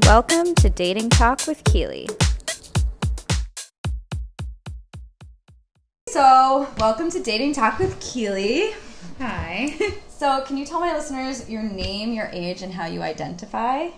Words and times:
Welcome 0.00 0.54
to 0.54 0.70
Dating 0.70 1.10
Talk 1.10 1.46
with 1.46 1.62
Keely. 1.64 2.08
So, 6.08 6.66
welcome 6.78 7.10
to 7.10 7.22
Dating 7.22 7.52
Talk 7.52 7.78
with 7.78 8.00
Keely. 8.00 8.72
Hi. 9.18 9.78
So, 10.08 10.44
can 10.44 10.56
you 10.56 10.64
tell 10.64 10.78
my 10.78 10.94
listeners 10.94 11.50
your 11.50 11.64
name, 11.64 12.12
your 12.12 12.30
age, 12.32 12.62
and 12.62 12.72
how 12.72 12.86
you 12.86 13.02
identify? 13.02 13.88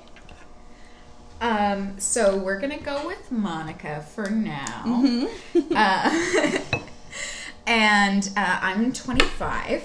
Um, 1.43 2.01
so 2.01 2.39
we're 2.39 2.59
gonna 2.59 2.81
go 2.81 3.07
with 3.07 3.31
Monica 3.31 4.01
for 4.15 4.31
now. 4.31 4.85
Mm-hmm. 4.87 5.77
Uh, 5.77 6.81
and 7.67 8.31
uh, 8.39 8.59
I'm 8.63 8.95
25. 8.95 9.85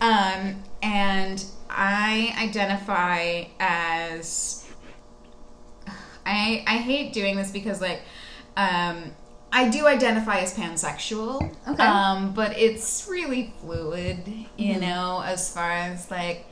Um, 0.00 0.62
and 0.82 1.44
I 1.68 2.32
identify 2.38 3.46
as. 3.58 4.65
I 6.26 6.64
I 6.66 6.76
hate 6.78 7.12
doing 7.14 7.36
this 7.36 7.50
because 7.50 7.80
like, 7.80 8.02
um, 8.56 9.12
I 9.52 9.68
do 9.70 9.86
identify 9.86 10.40
as 10.40 10.52
pansexual. 10.54 11.54
Okay. 11.68 11.82
Um, 11.82 12.32
but 12.34 12.58
it's 12.58 13.06
really 13.08 13.54
fluid, 13.60 14.26
you 14.58 14.74
Mhm. 14.74 14.80
know, 14.80 15.22
as 15.24 15.50
far 15.52 15.70
as 15.70 16.10
like, 16.10 16.46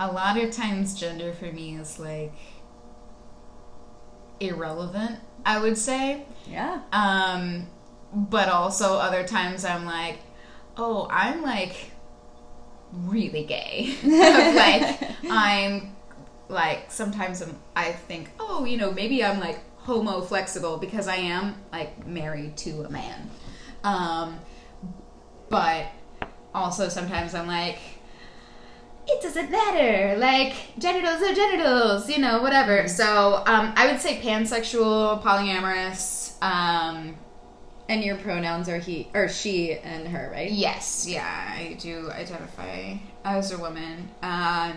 a 0.00 0.06
lot 0.12 0.38
of 0.38 0.50
times 0.52 0.94
gender 0.94 1.32
for 1.32 1.46
me 1.52 1.76
is 1.76 1.98
like 1.98 2.32
irrelevant, 4.40 5.18
I 5.44 5.58
would 5.60 5.76
say. 5.76 6.24
Yeah. 6.48 6.80
Um, 6.92 7.66
but 8.14 8.48
also 8.48 8.94
other 8.96 9.26
times 9.26 9.64
I'm 9.64 9.84
like, 9.84 10.18
oh, 10.76 11.08
I'm 11.10 11.42
like 11.42 11.90
really 12.92 13.44
gay. 13.44 13.94
like 14.04 15.00
I'm 15.30 15.94
like 16.48 16.90
sometimes 16.90 17.40
I'm, 17.42 17.56
I 17.76 17.92
think, 17.92 18.30
oh, 18.40 18.64
you 18.64 18.76
know, 18.76 18.90
maybe 18.92 19.24
I'm 19.24 19.40
like 19.40 19.60
homo 19.78 20.20
flexible 20.20 20.76
because 20.76 21.08
I 21.08 21.16
am 21.16 21.56
like 21.72 22.06
married 22.06 22.56
to 22.58 22.82
a 22.82 22.90
man. 22.90 23.30
Um, 23.84 24.38
but 25.48 25.86
also 26.54 26.88
sometimes 26.88 27.34
I'm 27.34 27.46
like, 27.46 27.78
it 29.06 29.22
doesn't 29.22 29.50
matter. 29.50 30.18
Like 30.18 30.54
genitals 30.78 31.22
are 31.22 31.34
genitals, 31.34 32.10
you 32.10 32.18
know, 32.18 32.42
whatever. 32.42 32.88
So 32.88 33.36
um, 33.46 33.72
I 33.76 33.90
would 33.90 34.00
say 34.00 34.20
pansexual, 34.20 35.22
polyamorous. 35.22 36.40
Um, 36.42 37.16
And 37.88 38.04
your 38.04 38.16
pronouns 38.16 38.68
are 38.68 38.78
he 38.78 39.08
or 39.14 39.28
she 39.28 39.72
and 39.72 40.06
her, 40.08 40.30
right? 40.30 40.50
yes, 40.52 41.06
yeah, 41.08 41.24
I 41.56 41.72
do 41.80 42.10
identify 42.10 42.96
as 43.24 43.50
a 43.50 43.56
woman. 43.56 44.10
Um, 44.22 44.74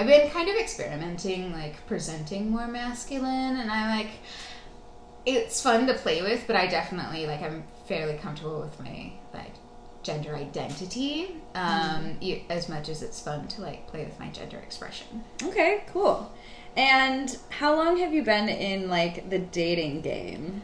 I've 0.00 0.06
been 0.06 0.30
kind 0.30 0.48
of 0.48 0.56
experimenting, 0.56 1.52
like 1.52 1.86
presenting 1.86 2.50
more 2.50 2.66
masculine, 2.66 3.58
and 3.58 3.70
I 3.70 3.96
like. 3.98 4.10
It's 5.26 5.62
fun 5.62 5.86
to 5.88 5.94
play 5.94 6.22
with, 6.22 6.44
but 6.46 6.56
I 6.56 6.66
definitely 6.66 7.26
like. 7.26 7.42
I'm 7.42 7.64
fairly 7.86 8.16
comfortable 8.16 8.60
with 8.62 8.80
my 8.80 9.12
like 9.34 9.52
gender 10.02 10.34
identity, 10.34 11.36
um, 11.54 12.16
e- 12.22 12.44
as 12.48 12.70
much 12.70 12.88
as 12.88 13.02
it's 13.02 13.20
fun 13.20 13.46
to 13.48 13.60
like 13.60 13.86
play 13.88 14.06
with 14.06 14.18
my 14.18 14.28
gender 14.30 14.56
expression. 14.56 15.22
Okay, 15.42 15.84
cool. 15.92 16.32
And 16.78 17.36
how 17.50 17.76
long 17.76 17.98
have 17.98 18.14
you 18.14 18.22
been 18.22 18.48
in 18.48 18.88
like 18.88 19.28
the 19.28 19.38
dating 19.38 20.00
game? 20.00 20.62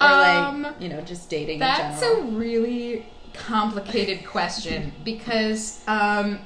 Or 0.00 0.06
Um, 0.06 0.62
like, 0.62 0.80
you 0.80 0.88
know, 0.88 1.00
just 1.00 1.28
dating 1.28 1.54
in 1.54 1.60
That's 1.60 2.02
a 2.02 2.22
really 2.22 3.06
complicated 3.34 4.24
question 4.24 4.92
because, 5.04 5.80
um, 5.88 6.38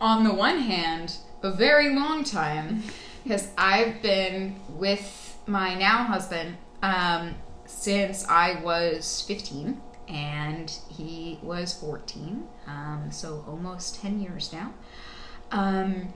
on 0.00 0.24
the 0.24 0.32
one 0.32 0.60
hand, 0.60 1.16
a 1.42 1.52
very 1.52 1.94
long 1.94 2.24
time, 2.24 2.82
because 3.22 3.48
I've 3.56 4.02
been 4.02 4.60
with 4.68 5.38
my 5.46 5.74
now 5.74 6.04
husband 6.04 6.56
um, 6.82 7.34
since 7.64 8.26
I 8.28 8.60
was 8.62 9.22
15 9.26 9.80
and 10.08 10.70
he 10.88 11.38
was 11.42 11.74
14, 11.74 12.46
um, 12.66 13.08
so 13.10 13.44
almost 13.48 14.00
10 14.00 14.20
years 14.20 14.52
now. 14.52 14.72
Um, 15.50 16.12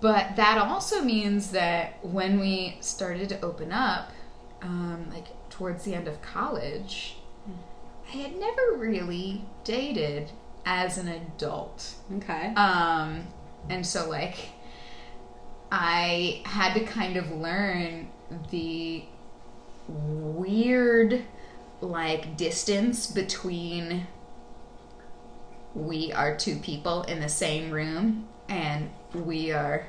but 0.00 0.36
that 0.36 0.58
also 0.58 1.02
means 1.02 1.50
that 1.50 2.04
when 2.04 2.38
we 2.38 2.76
started 2.80 3.28
to 3.30 3.40
open 3.40 3.72
up, 3.72 4.12
um, 4.60 5.10
like 5.10 5.26
towards 5.50 5.84
the 5.84 5.94
end 5.94 6.06
of 6.06 6.22
college, 6.22 7.16
I 8.08 8.16
had 8.16 8.36
never 8.36 8.74
really 8.76 9.44
dated 9.64 10.30
as 10.64 10.98
an 10.98 11.08
adult. 11.08 11.94
Okay. 12.16 12.54
Um, 12.54 13.26
and 13.68 13.86
so 13.86 14.08
like 14.08 14.36
I 15.70 16.42
had 16.44 16.74
to 16.74 16.84
kind 16.84 17.16
of 17.16 17.30
learn 17.32 18.10
the 18.50 19.04
weird 19.88 21.24
like 21.80 22.36
distance 22.36 23.06
between 23.06 24.06
we 25.74 26.12
are 26.12 26.36
two 26.36 26.56
people 26.56 27.02
in 27.04 27.20
the 27.20 27.28
same 27.28 27.70
room 27.70 28.28
and 28.48 28.90
we 29.14 29.50
are 29.50 29.86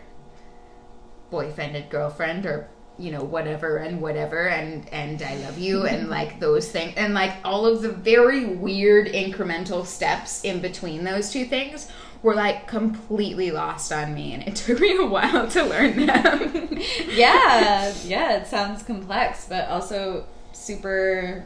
boyfriend 1.29 1.75
and 1.75 1.90
girlfriend 1.90 2.45
or 2.45 2.69
you 2.97 3.11
know 3.11 3.23
whatever 3.23 3.77
and 3.77 4.01
whatever 4.01 4.47
and 4.47 4.87
and 4.89 5.21
I 5.21 5.35
love 5.37 5.57
you 5.57 5.85
and 5.85 6.09
like 6.17 6.39
those 6.39 6.71
things 6.71 6.93
and 6.95 7.13
like 7.13 7.33
all 7.43 7.65
of 7.65 7.81
the 7.81 7.89
very 7.89 8.45
weird 8.45 9.07
incremental 9.07 9.85
steps 9.85 10.43
in 10.43 10.61
between 10.61 11.03
those 11.03 11.31
two 11.31 11.45
things 11.45 11.91
were 12.21 12.35
like 12.35 12.67
completely 12.67 13.51
lost 13.51 13.91
on 13.91 14.13
me 14.13 14.33
and 14.33 14.43
it 14.43 14.55
took 14.55 14.79
me 14.79 14.97
a 14.97 15.05
while 15.05 15.47
to 15.47 15.63
learn 15.63 16.05
them. 16.05 16.69
yeah, 17.09 17.93
yeah, 18.05 18.37
it 18.37 18.47
sounds 18.47 18.81
complex, 18.81 19.45
but 19.47 19.67
also 19.67 20.25
super 20.53 21.45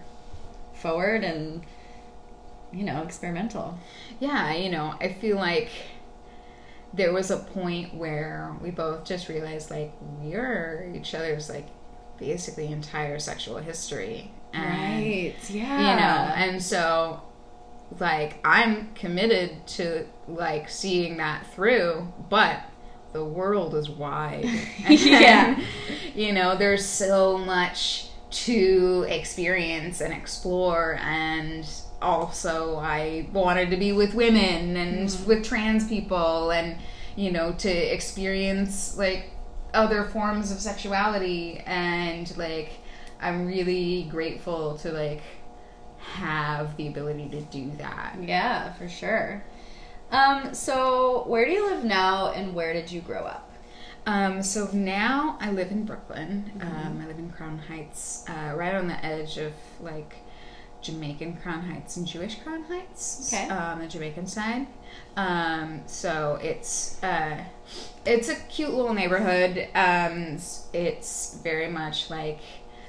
forward 0.73 1.23
and 1.23 1.63
you 2.71 2.83
know, 2.83 3.01
experimental. 3.01 3.79
yeah, 4.19 4.53
you 4.53 4.69
know, 4.69 4.93
I 4.99 5.13
feel 5.13 5.37
like 5.37 5.69
there 6.97 7.13
was 7.13 7.31
a 7.31 7.37
point 7.37 7.93
where 7.93 8.55
we 8.61 8.71
both 8.71 9.05
just 9.05 9.29
realized 9.29 9.69
like 9.71 9.91
we're 10.19 10.91
each 10.95 11.13
other's 11.15 11.49
like 11.49 11.67
basically 12.19 12.67
entire 12.67 13.19
sexual 13.19 13.57
history. 13.57 14.31
And 14.53 15.03
Yeah. 15.03 15.33
you 15.49 15.95
know 15.95 16.33
and 16.35 16.61
so 16.63 17.21
like 17.99 18.37
i'm 18.43 18.93
committed 18.95 19.65
to 19.67 20.05
like 20.27 20.69
seeing 20.69 21.17
that 21.17 21.45
through 21.53 22.11
but 22.29 22.61
the 23.13 23.23
world 23.23 23.75
is 23.75 23.89
wide 23.89 24.45
And, 24.85 24.99
Yeah. 24.99 25.59
you 26.15 26.33
know 26.33 26.55
there's 26.57 26.83
so 26.85 27.37
much 27.37 28.07
to 28.29 29.05
experience 29.07 30.01
and 30.01 30.13
explore 30.13 30.97
and 31.01 31.65
also 32.01 32.77
i 32.77 33.27
wanted 33.33 33.69
to 33.69 33.77
be 33.77 33.91
with 33.91 34.13
women 34.13 34.75
and 34.77 35.17
with 35.25 35.43
trans 35.43 35.87
people 35.87 36.51
and 36.51 36.77
you 37.15 37.31
know 37.31 37.51
to 37.53 37.69
experience 37.69 38.97
like 38.97 39.31
other 39.73 40.03
forms 40.05 40.51
of 40.51 40.59
sexuality 40.59 41.61
and 41.65 42.35
like 42.37 42.73
i'm 43.19 43.45
really 43.47 44.03
grateful 44.11 44.77
to 44.77 44.91
like 44.91 45.21
have 45.99 46.75
the 46.77 46.87
ability 46.87 47.29
to 47.29 47.41
do 47.41 47.71
that 47.77 48.15
Yeah, 48.21 48.73
for 48.73 48.87
sure. 48.87 49.43
Um, 50.11 50.53
so 50.53 51.23
where 51.27 51.45
do 51.45 51.51
you 51.51 51.69
live 51.69 51.83
now 51.83 52.31
and 52.31 52.55
where 52.55 52.73
did 52.73 52.91
you 52.91 53.01
grow 53.01 53.21
up? 53.25 53.51
Um, 54.05 54.41
so 54.41 54.69
now 54.71 55.37
I 55.41 55.51
live 55.51 55.69
in 55.69 55.83
Brooklyn. 55.83 56.49
Um, 56.61 57.01
I 57.03 57.07
live 57.07 57.19
in 57.19 57.29
Crown 57.29 57.57
Heights, 57.57 58.23
uh, 58.29 58.55
right 58.55 58.73
on 58.73 58.87
the 58.87 59.05
edge 59.05 59.37
of 59.37 59.51
like 59.81 60.15
Jamaican 60.81 61.37
Crown 61.37 61.61
Heights 61.63 61.97
and 61.97 62.05
Jewish 62.07 62.35
Crown 62.39 62.63
Heights. 62.63 63.31
Okay. 63.33 63.49
uh, 63.49 63.71
On 63.73 63.79
the 63.79 63.87
Jamaican 63.87 64.27
side. 64.27 64.67
Um, 65.15 65.81
so 65.87 66.39
it's 66.41 67.01
uh, 67.03 67.43
it's 68.05 68.29
a 68.29 68.35
cute 68.35 68.73
little 68.73 68.93
neighborhood. 68.93 69.67
Um, 69.75 70.35
it's, 70.35 70.67
it's 70.73 71.39
very 71.43 71.67
much 71.69 72.09
like 72.09 72.39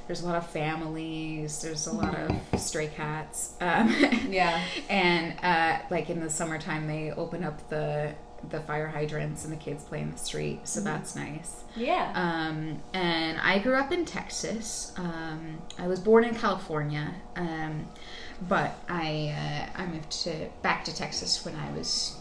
there's 0.06 0.22
a 0.22 0.26
lot 0.26 0.36
of 0.36 0.46
families. 0.48 1.60
There's 1.60 1.86
a 1.86 1.92
lot 1.92 2.14
of 2.14 2.60
stray 2.60 2.88
cats. 2.88 3.54
Um, 3.60 3.88
Yeah. 4.28 4.62
and 4.88 5.34
uh, 5.42 5.82
like 5.90 6.08
in 6.10 6.20
the 6.20 6.30
summertime, 6.30 6.86
they 6.86 7.10
open 7.12 7.42
up 7.44 7.68
the 7.68 8.14
the 8.50 8.60
fire 8.60 8.86
hydrants 8.88 9.44
and 9.44 9.52
the 9.52 9.56
kids 9.56 9.84
play 9.84 10.00
in 10.00 10.10
the 10.10 10.18
street, 10.18 10.66
so 10.66 10.80
that's 10.80 11.16
nice. 11.16 11.64
Yeah. 11.76 12.12
Um, 12.14 12.80
and 12.94 13.38
I 13.38 13.58
grew 13.58 13.74
up 13.74 13.92
in 13.92 14.04
Texas. 14.04 14.92
Um, 14.96 15.58
I 15.78 15.86
was 15.86 16.00
born 16.00 16.24
in 16.24 16.34
California, 16.34 17.14
um, 17.36 17.86
but 18.48 18.74
I 18.88 19.34
uh, 19.76 19.80
I 19.82 19.86
moved 19.86 20.10
to 20.22 20.48
back 20.62 20.84
to 20.84 20.94
Texas 20.94 21.44
when 21.44 21.56
I 21.56 21.70
was 21.72 22.16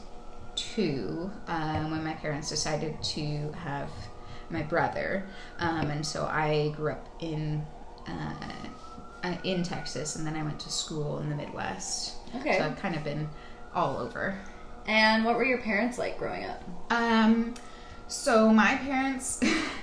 two, 0.55 1.29
um, 1.47 1.91
when 1.91 2.03
my 2.03 2.13
parents 2.13 2.49
decided 2.49 3.01
to 3.03 3.51
have 3.51 3.89
my 4.49 4.63
brother, 4.63 5.27
um, 5.59 5.89
and 5.91 6.05
so 6.05 6.25
I 6.25 6.73
grew 6.75 6.91
up 6.91 7.07
in. 7.19 7.65
Uh, 8.07 8.33
uh, 9.23 9.35
in 9.43 9.63
Texas, 9.63 10.15
and 10.15 10.25
then 10.25 10.35
I 10.35 10.43
went 10.43 10.59
to 10.59 10.71
school 10.71 11.19
in 11.19 11.29
the 11.29 11.35
Midwest. 11.35 12.13
Okay. 12.35 12.57
So 12.59 12.65
I've 12.65 12.77
kind 12.77 12.95
of 12.95 13.03
been 13.03 13.27
all 13.73 13.97
over. 13.97 14.37
And 14.87 15.25
what 15.25 15.35
were 15.35 15.45
your 15.45 15.59
parents 15.59 15.97
like 15.97 16.17
growing 16.17 16.45
up? 16.45 16.63
Um, 16.89 17.53
so 18.07 18.51
my 18.51 18.75
parents, 18.75 19.39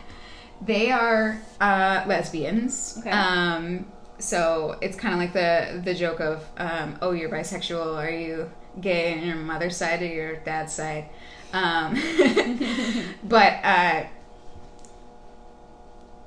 They 0.65 0.91
are 0.91 1.41
uh, 1.61 2.05
lesbians. 2.07 2.97
Okay. 2.99 3.11
Um, 3.11 3.87
so 4.19 4.79
it's 4.81 4.97
kind 4.97 5.13
of 5.15 5.21
like 5.21 5.33
the 5.33 5.83
the 5.85 5.95
joke 5.95 6.21
of, 6.21 6.45
um, 6.57 6.99
oh, 7.03 7.13
you're 7.13 7.29
bisexual. 7.29 7.97
Are 7.97 8.11
you 8.11 8.51
gay 8.81 9.13
on 9.13 9.27
your 9.27 9.37
mother's 9.37 9.77
side 9.77 10.03
or 10.03 10.07
your 10.07 10.37
dad's 10.37 10.73
side? 10.73 11.11
Um, 11.53 11.95
but 13.25 13.53
uh, 13.65 14.05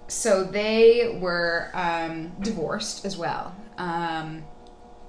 so 0.08 0.44
they 0.44 1.18
were 1.20 1.72
um, 1.74 2.34
divorced 2.42 3.06
as 3.06 3.18
well. 3.18 3.56
Um, 3.78 4.44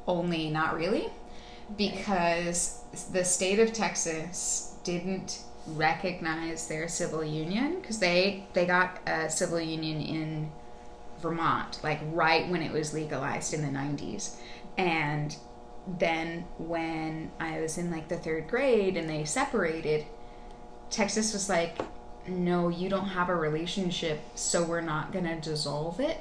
only 0.06 0.48
not 0.48 0.74
really, 0.74 1.08
because 1.76 2.77
the 3.12 3.24
state 3.24 3.58
of 3.58 3.72
Texas 3.72 4.74
didn't 4.84 5.42
recognize 5.74 6.66
their 6.66 6.88
civil 6.88 7.22
union 7.24 7.80
because 7.80 7.98
they 7.98 8.46
they 8.54 8.64
got 8.64 9.00
a 9.06 9.30
civil 9.30 9.60
union 9.60 10.00
in 10.00 10.50
Vermont 11.20 11.80
like 11.82 12.00
right 12.12 12.48
when 12.48 12.62
it 12.62 12.72
was 12.72 12.94
legalized 12.94 13.52
in 13.52 13.62
the 13.62 13.68
90s 13.68 14.36
and 14.78 15.36
then 15.98 16.44
when 16.58 17.30
I 17.40 17.60
was 17.60 17.78
in 17.78 17.90
like 17.90 18.08
the 18.08 18.16
3rd 18.16 18.48
grade 18.48 18.96
and 18.96 19.08
they 19.08 19.24
separated 19.24 20.06
Texas 20.90 21.32
was 21.32 21.48
like 21.48 21.78
no 22.26 22.68
you 22.68 22.88
don't 22.88 23.08
have 23.08 23.28
a 23.28 23.34
relationship 23.34 24.20
so 24.34 24.64
we're 24.64 24.80
not 24.80 25.12
going 25.12 25.24
to 25.24 25.36
dissolve 25.36 26.00
it. 26.00 26.18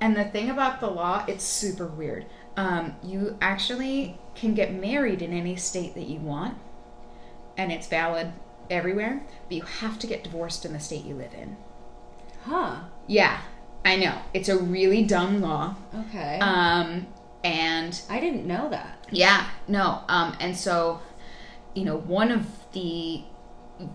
And 0.00 0.16
the 0.16 0.24
thing 0.24 0.50
about 0.50 0.80
the 0.80 0.88
law 0.88 1.24
it's 1.28 1.44
super 1.44 1.86
weird. 1.86 2.26
Um, 2.56 2.96
you 3.02 3.36
actually 3.40 4.18
can 4.38 4.54
get 4.54 4.72
married 4.72 5.22
in 5.22 5.32
any 5.32 5.56
state 5.56 5.94
that 5.94 6.06
you 6.06 6.20
want 6.20 6.56
and 7.56 7.72
it's 7.72 7.88
valid 7.88 8.32
everywhere, 8.70 9.22
but 9.48 9.56
you 9.56 9.62
have 9.62 9.98
to 9.98 10.06
get 10.06 10.22
divorced 10.24 10.64
in 10.64 10.72
the 10.72 10.80
state 10.80 11.04
you 11.04 11.14
live 11.14 11.34
in. 11.34 11.56
Huh. 12.42 12.76
Yeah, 13.06 13.40
I 13.84 13.96
know. 13.96 14.20
It's 14.32 14.48
a 14.48 14.56
really 14.58 15.04
dumb 15.04 15.40
law. 15.40 15.74
Okay. 15.94 16.38
Um, 16.38 17.06
and 17.42 18.00
I 18.08 18.20
didn't 18.20 18.46
know 18.46 18.68
that. 18.70 19.06
yeah, 19.10 19.48
no. 19.66 20.02
Um, 20.08 20.36
and 20.40 20.56
so, 20.56 21.00
you 21.74 21.84
know, 21.84 21.96
one 21.96 22.30
of 22.30 22.46
the 22.72 23.22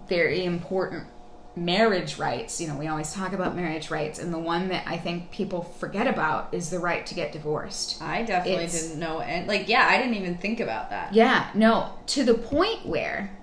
very 0.07 0.45
important 0.45 1.07
marriage 1.55 2.17
rights, 2.17 2.59
you 2.59 2.67
know, 2.67 2.75
we 2.75 2.87
always 2.87 3.13
talk 3.13 3.33
about 3.33 3.55
marriage 3.55 3.91
rights, 3.91 4.17
and 4.19 4.33
the 4.33 4.39
one 4.39 4.69
that 4.69 4.83
I 4.87 4.97
think 4.97 5.29
people 5.31 5.61
forget 5.61 6.07
about 6.07 6.53
is 6.53 6.69
the 6.69 6.79
right 6.79 7.05
to 7.05 7.13
get 7.13 7.31
divorced. 7.31 8.01
I 8.01 8.23
definitely 8.23 8.63
It's- 8.65 8.81
didn't 8.81 8.99
know. 8.99 9.19
And 9.19 9.47
like, 9.47 9.69
yeah, 9.69 9.87
I 9.89 9.97
didn't 9.97 10.15
even 10.15 10.37
think 10.37 10.59
about 10.59 10.89
that. 10.89 11.13
Yeah, 11.13 11.47
no, 11.53 11.89
to 12.07 12.23
the 12.23 12.33
point 12.33 12.85
where 12.85 13.37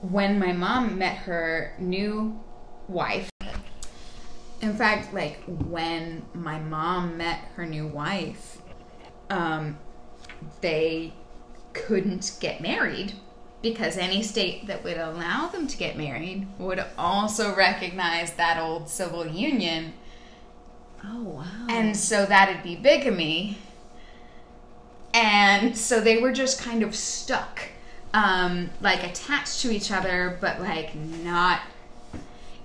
when 0.00 0.38
my 0.38 0.52
mom 0.52 0.98
met 0.98 1.16
her 1.18 1.74
new 1.78 2.40
wife, 2.88 3.30
in 4.60 4.74
fact, 4.74 5.12
like 5.14 5.42
when 5.46 6.24
my 6.34 6.58
mom 6.58 7.16
met 7.18 7.38
her 7.56 7.66
new 7.66 7.86
wife, 7.86 8.58
um, 9.30 9.78
they 10.60 11.14
couldn't 11.72 12.36
get 12.40 12.60
married 12.60 13.12
because 13.72 13.96
any 13.96 14.22
state 14.22 14.66
that 14.66 14.84
would 14.84 14.96
allow 14.96 15.48
them 15.48 15.66
to 15.66 15.76
get 15.76 15.96
married 15.96 16.46
would 16.58 16.84
also 16.96 17.54
recognize 17.54 18.32
that 18.34 18.58
old 18.58 18.88
civil 18.88 19.26
union 19.26 19.92
Oh 21.04 21.22
wow. 21.22 21.66
and 21.68 21.96
so 21.96 22.26
that'd 22.26 22.62
be 22.62 22.76
bigamy. 22.76 23.58
And 25.14 25.76
so 25.76 26.00
they 26.00 26.18
were 26.18 26.32
just 26.32 26.60
kind 26.60 26.82
of 26.82 26.94
stuck, 26.94 27.60
um, 28.12 28.70
like 28.80 29.02
attached 29.02 29.60
to 29.62 29.70
each 29.70 29.90
other, 29.90 30.36
but 30.40 30.60
like 30.60 30.94
not 30.94 31.60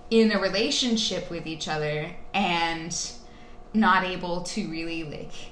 in 0.09 0.31
a 0.31 0.39
relationship 0.39 1.30
with 1.30 1.47
each 1.47 1.68
other 1.68 2.12
and 2.33 3.12
not 3.74 4.04
able 4.04 4.42
to 4.42 4.68
really 4.69 5.04
like 5.04 5.50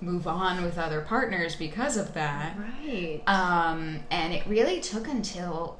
move 0.00 0.26
on 0.26 0.62
with 0.62 0.78
other 0.78 1.00
partners 1.00 1.56
because 1.56 1.96
of 1.96 2.14
that. 2.14 2.56
right. 2.58 3.22
Um, 3.26 4.00
and 4.10 4.32
it 4.32 4.46
really 4.46 4.80
took 4.80 5.08
until 5.08 5.78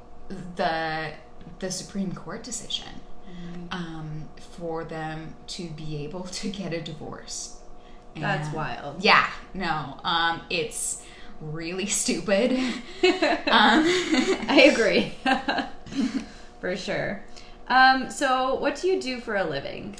the 0.57 1.13
the 1.61 1.71
Supreme 1.71 2.13
Court 2.13 2.43
decision 2.43 2.89
um, 3.71 4.29
for 4.39 4.85
them 4.85 5.35
to 5.49 5.69
be 5.69 6.05
able 6.05 6.23
to 6.23 6.51
get 6.51 6.73
a 6.73 6.81
divorce. 6.81 7.61
That's 8.17 8.53
wild. 8.55 9.05
Yeah, 9.05 9.29
no, 9.53 10.01
um, 10.03 10.41
it's 10.49 11.03
really 11.41 11.87
stupid. 12.03 12.53
um, 13.03 13.85
I 14.49 14.71
agree. 14.73 15.15
For 16.61 16.77
sure. 16.77 17.23
Um, 17.69 18.11
so, 18.11 18.55
what 18.55 18.77
do 18.77 18.89
you 18.89 19.01
do 19.01 19.21
for 19.21 19.37
a 19.37 19.45
living? 19.45 19.97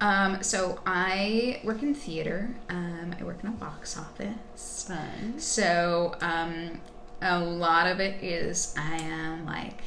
Um, 0.00 0.42
so 0.42 0.80
I 0.86 1.60
work 1.64 1.82
in 1.82 1.94
theater. 1.94 2.54
Um, 2.68 3.14
I 3.18 3.24
work 3.24 3.38
in 3.42 3.48
a 3.48 3.52
box 3.52 3.96
office. 3.98 4.84
Fun. 4.88 5.38
So 5.38 6.14
um, 6.20 6.80
a 7.22 7.38
lot 7.38 7.86
of 7.86 8.00
it 8.00 8.22
is 8.22 8.74
I 8.78 8.96
am 8.96 9.46
like 9.46 9.80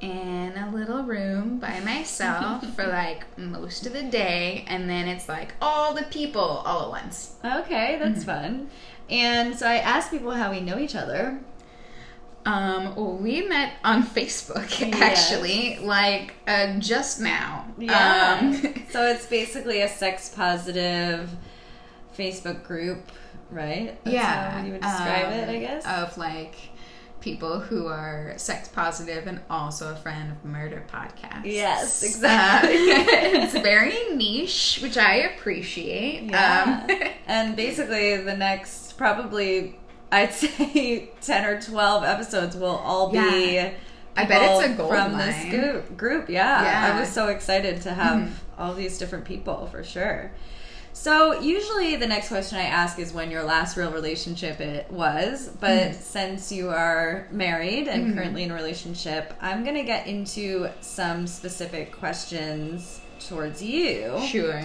in 0.00 0.52
a 0.56 0.70
little 0.74 1.02
room 1.02 1.58
by 1.58 1.80
myself 1.80 2.64
for 2.76 2.86
like 2.86 3.24
most 3.38 3.86
of 3.86 3.92
the 3.92 4.02
day, 4.02 4.64
and 4.68 4.88
then 4.88 5.08
it's 5.08 5.28
like 5.28 5.54
all 5.62 5.94
the 5.94 6.04
people 6.04 6.40
all 6.40 6.84
at 6.84 6.90
once. 6.90 7.36
Okay, 7.44 7.98
that's 8.00 8.24
Mm-hmm. 8.24 8.42
fun. 8.44 8.70
And 9.10 9.54
so 9.58 9.66
I 9.66 9.76
ask 9.76 10.10
people 10.10 10.30
how 10.32 10.50
we 10.50 10.60
know 10.60 10.78
each 10.78 10.94
other. 10.94 11.38
Um, 12.46 12.94
well, 12.94 13.16
we 13.16 13.42
met 13.42 13.74
on 13.84 14.02
Facebook 14.02 14.80
Yes. 14.80 15.00
actually, 15.00 15.78
like 15.78 16.34
uh, 16.46 16.78
just 16.78 17.20
now. 17.20 17.66
Yeah. 17.78 18.40
Um, 18.40 18.54
so 18.90 19.06
it's 19.06 19.26
basically 19.26 19.80
a 19.80 19.88
sex 19.88 20.28
positive 20.28 21.30
Facebook 22.16 22.64
group, 22.64 23.10
right? 23.50 23.98
That's 24.04 24.14
yeah, 24.14 24.50
how 24.50 24.64
you 24.64 24.72
would 24.72 24.82
describe 24.82 25.32
it, 25.32 25.48
I 25.48 25.54
um, 25.54 25.60
guess. 25.60 25.86
Of 25.86 26.18
like 26.18 26.54
people 27.24 27.58
who 27.58 27.86
are 27.86 28.34
sex 28.36 28.68
positive 28.68 29.26
and 29.26 29.40
also 29.48 29.90
a 29.90 29.96
friend 29.96 30.30
of 30.30 30.44
murder 30.44 30.84
podcasts. 30.92 31.46
Yes, 31.46 32.02
exactly. 32.02 32.74
Uh, 32.74 33.04
it's 33.42 33.54
very 33.54 34.14
niche, 34.14 34.80
which 34.82 34.98
I 34.98 35.14
appreciate. 35.14 36.24
Yeah. 36.24 36.84
Um, 36.86 37.10
and 37.26 37.56
basically, 37.56 38.18
the 38.18 38.36
next 38.36 38.98
probably 38.98 39.76
I'd 40.14 40.32
say 40.42 41.10
ten 41.20 41.44
or 41.44 41.60
twelve 41.60 42.04
episodes 42.04 42.56
will 42.56 42.76
all 42.76 43.10
be. 43.10 43.18
Yeah. 43.18 43.72
I 44.16 44.24
bet 44.26 44.42
it's 44.42 44.72
a 44.72 44.76
gold 44.76 44.90
from 44.90 45.12
mine. 45.12 45.26
this 45.26 45.44
group. 45.60 45.96
Group, 45.96 46.28
yeah. 46.30 46.62
Yeah. 46.62 46.94
I 46.94 47.00
was 47.00 47.08
so 47.10 47.28
excited 47.28 47.82
to 47.82 47.92
have 47.92 48.20
Mhm. 48.20 48.30
all 48.56 48.72
these 48.74 48.96
different 48.96 49.24
people 49.24 49.66
for 49.72 49.82
sure. 49.82 50.30
So 50.92 51.40
usually 51.40 51.96
the 51.96 52.06
next 52.06 52.28
question 52.28 52.56
I 52.58 52.66
ask 52.66 53.00
is 53.00 53.12
when 53.12 53.32
your 53.32 53.42
last 53.42 53.76
real 53.76 53.90
relationship 53.90 54.60
it 54.60 54.88
was, 54.92 55.50
but 55.60 55.70
Mhm. 55.90 56.00
since 56.00 56.52
you 56.52 56.70
are 56.70 57.26
married 57.32 57.88
and 57.88 58.06
Mhm. 58.06 58.14
currently 58.14 58.44
in 58.44 58.52
a 58.52 58.54
relationship, 58.54 59.34
I'm 59.42 59.64
gonna 59.64 59.82
get 59.82 60.06
into 60.06 60.68
some 60.80 61.26
specific 61.26 61.90
questions 61.98 63.00
towards 63.28 63.60
you. 63.62 64.20
sure. 64.28 64.62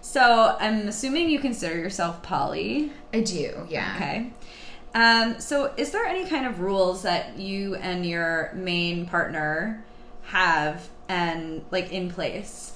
So 0.00 0.54
I'm 0.60 0.86
assuming 0.86 1.30
you 1.30 1.38
consider 1.40 1.76
yourself 1.76 2.22
poly. 2.22 2.92
I 3.12 3.20
do, 3.22 3.66
yeah. 3.68 3.92
Okay. 3.96 4.26
Um, 4.94 5.40
so 5.40 5.74
is 5.76 5.90
there 5.90 6.04
any 6.04 6.28
kind 6.28 6.46
of 6.46 6.60
rules 6.60 7.02
that 7.02 7.36
you 7.36 7.74
and 7.74 8.06
your 8.06 8.52
main 8.54 9.06
partner 9.06 9.84
have 10.26 10.88
and 11.08 11.64
like 11.70 11.92
in 11.92 12.10
place? 12.10 12.72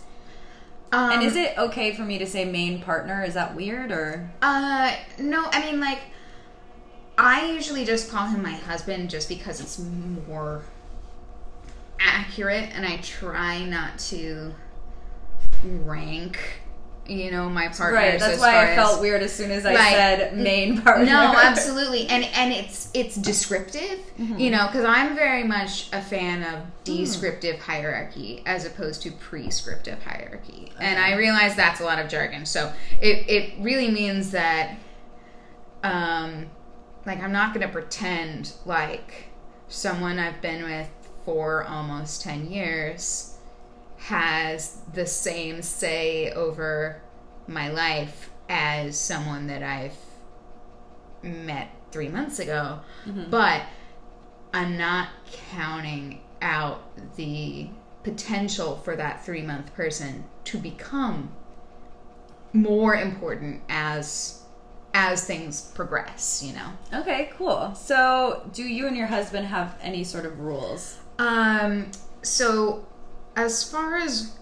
Um, 0.91 1.13
and 1.13 1.23
is 1.23 1.37
it 1.37 1.57
okay 1.57 1.95
for 1.95 2.03
me 2.03 2.19
to 2.19 2.27
say 2.27 2.45
main 2.45 2.81
partner? 2.81 3.23
Is 3.23 3.35
that 3.35 3.55
weird 3.55 3.93
or 3.93 4.31
Uh, 4.43 4.95
no, 5.19 5.47
I 5.53 5.61
mean, 5.61 5.81
like, 5.81 6.01
I 7.17 7.47
usually 7.47 7.85
just 7.85 8.11
call 8.11 8.27
him 8.27 8.43
my 8.43 8.53
husband 8.53 9.11
just 9.11 9.29
because 9.29 9.61
it's 9.61 9.79
more 9.79 10.63
accurate, 12.01 12.71
and 12.75 12.87
I 12.87 12.97
try 12.99 13.65
not 13.65 13.99
to 14.11 14.55
rank, 15.65 16.39
you 17.09 17.31
know, 17.31 17.49
my 17.49 17.69
partners. 17.69 17.93
right? 17.95 18.21
That's 18.21 18.35
as 18.35 18.41
why 18.41 18.53
far 18.53 18.65
I 18.67 18.75
felt 18.77 19.01
weird 19.01 19.23
as 19.23 19.33
soon 19.33 19.51
as 19.51 19.65
I 19.65 19.75
said 19.75 20.37
main 20.37 20.81
partner. 20.83 21.07
No, 21.07 21.33
absolutely, 21.37 22.07
and 22.09 22.23
and 22.25 22.53
it's 22.53 22.91
it's 22.95 23.17
descriptive, 23.17 23.99
Mm-hmm. 24.19 24.39
you 24.39 24.51
know, 24.51 24.67
because 24.67 24.85
I'm 24.85 25.15
very 25.15 25.45
much 25.45 25.89
a 25.93 26.03
fan 26.03 26.43
of 26.43 26.61
Hmm. 26.61 26.69
descriptive 26.85 27.61
hierarchy 27.61 28.43
as 28.47 28.65
opposed 28.67 29.03
to 29.03 29.11
prescriptive 29.13 30.03
hierarchy, 30.03 30.73
and 30.81 30.99
I 30.99 31.15
realize 31.17 31.55
that's 31.57 31.81
a 31.81 31.85
lot 31.85 31.99
of 31.99 32.09
jargon. 32.09 32.45
So 32.47 32.73
it 33.01 33.29
it 33.29 33.55
really 33.61 33.91
means 33.91 34.31
that, 34.33 34.77
um, 35.83 36.47
like 37.07 37.23
I'm 37.23 37.33
not 37.33 37.55
going 37.55 37.67
to 37.67 37.73
pretend 37.73 38.53
like 38.67 39.29
someone 39.69 40.19
I've 40.19 40.41
been 40.43 40.65
with 40.65 40.89
for 41.25 41.65
almost 41.65 42.23
ten 42.23 42.51
years 42.51 43.28
has 44.09 44.79
the 44.95 45.07
same 45.07 45.61
say 45.63 46.31
over 46.33 47.03
my 47.47 47.69
life 47.71 48.31
as 48.49 48.99
someone 48.99 49.47
that 49.49 49.63
I've 49.63 49.97
met 51.23 51.69
three 51.91 52.09
months 52.09 52.39
ago, 52.39 52.81
Mm-hmm. 53.07 53.31
but 53.31 53.63
I'm 54.53 54.77
not 54.79 55.09
counting 55.53 56.21
out 56.41 56.83
the 57.17 57.69
potential 58.03 58.77
for 58.85 58.97
that 58.97 59.25
three 59.25 59.43
month 59.43 59.75
person 59.75 60.25
to 60.45 60.59
become 60.59 61.31
more 62.53 62.95
important 62.95 63.61
as 63.69 64.43
as 64.95 65.25
things 65.27 65.61
progress 65.75 66.43
you 66.43 66.55
know 66.55 67.01
Okay, 67.01 67.31
cool. 67.37 67.75
So, 67.75 68.49
do 68.55 68.63
you 68.63 68.87
and 68.87 68.97
your 68.97 69.07
husband 69.09 69.47
have 69.49 69.77
any 69.83 70.03
sort 70.05 70.25
of 70.25 70.41
rules? 70.41 70.97
um 71.19 71.91
so 72.23 72.87
as 73.39 73.63
far 73.63 73.97
as 73.97 74.37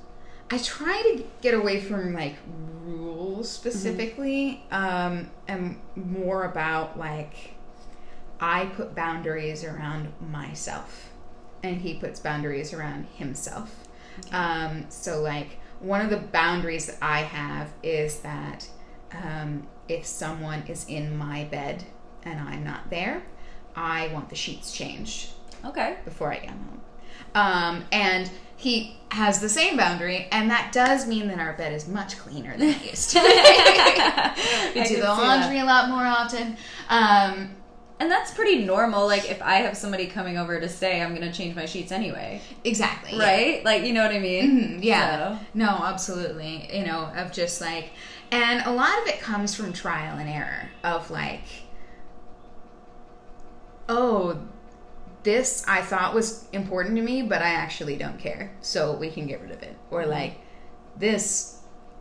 i 0.51 0.57
try 0.59 1.01
to 1.03 1.25
get 1.43 1.53
away 1.55 1.79
from 1.81 2.15
like 2.15 2.37
rules 2.85 3.51
specifically 3.51 4.65
um 4.71 5.31
and 5.49 5.79
more 5.95 6.45
about 6.45 6.99
like 6.99 7.35
i 8.41 8.65
put 8.67 8.95
boundaries 8.95 9.63
around 9.65 10.13
myself 10.21 11.11
and 11.63 11.81
he 11.83 11.95
puts 11.95 12.19
boundaries 12.21 12.73
around 12.73 13.07
himself 13.17 13.85
um 14.33 14.87
so 14.89 15.21
like 15.21 15.59
one 15.81 16.01
of 16.01 16.09
the 16.11 16.17
boundaries 16.17 16.87
that 16.87 16.97
i 17.03 17.21
have 17.21 17.69
is 17.83 18.21
that 18.21 18.67
um 19.13 19.67
if 19.89 20.07
someone 20.07 20.63
is 20.69 20.87
in 20.89 21.17
my 21.17 21.45
bed 21.45 21.85
and 22.25 22.41
i'm 22.41 22.65
not 22.65 22.89
there 22.89 23.23
i 23.75 24.09
want 24.09 24.29
the 24.31 24.37
sheets 24.37 24.73
changed 24.73 25.31
Okay. 25.65 25.97
before 26.05 26.33
I 26.33 26.37
get 26.39 26.51
home. 26.51 26.81
Um, 27.35 27.85
and 27.91 28.31
he 28.57 28.97
has 29.13 29.41
the 29.41 29.49
same 29.49 29.77
boundary, 29.77 30.27
and 30.33 30.51
that 30.51 30.73
does 30.73 31.07
mean 31.07 31.29
that 31.29 31.39
our 31.39 31.53
bed 31.55 31.73
is 31.73 31.87
much 31.87 32.19
cleaner 32.19 32.57
than 32.57 32.71
it 32.71 32.85
used 32.85 33.11
to. 33.11 33.21
we 34.75 34.83
do 34.85 34.97
the 35.01 35.09
laundry 35.09 35.59
a 35.61 35.65
lot 35.65 35.89
more 35.89 36.05
often. 36.05 36.57
Um, 36.89 37.51
And 37.99 38.11
that's 38.11 38.33
pretty 38.35 38.65
normal. 38.65 39.07
Like, 39.07 39.31
if 39.31 39.41
I 39.41 39.57
have 39.57 39.75
somebody 39.77 40.07
coming 40.07 40.37
over 40.37 40.61
to 40.61 40.69
stay, 40.69 41.01
I'm 41.01 41.15
going 41.15 41.27
to 41.31 41.33
change 41.37 41.55
my 41.57 41.65
sheets 41.67 41.93
anyway. 41.93 42.43
exactly. 42.65 43.17
yeah. 43.17 43.25
Right? 43.25 43.65
Like, 43.65 43.85
you 43.85 43.93
know 43.95 44.03
what 44.03 44.15
I 44.15 44.19
mean? 44.19 44.79
Mhm, 44.81 44.85
yeah. 44.85 45.39
So- 45.39 45.45
No, 45.55 45.69
absolutely. 45.69 46.69
You 46.77 46.85
know, 46.85 47.11
of 47.17 47.33
just 47.33 47.61
like, 47.63 47.91
and 48.31 48.63
a 48.67 48.73
lot 48.73 48.99
of 49.01 49.07
it 49.09 49.21
comes 49.21 49.55
from 49.55 49.73
trial 49.73 50.19
and 50.19 50.29
error 50.29 50.69
of 50.85 51.11
like, 51.11 51.45
oh, 53.89 54.39
this 55.27 55.65
I 55.67 55.83
thought 55.83 56.15
was 56.15 56.47
important 56.53 56.97
to 56.97 57.03
me, 57.03 57.21
but 57.21 57.43
I 57.43 57.49
actually 57.49 57.97
don't 57.97 58.19
care. 58.19 58.53
So 58.61 58.97
we 58.97 59.11
can 59.11 59.27
get 59.27 59.43
rid 59.43 59.51
of 59.51 59.63
it. 59.63 59.77
Or 59.91 60.07
like, 60.07 60.39
this 60.97 61.61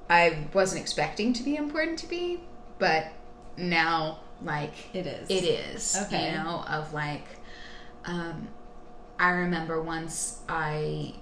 I 0.10 0.48
wasn't 0.54 0.82
expecting 0.82 1.34
to 1.34 1.44
be 1.44 1.56
important 1.56 2.00
to 2.00 2.08
me, 2.08 2.44
but 2.78 3.08
now 3.58 4.20
like 4.42 4.74
It 4.94 5.08
is. 5.08 5.30
it 5.30 5.44
is. 5.44 5.98
Okay. 6.06 6.32
You 6.32 6.38
know, 6.38 6.64
of 6.70 6.94
like, 6.94 7.26
um, 8.06 8.48
I 9.20 9.30
remember 9.32 9.82
once 9.82 10.42
I 10.48 11.16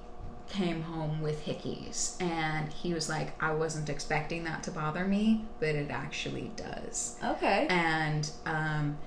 came 0.50 0.82
home 0.82 1.22
with 1.22 1.46
hickeys, 1.46 2.22
and 2.22 2.72
he 2.74 2.94
was 2.94 3.08
like, 3.08 3.42
I 3.42 3.54
wasn't 3.54 3.90
expecting 3.90 4.44
that 4.44 4.62
to 4.64 4.72
bother 4.72 5.06
me, 5.06 5.46
but 5.60 5.70
it 5.70 5.90
actually 5.90 6.52
does. 6.58 7.18
Okay. 7.24 7.66
And 7.70 8.30
um, 8.46 8.98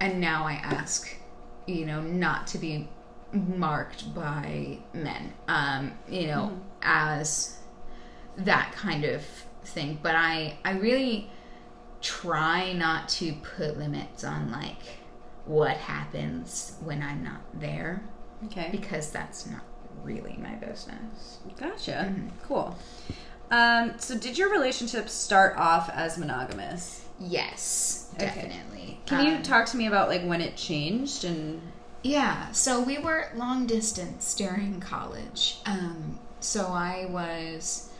and 0.00 0.20
now 0.20 0.44
I 0.44 0.54
ask, 0.54 1.14
you 1.66 1.86
know, 1.86 2.00
not 2.00 2.46
to 2.48 2.58
be 2.58 2.88
marked 3.32 4.14
by 4.14 4.78
men, 4.92 5.32
um, 5.48 5.92
you 6.08 6.26
know, 6.26 6.60
as 6.82 7.58
that 8.36 8.72
kind 8.72 9.04
of 9.04 9.22
thing. 9.64 9.98
But 10.02 10.14
I 10.16 10.58
I 10.64 10.72
really 10.72 11.30
try 12.00 12.72
not 12.72 13.08
to 13.08 13.32
put 13.56 13.78
limits 13.78 14.24
on 14.24 14.50
like 14.50 14.78
what 15.44 15.76
happens 15.76 16.76
when 16.82 17.02
I'm 17.02 17.22
not 17.22 17.40
there 17.54 18.02
Okay. 18.46 18.68
because 18.72 19.10
that's 19.10 19.46
not 19.46 19.62
really 20.02 20.36
my 20.42 20.54
business. 20.54 21.38
Gotcha. 21.58 21.92
Mm-hmm. 22.10 22.28
Cool. 22.44 22.76
Um, 23.50 23.94
so, 23.98 24.16
did 24.18 24.38
your 24.38 24.50
relationship 24.50 25.08
start 25.08 25.56
off 25.58 25.90
as 25.90 26.16
monogamous? 26.18 27.04
Yes, 27.20 28.10
Okay. 28.14 28.24
definitely. 28.26 28.71
Can 29.06 29.26
you 29.26 29.34
Um, 29.36 29.42
talk 29.42 29.66
to 29.66 29.76
me 29.76 29.86
about 29.86 30.08
like 30.08 30.22
when 30.22 30.40
it 30.40 30.56
changed 30.56 31.24
and 31.24 31.60
Yeah, 32.02 32.50
so 32.52 32.80
we 32.82 32.98
were 32.98 33.28
long 33.34 33.66
distance 33.66 34.34
during 34.34 34.80
college. 34.80 35.58
Um, 35.66 36.18
so 36.40 36.66
I 36.66 37.06
was 37.08 37.90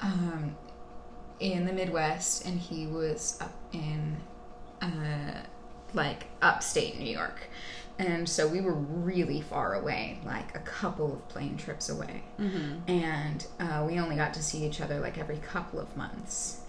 um, 0.00 0.56
in 1.38 1.66
the 1.66 1.72
Midwest, 1.72 2.46
and 2.46 2.58
he 2.58 2.86
was 2.86 3.38
up 3.40 3.52
in 3.72 4.16
uh, 4.80 5.42
like 5.92 6.24
upstate 6.40 6.98
New 6.98 7.10
York. 7.10 7.40
And 7.98 8.26
so 8.28 8.48
we 8.48 8.60
were 8.62 8.72
really 8.74 9.42
far 9.42 9.74
away, 9.74 10.18
like 10.24 10.56
a 10.56 10.60
couple 10.60 11.12
of 11.12 11.28
plane 11.28 11.56
trips 11.58 11.88
away. 11.90 12.22
And 12.88 13.46
uh, 13.60 13.84
we 13.86 13.98
only 14.00 14.16
got 14.16 14.32
to 14.34 14.42
see 14.42 14.64
each 14.64 14.80
other 14.80 14.98
like 14.98 15.18
every 15.18 15.36
couple 15.38 15.78
of 15.78 15.94
months. 15.96 16.60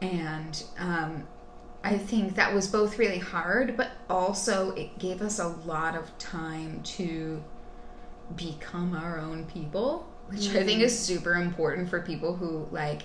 And 0.00 0.62
um, 0.78 1.28
I 1.82 1.96
think 1.96 2.34
that 2.34 2.54
was 2.54 2.66
both 2.66 2.98
really 2.98 3.18
hard, 3.18 3.76
but 3.76 3.90
also 4.08 4.72
it 4.72 4.98
gave 4.98 5.22
us 5.22 5.38
a 5.38 5.48
lot 5.48 5.96
of 5.96 6.16
time 6.18 6.82
to 6.82 7.42
become 8.36 8.94
our 8.94 9.18
own 9.18 9.46
people, 9.46 10.06
which 10.28 10.50
I 10.50 10.62
think 10.62 10.82
is 10.82 10.96
super 10.98 11.34
important 11.34 11.88
for 11.88 12.00
people 12.00 12.36
who 12.36 12.68
like 12.70 13.02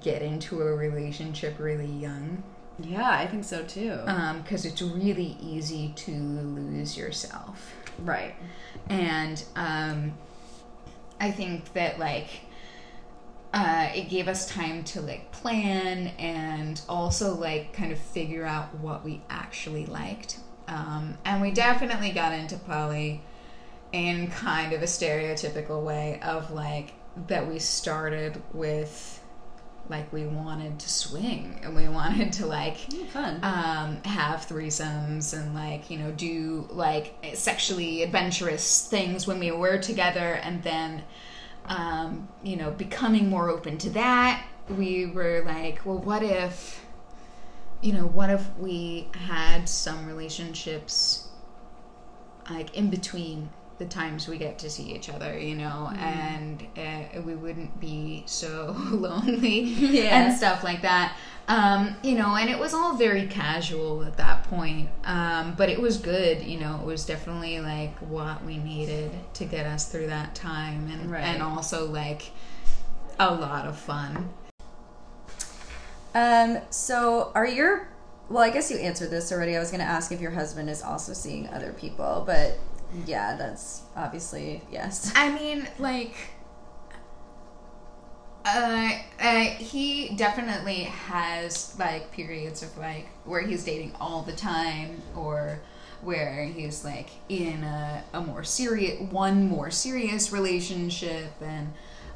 get 0.00 0.22
into 0.22 0.60
a 0.60 0.74
relationship 0.74 1.58
really 1.58 1.86
young. 1.86 2.42
yeah, 2.78 3.10
I 3.10 3.26
think 3.26 3.44
so 3.44 3.62
too. 3.62 4.00
Because 4.42 4.64
it's 4.64 4.82
really 4.82 5.36
easy 5.40 5.92
to 5.96 6.10
lose 6.10 6.96
yourself. 6.96 7.72
right. 8.00 8.34
And 8.88 9.42
um, 9.54 10.14
I 11.20 11.30
think 11.30 11.72
that 11.74 11.98
like 11.98 12.28
uh, 13.52 13.88
it 13.94 14.08
gave 14.08 14.28
us 14.28 14.46
time 14.46 14.82
to 14.84 15.00
like 15.00 15.30
plan 15.32 16.08
and 16.18 16.80
also 16.88 17.34
like 17.34 17.72
kind 17.74 17.92
of 17.92 17.98
figure 17.98 18.44
out 18.46 18.74
what 18.78 19.04
we 19.04 19.20
actually 19.28 19.86
liked. 19.86 20.38
Um, 20.68 21.18
and 21.24 21.42
we 21.42 21.50
definitely 21.50 22.12
got 22.12 22.32
into 22.32 22.56
poly 22.56 23.20
in 23.92 24.28
kind 24.30 24.72
of 24.72 24.80
a 24.82 24.86
stereotypical 24.86 25.82
way 25.84 26.18
of 26.22 26.50
like 26.50 26.94
that 27.28 27.46
we 27.46 27.58
started 27.58 28.42
with 28.54 29.20
like 29.90 30.10
we 30.12 30.24
wanted 30.24 30.78
to 30.78 30.88
swing 30.88 31.60
and 31.62 31.76
we 31.76 31.88
wanted 32.00 32.32
to 32.32 32.46
like 32.46 32.76
Mm, 32.88 33.06
Fun. 33.08 33.40
um, 33.42 34.02
have 34.04 34.46
threesomes 34.46 35.34
and 35.38 35.54
like 35.54 35.90
you 35.90 35.98
know 35.98 36.10
do 36.12 36.66
like 36.70 37.14
sexually 37.34 38.02
adventurous 38.02 38.86
things 38.88 39.26
when 39.26 39.38
we 39.40 39.50
were 39.50 39.76
together 39.76 40.34
and 40.42 40.62
then 40.62 41.02
um, 41.66 42.28
you 42.42 42.56
know 42.56 42.70
becoming 42.70 43.28
more 43.28 43.48
open 43.48 43.78
to 43.78 43.90
that. 43.90 44.46
We 44.68 45.06
were 45.06 45.42
like 45.44 45.84
well 45.84 45.98
what 45.98 46.22
if 46.22 46.84
you 47.80 47.92
know 47.92 48.06
what 48.06 48.30
if 48.30 48.56
we 48.58 49.08
had 49.14 49.68
some 49.68 50.06
relationships 50.06 51.28
like 52.48 52.76
in 52.76 52.90
between 52.90 53.50
the 53.82 53.88
times 53.88 54.28
we 54.28 54.38
get 54.38 54.58
to 54.60 54.70
see 54.70 54.94
each 54.94 55.08
other 55.08 55.36
you 55.38 55.56
know 55.56 55.90
and 55.98 56.64
uh, 56.76 57.20
we 57.22 57.34
wouldn't 57.34 57.80
be 57.80 58.22
so 58.26 58.76
lonely 58.90 59.60
Yeah. 59.60 60.18
and 60.26 60.36
stuff 60.36 60.62
like 60.62 60.82
that 60.82 61.16
um, 61.48 61.96
you 62.04 62.14
know 62.16 62.36
and 62.36 62.48
it 62.48 62.58
was 62.58 62.72
all 62.74 62.94
very 62.96 63.26
casual 63.26 64.04
at 64.04 64.16
that 64.18 64.44
point 64.44 64.88
um, 65.04 65.54
but 65.56 65.68
it 65.68 65.80
was 65.80 65.96
good 65.96 66.42
you 66.44 66.60
know 66.60 66.78
it 66.80 66.86
was 66.86 67.04
definitely 67.04 67.58
like 67.60 67.96
what 67.98 68.44
we 68.44 68.58
needed 68.58 69.10
to 69.34 69.44
get 69.44 69.66
us 69.66 69.90
through 69.90 70.06
that 70.06 70.34
time 70.36 70.88
and 70.92 71.10
Right. 71.10 71.24
and 71.24 71.42
also 71.42 71.86
like 71.90 72.30
a 73.18 73.34
lot 73.34 73.66
of 73.66 73.76
fun 73.76 74.28
Um, 76.14 76.58
so 76.70 77.32
are 77.34 77.46
your 77.46 77.88
well, 78.28 78.42
I 78.42 78.50
guess 78.50 78.70
you 78.70 78.78
answered 78.78 79.10
this 79.10 79.30
already. 79.32 79.56
I 79.56 79.60
was 79.60 79.70
going 79.70 79.80
to 79.82 79.86
ask 79.86 80.10
if 80.12 80.20
your 80.20 80.30
husband 80.30 80.70
is 80.70 80.80
also 80.82 81.12
seeing 81.12 81.48
other 81.48 81.72
people, 81.74 82.22
but 82.26 82.58
yeah, 83.06 83.36
that's 83.36 83.82
obviously 83.96 84.62
yes. 84.70 85.12
I 85.16 85.32
mean, 85.32 85.68
like, 85.78 86.14
uh, 88.44 88.90
uh, 89.20 89.44
he 89.44 90.14
definitely 90.16 90.84
has 90.84 91.76
like 91.78 92.12
periods 92.12 92.62
of 92.62 92.76
like 92.76 93.08
where 93.24 93.42
he's 93.42 93.64
dating 93.64 93.94
all 94.00 94.22
the 94.22 94.32
time, 94.32 95.00
or 95.16 95.60
where 96.02 96.44
he's 96.44 96.84
like 96.84 97.10
in 97.28 97.62
a, 97.62 98.04
a 98.12 98.20
more 98.20 98.42
serious 98.42 99.00
one 99.10 99.48
more 99.48 99.70
serious 99.70 100.32
relationship, 100.32 101.32
and 101.40 101.72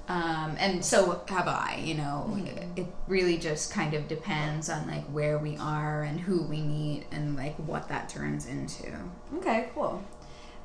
um, 0.09 0.57
and 0.59 0.85
so 0.85 1.23
have 1.29 1.49
I. 1.49 1.81
You 1.85 1.95
know, 1.95 2.39
it 2.77 2.87
really 3.09 3.39
just 3.39 3.73
kind 3.73 3.95
of 3.95 4.09
depends 4.09 4.69
on 4.69 4.87
like 4.87 5.05
where 5.07 5.39
we 5.39 5.57
are 5.57 6.03
and 6.03 6.21
who 6.21 6.43
we 6.43 6.61
meet 6.61 7.05
and 7.13 7.37
like 7.37 7.57
what 7.57 7.89
that 7.89 8.09
turns 8.09 8.47
into. 8.47 8.93
Okay, 9.37 9.69
cool. 9.75 10.03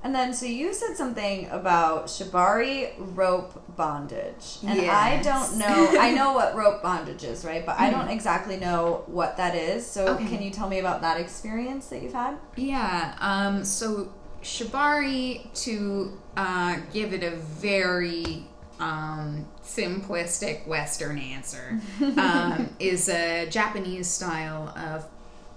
And 0.04 0.16
then, 0.16 0.34
so 0.34 0.48
you 0.48 0.74
said 0.74 0.98
something 0.98 1.48
about 1.52 2.08
shibari 2.08 2.94
rope 2.98 3.62
bondage, 3.78 4.58
and 4.66 4.82
I 4.90 5.22
don't 5.22 5.58
know. 5.60 5.96
I 6.00 6.12
know 6.12 6.34
what 6.34 6.56
rope 6.56 6.82
bondage 6.82 7.24
is, 7.24 7.46
right? 7.46 7.64
But 7.64 7.80
I 7.80 7.92
don't 7.92 8.10
exactly 8.10 8.58
know 8.58 9.04
what 9.06 9.38
that 9.38 9.54
is. 9.56 9.86
So, 9.86 10.08
Okay. 10.16 10.26
can 10.26 10.42
you 10.42 10.50
tell 10.50 10.68
me 10.68 10.80
about 10.80 11.02
that 11.02 11.20
experience 11.20 11.88
that 11.88 12.02
you've 12.02 12.14
had? 12.14 12.38
Yeah. 12.56 13.16
Um, 13.20 13.64
so 13.64 14.12
shibari, 14.42 15.52
to 15.66 16.18
uh, 16.36 16.78
give 16.92 17.14
it 17.14 17.24
a 17.24 17.36
very 17.36 18.46
um, 18.80 19.46
simplistic 19.64 20.66
Western 20.66 21.20
answer, 21.20 21.80
um, 22.18 22.70
is 22.80 23.08
a 23.08 23.48
Japanese 23.52 24.08
style 24.08 24.70
of 24.76 25.06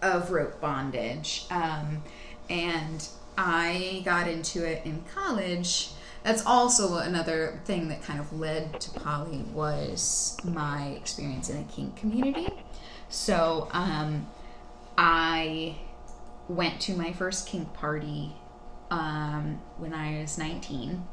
of 0.03 0.31
rope 0.31 0.61
bondage, 0.61 1.47
um, 1.51 2.03
and 2.51 3.09
I 3.37 4.03
got 4.05 4.29
into 4.29 4.65
it 4.65 4.83
in 4.85 5.05
college. 5.15 5.91
That's 6.23 6.45
also 6.47 6.97
another 6.99 7.61
thing 7.65 7.89
that 7.89 8.03
kind 8.03 8.19
of 8.19 8.33
led 8.33 8.81
to 8.81 8.91
poly 9.01 9.43
was 9.53 10.39
my 10.45 10.89
experience 10.89 11.51
in 11.51 11.59
the 11.67 11.73
kink 11.73 11.97
community. 11.97 12.49
So 13.09 13.69
um, 13.73 14.27
I 14.97 15.77
went 16.49 16.81
to 16.83 16.95
my 16.95 17.13
first 17.13 17.47
kink 17.47 17.73
party 17.75 18.33
um, 18.91 19.61
when 19.77 19.93
I 19.93 20.21
was 20.21 20.39
19. 20.39 21.05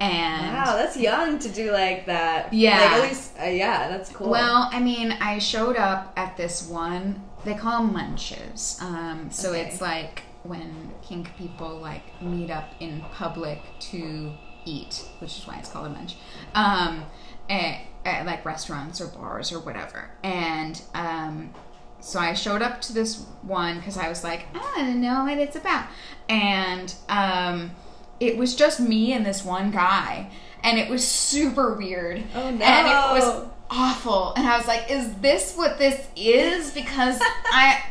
And 0.00 0.46
Wow, 0.56 0.76
that's 0.76 0.96
young 0.96 1.38
to 1.38 1.48
do 1.48 1.70
like 1.70 2.06
that. 2.06 2.52
Yeah. 2.52 2.80
Like, 2.80 2.90
at 2.90 3.02
least, 3.08 3.32
uh, 3.40 3.44
yeah, 3.44 3.88
that's 3.88 4.10
cool. 4.10 4.28
Well, 4.30 4.68
I 4.72 4.80
mean, 4.80 5.12
I 5.12 5.38
showed 5.38 5.76
up 5.76 6.12
at 6.16 6.36
this 6.36 6.66
one. 6.68 7.22
They 7.44 7.54
call 7.54 7.82
them 7.82 7.92
munches. 7.92 8.78
Um, 8.82 9.28
so 9.30 9.50
Okay. 9.50 9.60
it's 9.66 9.80
like 9.80 10.22
when 10.42 10.92
kink 11.02 11.36
people 11.36 11.78
like 11.78 12.20
meet 12.20 12.50
up 12.50 12.70
in 12.80 13.00
public 13.12 13.60
to 13.78 14.32
eat, 14.64 15.04
which 15.18 15.38
is 15.38 15.46
why 15.46 15.58
it's 15.58 15.70
called 15.70 15.86
a 15.86 15.90
munch. 15.90 16.16
Um, 16.54 17.04
at, 17.48 17.80
at 18.04 18.26
like 18.26 18.44
restaurants 18.44 19.00
or 19.00 19.08
bars 19.08 19.52
or 19.52 19.60
whatever. 19.60 20.10
And 20.22 20.80
um, 20.94 21.52
so 22.00 22.18
I 22.18 22.34
showed 22.34 22.62
up 22.62 22.80
to 22.82 22.92
this 22.92 23.24
one 23.42 23.78
because 23.78 23.96
I 23.96 24.08
was 24.08 24.24
like, 24.24 24.46
I 24.54 24.82
to 24.82 24.94
know 24.94 25.24
what 25.24 25.38
it's 25.38 25.56
about. 25.56 25.86
And 26.28 26.92
um, 27.08 27.72
it 28.20 28.36
was 28.36 28.54
just 28.54 28.80
me 28.80 29.12
and 29.12 29.24
this 29.24 29.44
one 29.44 29.70
guy. 29.70 30.30
And 30.64 30.78
it 30.78 30.88
was 30.88 31.06
super 31.06 31.74
weird. 31.74 32.22
Oh, 32.34 32.50
no. 32.50 32.64
And 32.64 32.86
it 32.86 33.24
was 33.24 33.48
awful. 33.70 34.32
And 34.34 34.46
I 34.46 34.56
was 34.56 34.66
like, 34.66 34.90
is 34.90 35.12
this 35.16 35.56
what 35.56 35.78
this 35.78 36.08
is? 36.16 36.72
Because 36.72 37.18
I. 37.52 37.82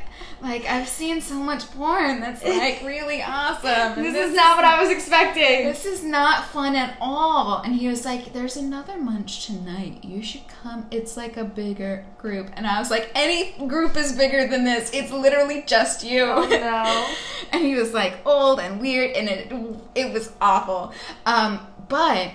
Like 0.41 0.65
I've 0.65 0.87
seen 0.87 1.21
so 1.21 1.35
much 1.35 1.69
porn 1.71 2.19
that's 2.19 2.43
like 2.43 2.81
really 2.83 3.21
awesome. 3.21 3.69
and 3.69 4.03
this, 4.03 4.29
is 4.29 4.35
not 4.35 4.57
what 4.57 4.65
I 4.65 4.81
was 4.81 4.89
expecting. 4.89 5.65
this 5.65 5.85
is 5.85 6.03
not 6.03 6.45
fun 6.47 6.75
at 6.75 6.97
all. 6.99 7.61
And 7.61 7.75
he 7.75 7.87
was 7.87 8.05
like, 8.05 8.33
There's 8.33 8.57
another 8.57 8.97
munch 8.97 9.45
tonight. 9.45 10.03
You 10.03 10.23
should 10.23 10.47
come. 10.47 10.87
It's 10.89 11.15
like 11.15 11.37
a 11.37 11.43
bigger 11.43 12.05
group. 12.17 12.49
And 12.53 12.65
I 12.65 12.79
was 12.79 12.89
like, 12.89 13.11
Any 13.13 13.53
group 13.67 13.95
is 13.95 14.13
bigger 14.13 14.47
than 14.47 14.63
this. 14.63 14.89
It's 14.93 15.11
literally 15.11 15.63
just 15.67 16.03
you. 16.03 16.23
Oh, 16.23 16.47
no. 16.47 17.13
and 17.51 17.63
he 17.63 17.75
was 17.75 17.93
like 17.93 18.25
old 18.25 18.59
and 18.59 18.81
weird 18.81 19.15
and 19.15 19.29
it 19.29 19.53
it 19.93 20.11
was 20.11 20.31
awful. 20.41 20.91
Um, 21.27 21.67
but 21.87 22.31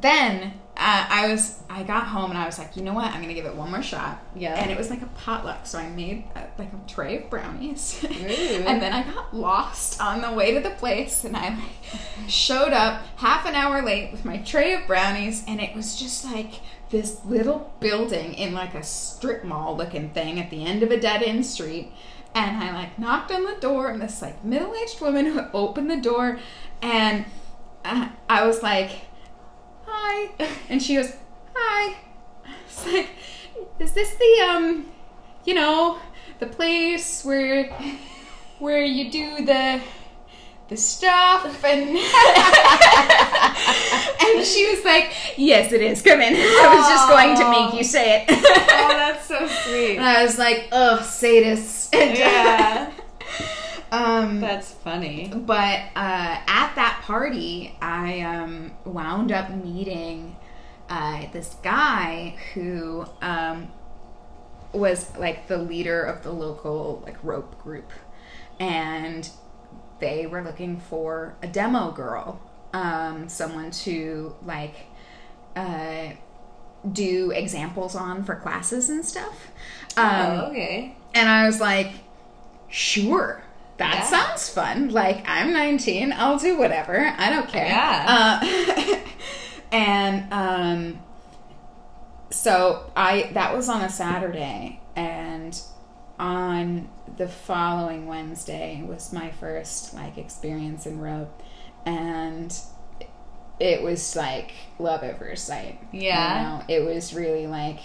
then 0.00 0.54
uh, 0.78 1.06
I 1.08 1.28
was 1.28 1.58
I 1.70 1.82
got 1.84 2.06
home 2.06 2.30
and 2.30 2.38
I 2.38 2.44
was 2.44 2.58
like, 2.58 2.76
you 2.76 2.82
know 2.82 2.92
what? 2.92 3.06
I'm 3.06 3.22
gonna 3.22 3.32
give 3.32 3.46
it 3.46 3.54
one 3.54 3.70
more 3.70 3.82
shot. 3.82 4.22
Yeah. 4.34 4.54
And 4.54 4.70
it 4.70 4.76
was 4.76 4.90
like 4.90 5.00
a 5.00 5.06
potluck, 5.06 5.66
so 5.66 5.78
I 5.78 5.88
made 5.88 6.24
uh 6.36 6.42
like 6.58 6.70
a 6.72 6.88
tray 6.88 7.22
of 7.22 7.30
brownies. 7.30 8.04
And 8.66 8.82
then 8.82 8.92
I 8.92 9.02
got 9.02 9.34
lost 9.34 10.00
on 10.00 10.20
the 10.20 10.32
way 10.32 10.52
to 10.52 10.60
the 10.60 10.70
place, 10.70 11.24
and 11.24 11.36
I 11.36 11.50
like, 11.50 12.28
showed 12.28 12.72
up 12.72 13.02
half 13.16 13.46
an 13.46 13.54
hour 13.54 13.80
late 13.82 14.12
with 14.12 14.24
my 14.24 14.38
tray 14.38 14.74
of 14.74 14.86
brownies, 14.86 15.44
and 15.48 15.60
it 15.60 15.74
was 15.74 15.98
just 15.98 16.24
like 16.24 16.60
this 16.90 17.24
little 17.24 17.72
building 17.80 18.34
in 18.34 18.52
like 18.52 18.74
a 18.74 18.82
strip 18.82 19.44
mall 19.44 19.76
looking 19.76 20.10
thing 20.10 20.38
at 20.38 20.50
the 20.50 20.64
end 20.64 20.82
of 20.82 20.90
a 20.90 21.00
dead 21.00 21.22
end 21.22 21.46
street. 21.46 21.92
And 22.34 22.62
I 22.62 22.72
like 22.74 22.98
knocked 22.98 23.32
on 23.32 23.44
the 23.44 23.56
door, 23.60 23.88
and 23.88 24.02
this 24.02 24.20
like 24.20 24.44
middle 24.44 24.74
aged 24.74 25.00
woman 25.00 25.26
who 25.26 25.40
opened 25.54 25.90
the 25.90 26.00
door, 26.00 26.38
and 26.82 27.24
uh, 27.82 28.10
I 28.28 28.46
was 28.46 28.62
like, 28.62 28.90
"Hi," 29.86 30.30
and 30.68 30.82
she 30.82 30.96
goes, 30.96 31.12
"Hi." 31.54 31.96
It's 32.66 32.86
like, 32.86 33.08
is 33.78 33.92
this 33.92 34.14
the 34.14 34.46
um, 34.48 34.86
you 35.44 35.54
know, 35.54 35.98
the 36.38 36.46
place 36.46 37.24
where 37.24 37.70
where 38.58 38.84
you 38.84 39.10
do 39.10 39.44
the 39.44 39.80
the 40.68 40.76
stuff 40.76 41.64
and 41.64 41.88
and 44.26 44.44
she 44.44 44.68
was 44.70 44.84
like, 44.84 45.12
"Yes, 45.36 45.72
it 45.72 45.80
is. 45.82 46.02
Come 46.02 46.20
in." 46.20 46.34
I 46.36 46.74
was 46.76 46.88
just 46.88 47.08
going 47.08 47.36
to 47.36 47.50
make 47.50 47.74
you 47.74 47.84
say 47.84 48.22
it. 48.22 48.24
oh, 48.30 48.88
that's 48.88 49.26
so 49.26 49.46
sweet. 49.64 49.96
And 49.96 50.04
I 50.04 50.22
was 50.22 50.38
like, 50.38 50.68
oh 50.72 51.00
sadist." 51.02 51.94
And, 51.94 52.18
Yeah. 52.18 52.90
Um, 53.92 54.40
That's 54.40 54.72
funny. 54.72 55.32
but 55.34 55.80
uh, 55.94 56.38
at 56.46 56.74
that 56.74 57.00
party, 57.04 57.76
I 57.80 58.20
um, 58.20 58.72
wound 58.84 59.32
up 59.32 59.50
meeting 59.50 60.36
uh, 60.88 61.26
this 61.32 61.56
guy 61.62 62.36
who 62.54 63.06
um, 63.22 63.68
was 64.72 65.16
like 65.16 65.48
the 65.48 65.58
leader 65.58 66.02
of 66.02 66.22
the 66.22 66.32
local 66.32 67.02
like 67.04 67.22
rope 67.22 67.62
group, 67.62 67.90
and 68.60 69.28
they 69.98 70.26
were 70.26 70.42
looking 70.42 70.78
for 70.78 71.34
a 71.42 71.46
demo 71.46 71.90
girl, 71.90 72.40
um, 72.72 73.28
someone 73.28 73.70
to 73.70 74.34
like 74.44 74.74
uh, 75.54 76.10
do 76.92 77.30
examples 77.30 77.94
on 77.94 78.24
for 78.24 78.36
classes 78.36 78.90
and 78.90 79.04
stuff. 79.04 79.48
Um, 79.96 80.10
oh, 80.10 80.50
okay. 80.50 80.94
and 81.14 81.28
I 81.28 81.46
was 81.46 81.60
like, 81.60 81.92
sure. 82.68 83.42
That 83.78 83.94
Yeah. 83.94 84.04
sounds 84.04 84.48
fun. 84.48 84.88
Like, 84.88 85.24
I'm 85.28 85.52
19. 85.52 86.12
I'll 86.12 86.38
do 86.38 86.56
whatever. 86.58 87.12
I 87.18 87.30
don't 87.30 87.48
care. 87.48 87.66
Yeah. 87.66 88.38
Uh, 88.42 88.96
and 89.72 90.32
um, 90.32 90.98
so 92.30 92.90
I 92.96 93.30
that 93.34 93.54
was 93.54 93.68
on 93.68 93.82
a 93.82 93.88
Saturday, 93.90 94.80
and 94.94 95.60
on 96.18 96.88
the 97.18 97.28
following 97.28 98.06
Wednesday 98.06 98.82
was 98.86 99.12
my 99.12 99.30
first 99.30 99.92
like 99.94 100.16
experience 100.18 100.86
in 100.86 100.98
rope, 101.00 101.42
and 101.84 102.58
it 103.60 103.82
was 103.82 104.16
like 104.16 104.52
love 104.78 105.02
at 105.02 105.18
first 105.18 105.44
sight. 105.46 105.78
Yeah. 105.92 106.36
You 106.40 106.58
know, 106.58 106.64
it 106.68 106.94
was 106.94 107.12
really 107.14 107.46
like 107.46 107.80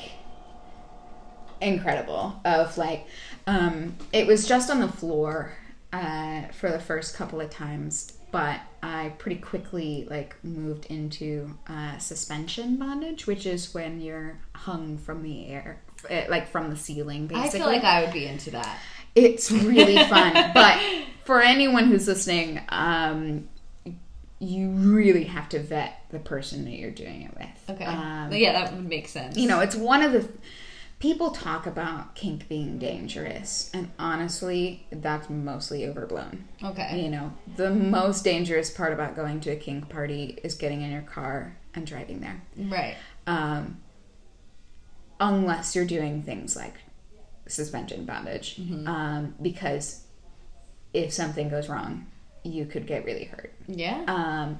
incredible 1.59 2.35
of 2.43 2.75
like 2.77 3.05
um 3.45 3.95
it 4.11 4.25
was 4.25 4.47
just 4.47 4.71
on 4.71 4.79
the 4.79 4.87
floor 4.87 5.53
uh 5.93 6.43
for 6.53 6.71
the 6.71 6.79
first 6.79 7.15
couple 7.15 7.41
of 7.41 7.49
times 7.49 8.13
but 8.31 8.59
i 8.81 9.13
pretty 9.17 9.39
quickly 9.39 10.07
like 10.09 10.35
moved 10.43 10.85
into 10.85 11.49
uh 11.67 11.97
suspension 11.97 12.77
bondage 12.77 13.27
which 13.27 13.45
is 13.45 13.73
when 13.73 13.99
you're 14.01 14.39
hung 14.55 14.97
from 14.97 15.21
the 15.23 15.47
air 15.47 15.81
eh, 16.09 16.25
like 16.29 16.47
from 16.49 16.69
the 16.69 16.75
ceiling 16.77 17.27
basically 17.27 17.47
I 17.47 17.63
feel 17.63 17.67
like 17.67 17.83
I 17.83 18.03
would 18.03 18.13
be 18.13 18.25
into 18.25 18.51
that. 18.51 18.77
it's 19.15 19.51
really 19.51 19.97
fun 20.09 20.51
but 20.53 20.79
for 21.25 21.41
anyone 21.41 21.85
who's 21.85 22.07
listening 22.07 22.61
um 22.69 23.49
you 24.39 24.69
really 24.69 25.25
have 25.25 25.47
to 25.49 25.59
vet 25.61 26.01
the 26.09 26.17
person 26.17 26.65
that 26.65 26.71
you're 26.71 26.89
doing 26.89 27.21
it 27.23 27.31
with 27.37 27.75
Okay. 27.75 27.85
um, 27.85 28.31
yeah, 28.33 28.53
that 28.53 28.73
would 28.73 28.89
make 28.89 29.07
sense. 29.07 29.37
you 29.37 29.47
know, 29.47 29.59
it's 29.59 29.75
one 29.75 30.01
of 30.01 30.11
the 30.13 30.27
people 31.01 31.31
talk 31.31 31.65
about 31.65 32.13
kink 32.13 32.47
being 32.47 32.77
dangerous, 32.77 33.71
and 33.73 33.91
honestly, 33.97 34.85
that's 34.91 35.29
mostly 35.29 35.85
overblown. 35.85 36.47
Okay. 36.63 37.01
You 37.01 37.09
know, 37.09 37.33
the 37.57 37.71
most 37.71 38.23
dangerous 38.23 38.69
part 38.69 38.93
about 38.93 39.15
going 39.15 39.41
to 39.41 39.49
a 39.49 39.55
kink 39.55 39.89
party 39.89 40.39
is 40.43 40.53
getting 40.53 40.83
in 40.83 40.91
your 40.91 41.01
car 41.01 41.57
and 41.73 41.85
driving 41.85 42.21
there. 42.21 42.41
Right. 42.55 42.95
Um, 43.25 43.81
unless 45.19 45.75
you're 45.75 45.85
doing 45.85 46.21
things 46.21 46.55
like 46.55 46.75
suspension 47.47 48.05
bondage, 48.05 48.61
um, 48.85 49.33
because 49.41 50.03
if 50.93 51.11
something 51.11 51.49
goes 51.49 51.67
wrong, 51.67 52.05
you 52.43 52.65
could 52.65 52.85
get 52.85 53.05
really 53.05 53.25
hurt. 53.25 53.51
Yeah. 53.67 54.03
Um, 54.07 54.59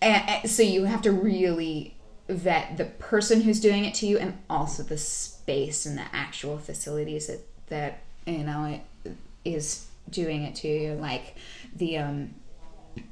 and, 0.00 0.28
and 0.28 0.50
so 0.50 0.64
you 0.64 0.84
have 0.84 1.02
to 1.02 1.12
really 1.12 1.94
vet 2.28 2.76
the 2.76 2.84
person 2.84 3.42
who's 3.42 3.60
doing 3.60 3.84
it 3.84 3.94
to 3.94 4.06
you 4.06 4.18
and 4.18 4.38
also 4.48 4.82
the 4.82 4.98
space 4.98 5.86
and 5.86 5.98
the 5.98 6.04
actual 6.12 6.58
facilities 6.58 7.26
that, 7.26 7.40
that 7.68 8.02
you 8.26 8.44
know, 8.44 8.80
it 9.04 9.16
is 9.44 9.86
doing 10.10 10.42
it 10.42 10.54
to 10.56 10.68
you. 10.68 10.92
Like 10.94 11.36
the, 11.74 11.98
um, 11.98 12.34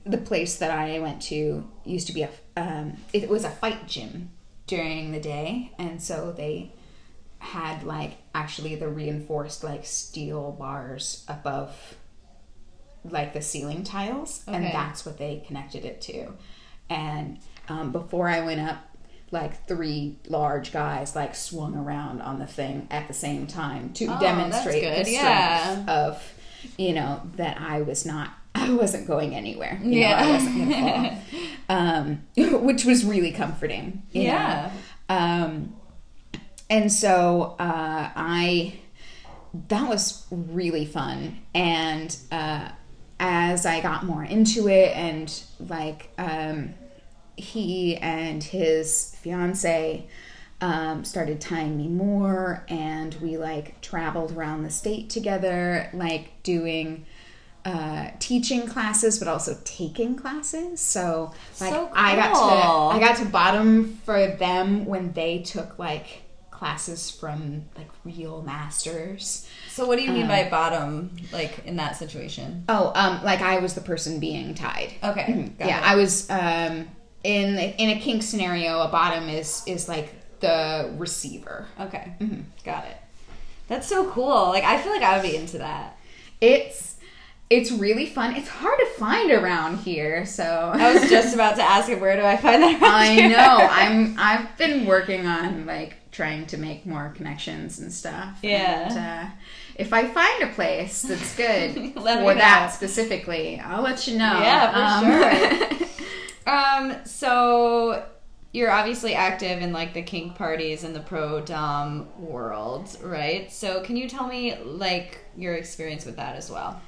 the 0.04 0.18
place 0.18 0.56
that 0.56 0.70
I 0.70 0.98
went 1.00 1.22
to 1.22 1.66
used 1.84 2.06
to 2.06 2.12
be 2.12 2.22
a, 2.22 2.30
um, 2.56 2.96
it 3.12 3.28
was 3.28 3.44
a 3.44 3.50
fight 3.50 3.86
gym 3.86 4.30
during 4.66 5.12
the 5.12 5.20
day. 5.20 5.72
And 5.78 6.00
so 6.02 6.32
they 6.32 6.72
had 7.40 7.82
like 7.84 8.18
actually 8.34 8.74
the 8.76 8.88
reinforced 8.88 9.64
like 9.64 9.84
steel 9.84 10.52
bars 10.52 11.24
above 11.26 11.96
like 13.02 13.32
the 13.32 13.40
ceiling 13.40 13.82
tiles 13.82 14.44
and 14.46 14.62
that's 14.66 15.06
what 15.06 15.16
they 15.16 15.42
connected 15.46 15.86
it 15.86 16.02
to 16.02 16.30
and 16.90 17.38
um, 17.70 17.92
before 17.92 18.28
i 18.28 18.40
went 18.40 18.60
up 18.60 18.76
like 19.30 19.66
three 19.66 20.16
large 20.28 20.72
guys 20.72 21.14
like 21.14 21.34
swung 21.34 21.76
around 21.76 22.20
on 22.22 22.38
the 22.38 22.46
thing 22.46 22.88
at 22.90 23.06
the 23.08 23.14
same 23.14 23.46
time 23.46 23.92
to 23.94 24.06
Oh, 24.06 24.18
demonstrate 24.20 24.82
the 24.82 25.04
strength 25.04 25.10
yeah. 25.10 25.84
of 25.88 26.34
you 26.76 26.92
know 26.92 27.22
that 27.36 27.58
i 27.60 27.80
was 27.82 28.04
not 28.04 28.30
I 28.54 28.72
wasn't 28.74 29.06
going 29.06 29.34
anywhere. 29.34 29.78
You 29.82 29.90
know, 29.92 29.96
Yeah. 29.98 30.24
I 30.24 30.30
wasn't 30.32 30.58
gonna 30.58 31.22
fall. 31.30 31.46
um, 31.76 32.22
which 32.66 32.84
was 32.84 33.04
really 33.04 33.30
comforting. 33.30 34.02
you 34.10 34.24
know. 34.24 34.28
Yeah. 34.28 34.72
Um, 35.08 35.76
and 36.68 36.92
so 36.92 37.54
uh, 37.60 38.10
I, 38.16 38.74
that 39.68 39.88
was 39.88 40.26
really 40.30 40.84
fun. 40.84 41.38
And 41.54 42.14
uh, 42.32 42.70
as 43.20 43.66
I 43.66 43.80
got 43.80 44.04
more 44.04 44.24
into 44.24 44.68
it, 44.68 44.96
and 44.96 45.32
like 45.60 46.10
um, 46.18 46.74
he 47.36 47.96
and 47.96 48.42
his 48.42 49.14
fiance 49.20 50.06
um, 50.60 51.04
started 51.04 51.40
tying 51.40 51.76
me 51.76 51.88
more, 51.88 52.64
and 52.68 53.14
we 53.16 53.38
like 53.38 53.80
traveled 53.80 54.32
around 54.32 54.62
the 54.62 54.70
state 54.70 55.08
together, 55.10 55.88
like 55.92 56.42
doing 56.42 57.06
uh, 57.64 58.10
teaching 58.18 58.66
classes, 58.66 59.18
but 59.18 59.28
also 59.28 59.56
taking 59.64 60.16
classes. 60.16 60.80
So 60.80 61.32
like 61.60 61.72
So 61.72 61.90
I 61.94 62.16
got 62.16 62.34
to 62.34 62.96
I 62.96 62.98
got 62.98 63.16
to 63.16 63.24
bottom 63.26 63.98
for 64.04 64.26
them 64.26 64.86
when 64.86 65.12
they 65.12 65.38
took 65.38 65.78
like 65.78 66.22
classes 66.50 67.10
from 67.10 67.64
like 67.76 67.88
real 68.04 68.42
masters. 68.42 69.48
So 69.68 69.86
what 69.86 69.96
do 69.96 70.02
you 70.04 70.12
mean 70.12 70.28
by 70.28 70.48
bottom, 70.50 71.16
like 71.32 71.64
in 71.64 71.76
that 71.76 71.96
situation? 71.96 72.64
Oh, 72.68 72.92
um, 72.94 73.24
like 73.24 73.40
I 73.40 73.60
was 73.60 73.74
the 73.74 73.80
person 73.80 74.20
being 74.20 74.54
tied. 74.54 74.92
Okay. 75.02 75.24
Mhm. 75.24 75.58
got 75.58 75.68
yeah, 75.68 75.78
it. 75.78 75.90
I 75.90 75.94
was 75.96 76.28
um 76.28 76.88
in 77.24 77.58
in 77.58 77.96
a 77.96 78.00
kink 78.00 78.22
scenario. 78.22 78.80
A 78.80 78.88
bottom 78.88 79.28
is 79.28 79.62
is 79.66 79.88
like 79.88 80.14
the 80.40 80.92
receiver. 80.96 81.66
Okay. 81.78 82.12
Mm-hmm. 82.20 82.40
Got 82.64 82.84
it. 82.86 82.96
That's 83.68 83.86
so 83.86 84.10
cool. 84.10 84.48
Like 84.48 84.64
I 84.64 84.80
feel 84.80 84.92
like 84.92 85.02
I 85.02 85.16
would 85.16 85.28
be 85.28 85.36
into 85.36 85.58
that. 85.58 85.96
It's 86.40 86.96
it's 87.50 87.72
really 87.72 88.06
fun. 88.06 88.36
It's 88.36 88.48
hard 88.48 88.78
to 88.78 88.86
find 88.86 89.32
around 89.32 89.78
here, 89.78 90.24
so 90.24 90.72
I 90.74 90.92
was 90.94 91.10
just 91.10 91.34
about 91.34 91.56
to 91.56 91.62
ask 91.62 91.88
where 91.88 92.16
do 92.16 92.22
I 92.24 92.36
find 92.36 92.62
that 92.62 92.80
I 92.82 93.06
here? 93.08 93.28
know. 93.30 93.36
I'm 93.70 94.16
I've 94.18 94.56
been 94.56 94.86
working 94.86 95.26
on 95.26 95.66
like 95.66 95.96
trying 96.12 96.46
to 96.46 96.56
make 96.56 96.86
more 96.86 97.12
connections 97.16 97.78
and 97.78 97.92
stuff. 97.92 98.38
Yeah. 98.42 98.88
And, 98.88 98.98
uh, 98.98 99.30
if 99.76 99.92
I 99.92 100.06
find 100.06 100.42
a 100.42 100.52
place 100.52 101.02
that's 101.02 101.34
good 101.36 101.94
for 101.94 102.34
that 102.34 102.72
specifically, 102.74 103.58
I'll 103.60 103.82
let 103.82 104.06
you 104.06 104.18
know. 104.18 104.38
Yeah, 104.40 105.00
for 105.00 105.78
sure. 105.78 105.88
Um, 106.50 107.04
so 107.04 108.04
you're 108.52 108.70
obviously 108.70 109.14
active 109.14 109.62
in 109.62 109.72
like 109.72 109.94
the 109.94 110.02
kink 110.02 110.34
parties 110.34 110.82
and 110.82 110.94
the 110.94 111.00
pro 111.00 111.40
dom 111.40 112.08
world, 112.18 112.96
right? 113.02 113.50
So 113.52 113.82
can 113.82 113.96
you 113.96 114.08
tell 114.08 114.26
me 114.26 114.56
like 114.58 115.18
your 115.36 115.54
experience 115.54 116.04
with 116.04 116.16
that 116.16 116.34
as 116.34 116.50
well? 116.50 116.80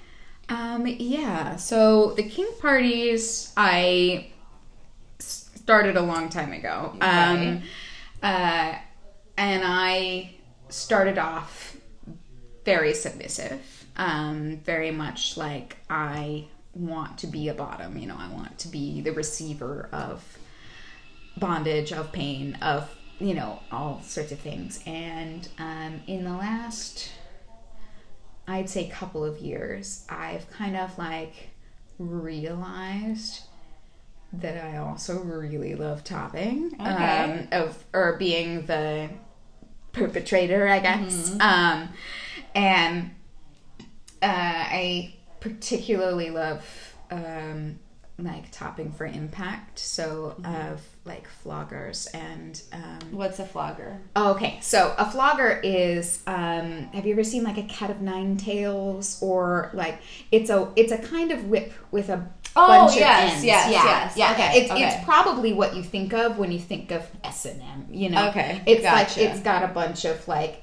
Um, 0.48 0.86
yeah. 0.86 1.56
So 1.56 2.12
the 2.14 2.24
kink 2.24 2.58
parties 2.58 3.52
I 3.56 4.32
started 5.20 5.96
a 5.96 6.02
long 6.02 6.28
time 6.28 6.52
ago. 6.52 6.96
Um, 7.00 7.62
uh, 8.22 8.74
and 9.36 9.62
I 9.64 10.34
started 10.68 11.18
off 11.18 11.76
very 12.64 12.94
submissive. 12.94 13.60
Um, 13.96 14.58
very 14.64 14.90
much 14.90 15.36
like 15.36 15.76
I 15.88 16.46
want 16.74 17.18
to 17.18 17.26
be 17.26 17.48
a 17.48 17.54
bottom. 17.54 17.96
You 17.98 18.06
know, 18.06 18.16
I 18.18 18.28
want 18.32 18.58
to 18.60 18.68
be 18.68 19.00
the 19.00 19.12
receiver 19.12 19.88
of 19.92 20.38
bondage, 21.36 21.92
of 21.92 22.12
pain, 22.12 22.58
of 22.62 22.94
you 23.18 23.34
know 23.34 23.60
all 23.70 24.00
sorts 24.02 24.32
of 24.32 24.38
things. 24.38 24.82
And 24.86 25.48
um, 25.58 26.00
in 26.06 26.24
the 26.24 26.32
last 26.32 27.12
I'd 28.46 28.68
say 28.68 28.88
couple 28.88 29.24
of 29.24 29.38
years, 29.38 30.04
I've 30.08 30.50
kind 30.50 30.76
of 30.76 30.96
like 30.98 31.50
realized 31.98 33.42
that 34.32 34.64
I 34.64 34.78
also 34.78 35.20
really 35.20 35.74
love 35.74 36.02
topping. 36.04 36.74
Okay. 36.74 37.48
Um, 37.48 37.48
of 37.52 37.84
or 37.92 38.16
being 38.18 38.66
the 38.66 39.10
perpetrator, 39.92 40.66
I 40.66 40.80
guess. 40.80 41.36
Um, 41.40 41.88
and 42.54 43.10
uh, 44.22 44.26
I 44.26 45.14
particularly 45.42 46.30
love 46.30 46.64
um, 47.10 47.78
like 48.18 48.50
topping 48.52 48.92
for 48.92 49.06
impact. 49.06 49.78
So 49.78 50.36
of 50.44 50.80
like 51.04 51.26
floggers 51.44 52.08
and 52.14 52.60
um, 52.72 52.98
What's 53.12 53.38
a 53.38 53.44
flogger? 53.46 53.98
Oh, 54.14 54.32
okay, 54.34 54.58
so 54.62 54.94
a 54.98 55.10
flogger 55.10 55.60
is. 55.64 56.22
Um, 56.26 56.84
have 56.94 57.06
you 57.06 57.12
ever 57.12 57.24
seen 57.24 57.42
like 57.42 57.58
a 57.58 57.64
cat 57.64 57.90
of 57.90 58.00
nine 58.00 58.36
tails, 58.36 59.18
or 59.22 59.70
like 59.74 60.00
it's 60.30 60.50
a 60.50 60.70
it's 60.76 60.92
a 60.92 60.98
kind 60.98 61.32
of 61.32 61.46
whip 61.46 61.72
with 61.90 62.08
a 62.08 62.26
Oh, 62.54 62.66
bunch 62.66 62.96
yes, 62.98 63.28
of 63.30 63.32
ends. 63.32 63.44
yes, 63.46 63.72
yeah, 63.72 63.84
yes. 63.84 64.16
yeah. 64.16 64.32
Okay, 64.32 64.60
It's 64.60 64.70
okay. 64.70 64.84
it's 64.88 65.04
probably 65.06 65.54
what 65.54 65.74
you 65.74 65.82
think 65.82 66.12
of 66.12 66.36
when 66.36 66.52
you 66.52 66.58
think 66.58 66.90
of 66.90 67.02
S 67.24 67.46
and 67.46 67.62
M. 67.62 67.86
You 67.90 68.10
know, 68.10 68.28
Okay, 68.28 68.60
It's 68.66 68.82
gotcha. 68.82 69.20
like 69.20 69.30
it's 69.30 69.40
got 69.40 69.62
a 69.64 69.68
bunch 69.68 70.04
of 70.04 70.28
like 70.28 70.62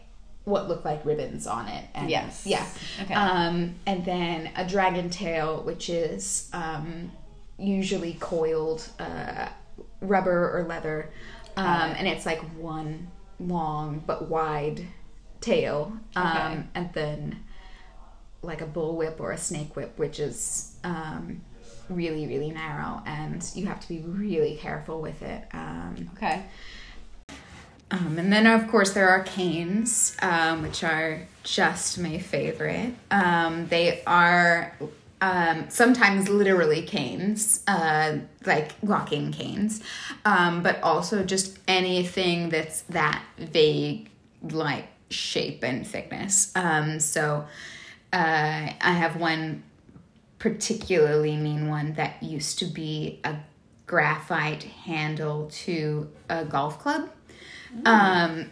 what 0.50 0.68
look 0.68 0.84
like 0.84 1.06
ribbons 1.06 1.48
on 1.48 1.68
it. 1.68 1.86
And, 1.94 2.10
Yes. 2.10 2.46
yeah. 2.46 2.66
Okay. 3.02 3.14
Um, 3.14 3.76
and 3.86 4.04
then 4.06 4.50
a 4.56 4.68
dragon 4.68 5.10
tail, 5.10 5.62
which 5.64 5.90
is 5.90 6.50
um, 6.54 7.12
usually 7.58 8.18
coiled 8.20 8.88
uh, 9.00 9.48
rubber 10.02 10.58
or 10.58 10.64
leather, 10.68 11.10
um, 11.58 11.66
and 11.98 12.08
it's 12.08 12.26
like 12.26 12.40
one 12.58 13.08
long 13.40 14.04
but 14.06 14.30
wide 14.30 14.86
tail, 15.42 15.94
um, 16.16 16.28
Okay. 16.28 16.64
and 16.76 16.94
then 16.94 17.44
like 18.42 18.62
a 18.62 18.66
bull 18.66 18.96
whip 18.96 19.18
or 19.20 19.32
a 19.32 19.38
snake 19.38 19.76
whip, 19.76 19.98
which 19.98 20.20
is 20.20 20.74
um, 20.84 21.42
really 21.90 22.26
really 22.28 22.52
narrow, 22.52 23.02
and 23.06 23.46
you 23.56 23.66
have 23.68 23.80
to 23.82 23.88
be 23.90 24.00
really 24.00 24.56
careful 24.56 25.02
with 25.02 25.22
it. 25.22 25.44
Um, 25.54 26.10
Okay. 26.16 26.44
Um, 27.92 28.20
and 28.20 28.32
then, 28.32 28.46
of 28.46 28.68
course, 28.68 28.94
there 28.94 29.10
are 29.10 29.24
canes, 29.24 30.16
um, 30.22 30.62
which 30.62 30.84
are 30.84 31.22
just 31.44 31.98
my 31.98 32.20
favorite. 32.20 32.94
Um, 33.10 33.68
they 33.68 34.04
are 34.06 34.76
um, 35.22 35.66
sometimes 35.70 36.30
literally 36.30 36.84
canes, 36.84 37.64
uh, 37.68 38.18
like 38.46 38.74
walking 38.82 39.32
canes, 39.32 39.82
um, 40.24 40.62
but 40.62 40.82
also 40.84 41.24
just 41.24 41.58
anything 41.68 42.50
that's 42.50 42.82
that 42.84 43.24
vague, 43.38 44.10
like 44.44 44.88
shape 45.10 45.64
and 45.64 45.86
thickness. 45.86 46.52
Um, 46.56 47.00
so 47.00 47.46
uh, 48.14 48.70
I 48.82 48.92
have 48.92 49.16
one 49.16 49.64
particularly 50.38 51.36
mean 51.36 51.68
one 51.68 51.94
that 51.94 52.22
used 52.24 52.60
to 52.60 52.66
be 52.66 53.20
a 53.24 53.36
graphite 53.88 54.64
handle 54.64 55.50
to 55.52 56.10
a 56.30 56.46
golf 56.46 56.80
club. 56.80 57.10
Um, 57.86 58.52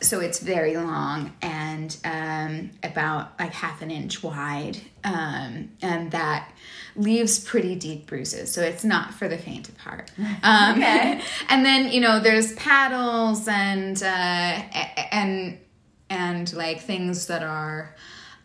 so 0.00 0.20
it's 0.20 0.40
very 0.40 0.76
long 0.76 1.32
and 1.42 1.96
um, 2.04 2.70
about 2.82 3.38
like 3.38 3.52
half 3.52 3.82
an 3.82 3.90
inch 3.90 4.22
wide, 4.22 4.78
um, 5.04 5.70
and 5.80 6.10
that 6.10 6.52
leaves 6.96 7.38
pretty 7.38 7.76
deep 7.76 8.06
bruises. 8.06 8.50
So 8.52 8.62
it's 8.62 8.84
not 8.84 9.14
for 9.14 9.28
the 9.28 9.38
faint 9.38 9.68
of 9.68 9.76
heart. 9.78 10.10
Um, 10.42 10.78
Okay. 10.78 11.20
and 11.48 11.64
then 11.64 11.92
you 11.92 12.00
know 12.00 12.20
there's 12.20 12.52
paddles 12.54 13.46
and 13.48 14.02
uh, 14.02 14.06
and 14.06 15.58
and 16.10 16.52
like 16.52 16.80
things 16.80 17.26
that 17.26 17.42
are 17.42 17.94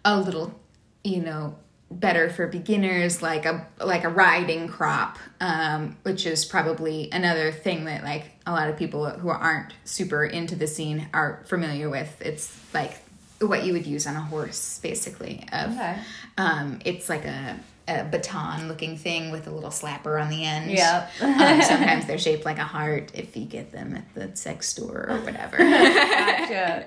a 0.05 0.19
little 0.19 0.57
you 1.03 1.21
know 1.21 1.55
better 1.89 2.29
for 2.29 2.47
beginners 2.47 3.21
like 3.21 3.45
a 3.45 3.65
like 3.79 4.03
a 4.03 4.09
riding 4.09 4.67
crop 4.67 5.17
um, 5.39 5.95
which 6.03 6.25
is 6.25 6.43
probably 6.43 7.09
another 7.13 7.51
thing 7.51 7.85
that 7.85 8.03
like 8.03 8.25
a 8.45 8.51
lot 8.51 8.69
of 8.69 8.75
people 8.77 9.09
who 9.09 9.29
aren't 9.29 9.71
super 9.85 10.25
into 10.25 10.53
the 10.55 10.67
scene 10.67 11.07
are 11.13 11.43
familiar 11.47 11.89
with 11.89 12.21
it's 12.21 12.59
like 12.73 12.99
what 13.39 13.63
you 13.63 13.71
would 13.71 13.85
use 13.87 14.05
on 14.05 14.15
a 14.17 14.21
horse 14.21 14.79
basically 14.83 15.45
of 15.53 15.71
Okay. 15.71 15.97
um, 16.37 16.79
it's 16.83 17.07
like 17.07 17.23
a, 17.23 17.57
a 17.87 18.03
baton 18.03 18.67
looking 18.67 18.97
thing 18.97 19.31
with 19.31 19.47
a 19.47 19.51
little 19.51 19.69
slapper 19.69 20.21
on 20.21 20.29
the 20.29 20.43
end 20.43 20.69
yeah 20.71 21.07
um, 21.21 21.61
sometimes 21.61 22.05
they're 22.05 22.17
shaped 22.17 22.43
like 22.43 22.57
a 22.57 22.63
heart 22.65 23.11
if 23.13 23.37
you 23.37 23.45
get 23.45 23.71
them 23.71 23.95
at 23.95 24.13
the 24.13 24.35
sex 24.35 24.67
store 24.67 25.07
or 25.09 25.19
whatever 25.21 25.57
gotcha. 25.57 26.85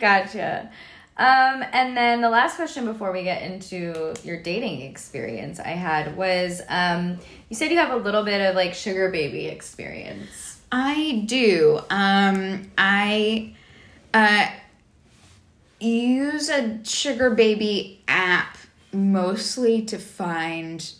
Gotcha. 0.00 0.70
Um, 1.18 1.64
and 1.72 1.96
then 1.96 2.20
the 2.20 2.30
last 2.30 2.54
question 2.54 2.84
before 2.84 3.10
we 3.10 3.24
get 3.24 3.42
into 3.42 4.14
your 4.22 4.40
dating 4.40 4.82
experience 4.82 5.58
I 5.58 5.70
had 5.70 6.16
was 6.16 6.62
um, 6.68 7.18
you 7.48 7.56
said 7.56 7.72
you 7.72 7.78
have 7.78 7.90
a 7.90 7.96
little 7.96 8.22
bit 8.22 8.40
of 8.40 8.54
like 8.54 8.72
sugar 8.72 9.10
baby 9.10 9.46
experience. 9.46 10.60
I 10.70 11.24
do. 11.26 11.80
Um, 11.90 12.70
I 12.78 13.54
uh, 14.14 14.46
use 15.80 16.50
a 16.50 16.78
sugar 16.84 17.30
baby 17.30 18.00
app 18.06 18.56
mostly 18.92 19.82
to 19.86 19.98
find 19.98 20.92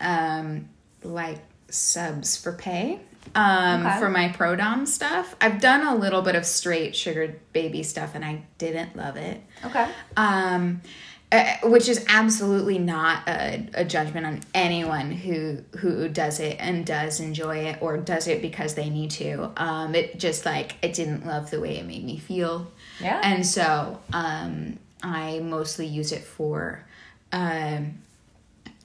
um, 0.00 0.68
like 1.02 1.38
subs 1.70 2.36
for 2.36 2.52
pay 2.52 3.00
um, 3.34 3.86
Okay. 3.86 3.98
for 3.98 4.08
my 4.10 4.28
pro 4.28 4.56
dom 4.56 4.86
stuff. 4.86 5.34
I've 5.40 5.60
done 5.60 5.86
a 5.86 5.94
little 5.94 6.22
bit 6.22 6.34
of 6.34 6.44
straight 6.44 6.94
sugar 6.96 7.34
baby 7.52 7.82
stuff 7.82 8.14
and 8.14 8.24
I 8.24 8.42
didn't 8.58 8.96
love 8.96 9.16
it. 9.16 9.40
Okay. 9.64 9.88
Um, 10.16 10.82
uh, 11.30 11.54
which 11.64 11.88
is 11.88 12.04
absolutely 12.10 12.78
not 12.78 13.26
a, 13.26 13.66
a 13.72 13.84
judgment 13.86 14.26
on 14.26 14.40
anyone 14.52 15.10
who 15.10 15.58
who 15.78 16.06
does 16.08 16.38
it 16.40 16.58
and 16.60 16.84
does 16.84 17.20
enjoy 17.20 17.56
it 17.68 17.78
or 17.80 17.96
does 17.96 18.28
it 18.28 18.42
because 18.42 18.74
they 18.74 18.90
need 18.90 19.10
to 19.12 19.50
um 19.56 19.94
it 19.94 20.18
just 20.18 20.44
like 20.44 20.74
it 20.82 20.92
didn't 20.92 21.24
love 21.24 21.50
the 21.50 21.58
way 21.58 21.78
it 21.78 21.86
made 21.86 22.04
me 22.04 22.18
feel 22.18 22.70
Yeah. 23.00 23.18
and 23.24 23.46
so 23.46 23.98
um 24.12 24.78
i 25.02 25.38
mostly 25.38 25.86
use 25.86 26.12
it 26.12 26.22
for 26.22 26.84
um 27.32 27.94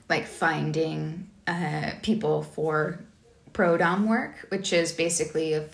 like 0.08 0.24
finding 0.24 1.28
uh 1.46 1.90
people 2.00 2.42
for 2.44 2.98
pro 3.58 3.76
dom 3.76 4.08
work 4.08 4.46
which 4.50 4.72
is 4.72 4.92
basically 4.92 5.52
a, 5.52 5.64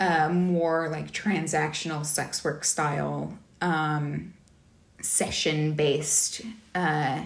uh, 0.00 0.30
more 0.30 0.88
like 0.88 1.12
transactional 1.12 2.02
sex 2.06 2.42
work 2.42 2.64
style 2.64 3.36
um 3.60 4.32
session 5.02 5.74
based 5.74 6.40
uh, 6.74 7.20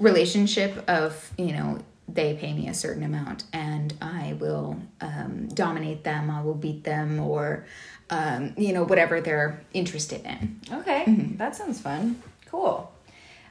relationship 0.00 0.72
of 0.88 1.30
you 1.38 1.52
know 1.52 1.78
they 2.08 2.34
pay 2.34 2.52
me 2.52 2.66
a 2.66 2.74
certain 2.74 3.04
amount 3.04 3.44
and 3.52 3.94
i 4.02 4.36
will 4.40 4.76
um, 5.00 5.46
dominate 5.54 6.02
them 6.02 6.28
i 6.28 6.42
will 6.42 6.54
beat 6.54 6.82
them 6.82 7.20
or 7.20 7.64
um, 8.10 8.52
you 8.56 8.72
know 8.72 8.82
whatever 8.84 9.20
they're 9.20 9.60
interested 9.72 10.24
in 10.24 10.60
Okay, 10.72 11.04
Mm-hmm. 11.06 11.36
that 11.36 11.54
sounds 11.54 11.80
fun. 11.80 12.20
Cool. 12.50 12.90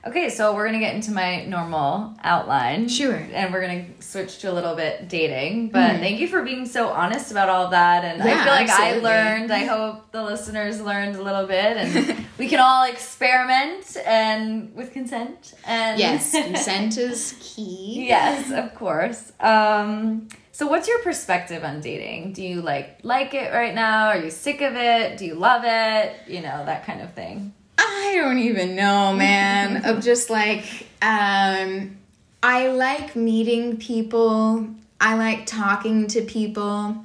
Okay, 0.07 0.29
so 0.29 0.53
we're 0.53 0.67
gonna 0.67 0.79
get 0.79 0.93
into 0.93 1.11
my 1.11 1.45
normal 1.45 2.13
outline. 2.23 2.87
Sure. 2.87 3.15
And 3.33 3.51
we're 3.51 3.61
gonna 3.61 3.85
switch 4.01 4.37
to 4.39 4.51
a 4.51 4.53
little 4.53 4.75
bit 4.75 5.09
dating. 5.09 5.69
But 5.69 5.97
thank 5.99 6.19
you 6.19 6.27
for 6.27 6.43
being 6.43 6.67
so 6.67 6.89
honest 6.89 7.31
about 7.31 7.49
all 7.49 7.69
that. 7.69 8.05
And 8.05 8.21
I 8.21 8.25
Mm-hmm. 8.25 8.43
Feel 8.43 8.53
like 8.53 8.69
absolutely. 8.69 9.09
I 9.09 9.33
learned. 9.33 9.51
I 9.51 9.65
hope 9.65 10.11
the 10.11 10.21
listeners 10.23 10.79
learned 10.79 11.15
a 11.15 11.23
little 11.23 11.47
bit, 11.47 11.77
and 11.77 12.25
we 12.37 12.47
can 12.47 12.59
all 12.59 12.83
experiment 12.83 13.97
and 14.05 14.75
with 14.75 14.91
consent. 14.93 15.55
And 15.65 15.99
yes 15.99 16.31
consent 16.45 16.97
is 16.97 17.35
key 17.39 18.05
yes, 18.07 18.51
of 18.51 18.75
course. 18.75 19.31
Um, 19.39 20.27
so 20.51 20.67
what's 20.67 20.87
your 20.87 20.99
perspective 20.99 21.63
on 21.63 21.81
dating? 21.81 22.33
Do 22.33 22.43
you 22.43 22.61
like 22.61 22.99
like 23.01 23.33
it 23.33 23.51
right 23.51 23.73
now? 23.73 24.09
Are 24.09 24.17
you 24.17 24.29
sick 24.29 24.61
of 24.61 24.75
it? 24.75 25.17
Do 25.17 25.25
you 25.25 25.33
love 25.35 25.63
it? 25.65 26.15
You 26.27 26.41
know, 26.41 26.63
that 26.65 26.85
kind 26.85 27.01
of 27.01 27.13
thing. 27.13 27.53
I 27.77 28.13
don't 28.15 28.39
even 28.39 28.75
know, 28.75 29.13
man. 29.13 29.85
of 29.85 30.03
just 30.03 30.29
like, 30.29 30.87
um, 31.01 31.97
I 32.41 32.67
like 32.67 33.15
meeting 33.15 33.77
people. 33.77 34.67
I 35.01 35.15
like 35.15 35.45
talking 35.45 36.07
to 36.07 36.21
people. 36.21 37.03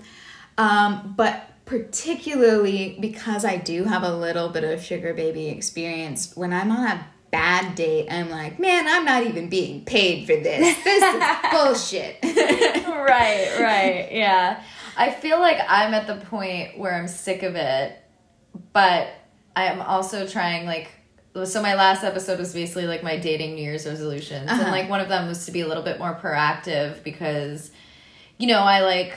Um, 0.59 1.14
but 1.16 1.50
particularly 1.64 2.98
because 3.00 3.44
I 3.44 3.56
do 3.56 3.85
have 3.85 4.02
a 4.02 4.14
little 4.14 4.48
bit 4.48 4.64
of 4.64 4.83
sugar 4.83 5.14
baby 5.14 5.48
experience, 5.48 6.37
when 6.37 6.52
I'm 6.52 6.70
on 6.70 6.87
a 6.87 7.06
bad 7.30 7.74
date, 7.76 8.09
I'm 8.11 8.28
like, 8.28 8.59
man, 8.59 8.87
I'm 8.88 9.04
not 9.04 9.24
even 9.24 9.48
being 9.48 9.85
paid 9.85 10.26
for 10.26 10.35
this. 10.35 10.76
This 10.83 11.02
is 11.02 11.24
bullshit. 11.52 12.18
right, 12.22 13.56
right. 13.61 14.09
Yeah. 14.11 14.62
I 14.96 15.11
feel 15.12 15.38
like 15.38 15.59
I'm 15.68 15.94
at 15.94 16.06
the 16.06 16.16
point 16.26 16.76
where 16.76 16.94
I'm 16.94 17.09
sick 17.09 17.42
of 17.42 17.54
it, 17.54 17.96
but 18.72 19.09
I 19.56 19.64
am 19.64 19.80
also 19.82 20.26
trying 20.26 20.66
like 20.66 20.90
so 21.44 21.62
my 21.62 21.74
last 21.74 22.02
episode 22.02 22.38
was 22.40 22.52
basically 22.52 22.86
like 22.88 23.02
my 23.04 23.16
dating 23.16 23.54
New 23.54 23.62
Year's 23.62 23.86
resolutions. 23.86 24.50
And 24.50 24.60
Uh-huh. 24.60 24.70
like 24.72 24.88
one 24.90 25.00
of 25.00 25.08
them 25.08 25.28
was 25.28 25.46
to 25.46 25.52
be 25.52 25.60
a 25.60 25.66
little 25.68 25.82
bit 25.84 25.98
more 25.98 26.14
proactive 26.14 27.02
because 27.04 27.70
you 28.38 28.46
know, 28.48 28.60
I 28.60 28.80
like 28.80 29.14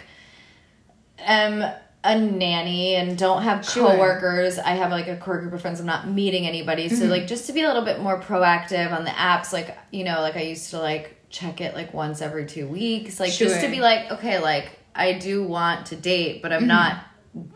am 1.20 1.64
a 2.06 2.20
nanny 2.20 2.96
and 2.96 3.18
don't 3.18 3.44
have 3.44 3.66
Sure. 3.66 3.88
coworkers. 3.90 4.60
I 4.60 4.72
have 4.72 4.92
like 4.92 5.08
a 5.08 5.16
core 5.16 5.40
group 5.40 5.54
of 5.54 5.62
friends. 5.62 5.80
I'm 5.80 5.86
not 5.86 6.08
meeting 6.08 6.46
anybody. 6.46 6.90
So 6.90 7.06
like 7.06 7.28
just 7.28 7.48
to 7.48 7.54
be 7.54 7.62
a 7.64 7.68
little 7.68 7.86
bit 7.86 8.00
more 8.02 8.20
proactive 8.20 8.92
on 8.92 9.06
the 9.06 9.12
apps, 9.12 9.54
like 9.54 9.78
you 9.92 10.04
know, 10.04 10.20
like 10.22 10.36
I 10.36 10.42
used 10.42 10.70
to 10.72 10.80
like 10.80 11.16
check 11.30 11.62
it 11.62 11.74
like 11.74 11.94
once 11.94 12.22
every 12.22 12.46
two 12.46 12.68
weeks. 12.68 13.20
Like 13.20 13.32
just 13.32 13.62
to 13.62 13.70
be 13.70 13.80
like, 13.80 14.12
okay, 14.12 14.40
like 14.40 14.78
I 14.94 15.14
do 15.14 15.44
want 15.44 15.88
to 15.88 15.96
date, 15.96 16.42
but 16.42 16.52
I'm 16.52 16.68
not 16.68 16.98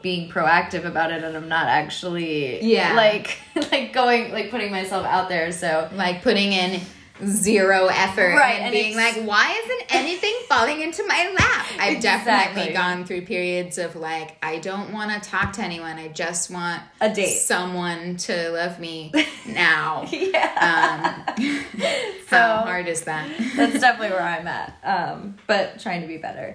being 0.02 0.30
proactive 0.30 0.86
about 0.86 1.12
it 1.12 1.24
and 1.24 1.38
I'm 1.38 1.48
not 1.48 1.68
actually 1.68 2.64
Yeah. 2.64 2.94
like 2.94 3.38
like 3.72 3.94
going 3.94 4.32
like 4.32 4.50
putting 4.50 4.72
myself 4.72 5.06
out 5.06 5.30
there. 5.30 5.52
So 5.52 5.90
like 5.94 6.24
putting 6.24 6.52
in 6.54 6.82
zero 7.26 7.88
effort 7.88 8.36
Right, 8.36 8.60
and, 8.62 8.72
being 8.72 8.96
like 8.96 9.16
why 9.24 9.60
isn't 9.64 9.96
anything 9.96 10.34
falling 10.50 10.82
into 10.82 11.06
my 11.08 11.34
lap 11.38 11.66
i've 11.80 12.02
definitely 12.02 12.74
gone 12.74 13.06
through 13.06 13.22
periods 13.26 13.78
of 13.78 13.96
like 13.96 14.38
i 14.44 14.60
don't 14.60 14.92
want 14.94 15.12
to 15.24 15.30
talk 15.30 15.54
to 15.54 15.62
anyone 15.62 15.98
i 15.98 16.08
just 16.10 16.52
want 16.52 16.82
A 17.02 17.14
date. 17.14 17.38
someone 17.40 18.18
to 18.18 18.50
love 18.52 18.80
me 18.80 19.12
now 19.48 20.06
yeah. 20.12 21.26
um, 21.36 21.36
So- 22.30 22.38
how 22.38 22.58
hard 22.64 22.88
is 22.88 23.02
that 23.04 23.30
That's 23.56 23.80
definitely 23.80 24.10
where 24.10 24.22
I'm 24.22 24.48
at. 24.48 24.78
Um, 24.84 25.38
but 25.48 25.80
trying 25.80 26.02
to 26.02 26.08
be 26.08 26.18
better. 26.18 26.54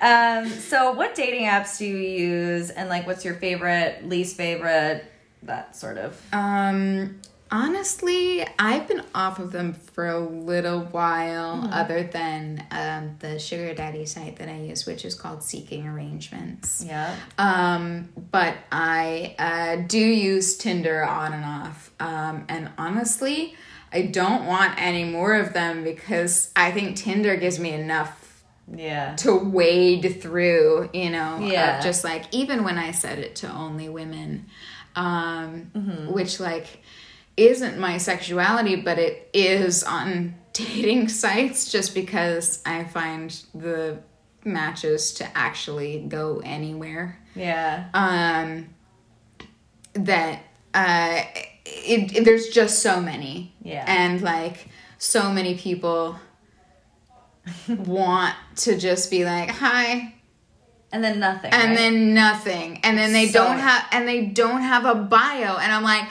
um, 0.00 0.48
so 0.48 0.92
what 0.92 1.14
dating 1.14 1.46
apps 1.46 1.78
do 1.78 1.84
you 1.86 1.96
use 1.96 2.70
and 2.70 2.88
like 2.88 3.06
what's 3.06 3.24
your 3.24 3.34
favorite, 3.34 4.06
least 4.08 4.36
favorite, 4.36 5.04
that 5.42 5.74
sort 5.74 5.98
of 5.98 6.20
Um, 6.32 7.20
honestly, 7.50 8.46
I've 8.58 8.86
been 8.88 9.02
off 9.14 9.38
of 9.38 9.52
them 9.52 9.72
for 9.72 10.06
a 10.06 10.18
little 10.18 10.80
while, 10.82 11.68
other 11.72 12.02
than 12.04 12.64
um, 12.70 13.16
the 13.18 13.38
sugar 13.38 13.74
daddy 13.74 14.06
site 14.06 14.36
that 14.36 14.48
I 14.48 14.58
use, 14.60 14.86
which 14.86 15.04
is 15.04 15.14
called 15.14 15.42
Seeking 15.42 15.86
Arrangements. 15.86 16.84
Yeah. 16.86 17.14
Um, 17.38 18.08
but 18.30 18.54
I 18.70 19.34
uh, 19.38 19.76
do 19.86 19.98
use 19.98 20.56
Tinder 20.56 21.04
on 21.04 21.32
and 21.32 21.44
off. 21.44 21.90
Um, 22.00 22.44
and 22.48 22.70
honestly, 22.78 23.54
I 23.92 24.02
don't 24.02 24.46
want 24.46 24.80
any 24.80 25.04
more 25.04 25.34
of 25.34 25.52
them 25.52 25.82
because 25.84 26.50
I 26.54 26.70
think 26.70 26.96
Tinder 26.96 27.36
gives 27.36 27.58
me 27.58 27.72
enough 27.72 28.44
Yeah. 28.72 29.16
to 29.16 29.34
wade 29.34 30.20
through, 30.22 30.90
you 30.92 31.10
know, 31.10 31.38
Yeah. 31.40 31.80
just 31.80 32.04
like 32.04 32.26
even 32.30 32.62
when 32.62 32.78
I 32.78 32.92
set 32.92 33.18
it 33.18 33.34
to 33.36 33.50
only 33.52 33.88
women, 33.88 34.46
um, 34.94 35.70
Mm-hmm. 35.74 36.12
which 36.12 36.38
like 36.38 36.82
isn't 37.36 37.78
my 37.78 37.98
sexuality, 37.98 38.76
but 38.76 38.98
it 38.98 39.28
is 39.32 39.82
on 39.84 40.34
dating 40.52 41.08
sites 41.08 41.70
just 41.70 41.94
because 41.94 42.60
I 42.66 42.84
find 42.84 43.30
the 43.54 43.98
matches 44.44 45.12
to 45.14 45.28
actually 45.36 46.00
go 46.08 46.40
anywhere. 46.44 47.18
Yeah. 47.34 47.88
Um, 47.94 48.70
that 49.94 50.40
uh, 50.74 51.22
it, 51.64 52.16
it- 52.16 52.24
there's 52.24 52.48
just 52.48 52.80
so 52.80 53.00
many, 53.00 53.54
Yeah. 53.62 53.84
and 53.86 54.20
like 54.22 54.68
so 54.98 55.30
many 55.32 55.56
people 55.56 56.16
want 57.68 58.34
to 58.56 58.76
just 58.78 59.10
be 59.10 59.24
like 59.24 59.48
hi 59.50 60.14
And 60.92 61.02
then 61.02 61.18
nothing. 61.20 61.52
and 61.52 61.70
right? 61.70 61.76
then 61.76 62.14
nothing 62.14 62.80
and 62.84 62.98
then 62.98 63.12
they 63.12 63.28
So- 63.28 63.44
don't 63.44 63.58
have 63.58 63.86
and 63.92 64.06
they 64.06 64.26
don't 64.26 64.60
have 64.62 64.84
a 64.84 64.94
bio 64.94 65.56
and 65.56 65.72
i'm 65.72 65.82
like 65.82 66.04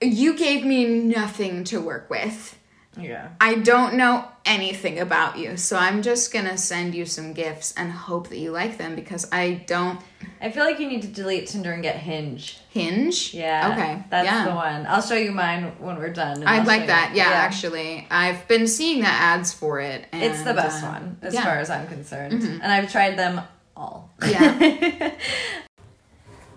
you 0.00 0.36
gave 0.36 0.64
me 0.64 0.84
nothing 0.86 1.64
to 1.64 1.80
work 1.80 2.08
with 2.10 2.56
Yeah. 2.96 3.28
i 3.40 3.56
don't 3.56 3.94
know 3.94 4.24
anything 4.44 4.98
about 4.98 5.38
you 5.38 5.56
so 5.56 5.76
i'm 5.76 6.02
just 6.02 6.32
gonna 6.32 6.56
send 6.56 6.94
you 6.94 7.04
some 7.04 7.32
gifts 7.32 7.74
and 7.76 7.90
hope 7.90 8.28
that 8.28 8.38
you 8.38 8.50
like 8.52 8.78
them 8.78 8.94
because 8.94 9.26
i 9.32 9.64
don't 9.66 10.00
I 10.40 10.50
feel 10.52 10.64
like 10.64 10.78
you 10.78 10.86
need 10.88 11.02
to 11.02 11.08
delete 11.08 11.48
Tinder 11.48 11.72
and 11.72 11.82
get 11.82 11.96
Hinge. 11.96 12.58
hinge 12.70 13.34
Yeah. 13.34 13.72
okay 13.72 14.04
That's 14.08 14.24
yeah 14.24 14.44
the 14.44 14.54
one. 14.54 14.86
I'll 14.86 15.02
show 15.02 15.16
you 15.16 15.32
mine 15.32 15.72
when 15.80 15.96
we're 15.98 16.12
done. 16.12 16.44
I'll 16.46 16.60
I'd 16.60 16.66
like 16.66 16.86
that. 16.86 17.12
Yeah, 17.12 17.24
actually, 17.24 18.06
I've 18.08 18.46
been 18.46 18.68
seeing 18.68 19.00
the 19.00 19.08
ads 19.08 19.52
for 19.52 19.80
it. 19.80 20.06
And, 20.12 20.22
It's 20.22 20.42
the 20.44 20.54
best 20.54 20.84
uh, 20.84 20.90
one 20.92 21.18
as 21.22 21.34
yeah. 21.34 21.42
far 21.42 21.58
as 21.58 21.70
I'm 21.70 21.88
concerned. 21.88 22.44
And 22.44 22.62
I've 22.62 22.88
tried 22.90 23.18
them 23.18 23.40
all. 23.76 24.10
Yeah. 24.24 25.12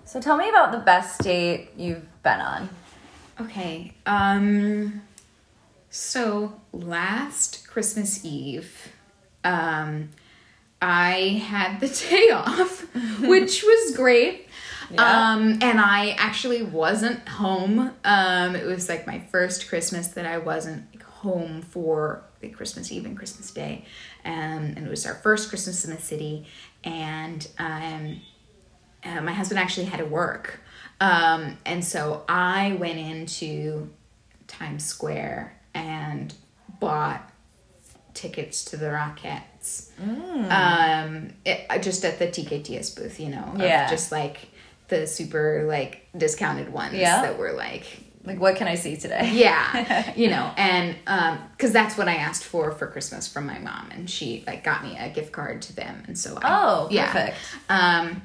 So 0.06 0.19
tell 0.19 0.36
me 0.38 0.49
about 0.49 0.73
the 0.73 0.80
best 0.80 1.21
date 1.21 1.69
you've 1.77 2.06
been 2.21 2.41
on. 2.41 2.69
Okay. 3.39 3.94
Um 4.06 5.02
so 5.89 6.60
last 6.72 7.67
Christmas 7.67 8.24
Eve, 8.26 8.89
um 9.44 10.10
I 10.82 11.44
had 11.46 11.80
the 11.80 11.88
day 12.10 12.30
off, 12.32 12.82
which 13.22 13.63
was 13.63 13.96
great. 13.96 14.48
Yeah. 14.89 15.34
Um 15.34 15.60
and 15.62 15.80
I 15.80 16.15
actually 16.17 16.63
wasn't 16.63 17.28
home. 17.28 17.94
Um 18.04 18.56
it 18.56 18.65
was 18.65 18.89
like 18.89 19.08
my 19.08 19.20
first 19.20 19.67
Christmas 19.70 20.08
that 20.10 20.26
I 20.26 20.38
wasn't 20.38 20.86
like, 20.94 21.04
home 21.04 21.62
for 21.62 22.24
like 22.41 22.56
Christmas 22.56 22.91
Eve 22.91 23.06
and 23.06 23.15
Christmas 23.17 23.52
Day. 23.52 23.86
Um 24.26 24.32
and 24.76 24.80
it 24.80 24.89
was 24.89 25.06
our 25.06 25.15
first 25.15 25.50
Christmas 25.50 25.86
in 25.86 25.96
the 25.96 26.02
city 26.02 26.46
and 26.84 27.48
um 27.58 28.22
uh, 29.04 29.22
my 29.22 29.34
husband 29.34 29.60
actually 29.60 29.86
had 29.88 29.98
to 29.98 30.06
work. 30.06 30.60
Um, 31.02 31.58
and 31.66 31.84
so 31.84 32.24
I 32.30 32.74
went 32.80 33.00
into 33.00 33.90
Times 34.48 34.86
Square 34.86 35.58
and 35.74 36.34
bought 36.80 37.30
tickets 38.14 38.64
to 38.66 38.78
the 38.78 38.86
Rockettes. 38.88 39.90
Um, 40.00 41.34
it, 41.46 41.66
just 41.82 42.06
at 42.06 42.20
the 42.20 42.28
TKTS 42.28 42.96
booth, 42.96 43.20
you 43.20 43.30
know, 43.30 43.54
Yeah. 43.58 43.90
just 43.90 44.12
like 44.12 44.38
the 44.90 45.08
super 45.08 45.64
like 45.68 46.08
discounted 46.18 46.72
ones 46.72 46.94
Yeah. 46.94 47.22
that 47.24 47.38
were 47.38 47.54
like 47.54 47.86
Like, 48.26 48.40
what 48.40 48.56
can 48.58 48.68
I 48.68 48.76
see 48.76 48.98
today? 48.98 49.32
yeah 49.34 50.12
you 50.16 50.30
know 50.30 50.52
and 50.58 50.96
um 51.08 51.40
because 51.54 51.72
that's 51.72 51.98
what 51.98 52.08
i 52.10 52.16
asked 52.16 52.44
for 52.44 52.72
for 52.74 52.88
christmas 52.88 53.26
from 53.28 53.46
my 53.48 53.58
mom 53.58 53.90
and 53.92 54.10
she 54.10 54.44
like 54.46 54.64
got 54.66 54.84
me 54.84 54.98
a 55.00 55.10
gift 55.10 55.32
card 55.32 55.62
to 55.64 55.74
them 55.76 56.04
and 56.08 56.18
so 56.20 56.38
I, 56.42 56.42
Oh, 56.44 56.88
perfect. 56.94 57.38
um 57.70 58.22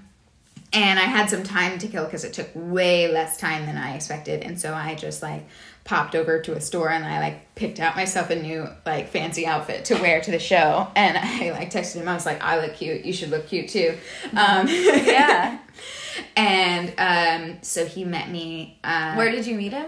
and 0.72 0.98
i 0.98 1.02
had 1.04 1.30
some 1.30 1.42
time 1.42 1.78
to 1.78 1.86
kill 1.86 2.04
because 2.04 2.24
it 2.24 2.32
took 2.32 2.48
way 2.54 3.08
less 3.10 3.36
time 3.36 3.66
than 3.66 3.76
i 3.76 3.94
expected 3.94 4.42
and 4.42 4.60
so 4.60 4.74
i 4.74 4.94
just 4.94 5.22
like 5.22 5.46
popped 5.84 6.14
over 6.16 6.40
to 6.40 6.52
a 6.54 6.60
store 6.60 6.90
and 6.90 7.04
i 7.04 7.20
like 7.20 7.54
picked 7.54 7.78
out 7.78 7.94
myself 7.94 8.28
a 8.30 8.34
new 8.34 8.66
like 8.84 9.08
fancy 9.08 9.46
outfit 9.46 9.84
to 9.84 9.94
wear 9.94 10.20
to 10.20 10.30
the 10.32 10.38
show 10.38 10.88
and 10.96 11.16
i 11.22 11.50
like 11.52 11.70
texted 11.70 11.96
him 11.96 12.08
i 12.08 12.14
was 12.14 12.26
like 12.26 12.42
i 12.42 12.60
look 12.60 12.74
cute 12.74 13.04
you 13.04 13.12
should 13.12 13.30
look 13.30 13.46
cute 13.46 13.68
too 13.68 13.96
um 14.36 14.66
Yeah. 14.68 15.58
and 16.36 16.92
um 16.98 17.58
so 17.62 17.84
he 17.86 18.04
met 18.04 18.28
me 18.30 18.78
uh 18.82 19.14
Where 19.14 19.30
did 19.30 19.46
you 19.46 19.54
meet 19.54 19.72
him? 19.72 19.86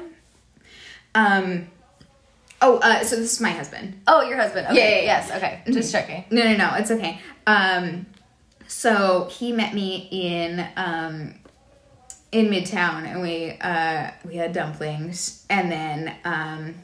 um 1.14 1.66
oh 2.62 2.78
uh 2.78 3.02
so 3.02 3.16
this 3.16 3.32
is 3.32 3.40
my 3.40 3.50
husband 3.50 4.00
Oh, 4.06 4.22
your 4.22 4.36
husband. 4.36 4.66
Okay. 4.68 4.76
Yeah, 4.76 4.88
yeah, 4.88 4.96
yeah. 4.96 5.26
Yes. 5.28 5.30
Okay. 5.32 5.62
Just 5.72 5.92
checking. 5.92 6.24
No, 6.30 6.44
no, 6.44 6.56
no, 6.56 6.74
it's 6.76 6.90
okay. 6.90 7.20
Um, 7.46 8.06
so 8.68 9.28
he 9.30 9.52
met 9.52 9.74
me 9.74 10.08
in 10.10 10.64
um, 10.76 11.34
in 12.30 12.46
Midtown, 12.46 13.04
and 13.10 13.22
we 13.22 13.56
uh, 13.60 14.10
we 14.24 14.36
had 14.36 14.52
dumplings, 14.52 15.44
and 15.50 15.72
then 15.72 16.14
um, 16.24 16.74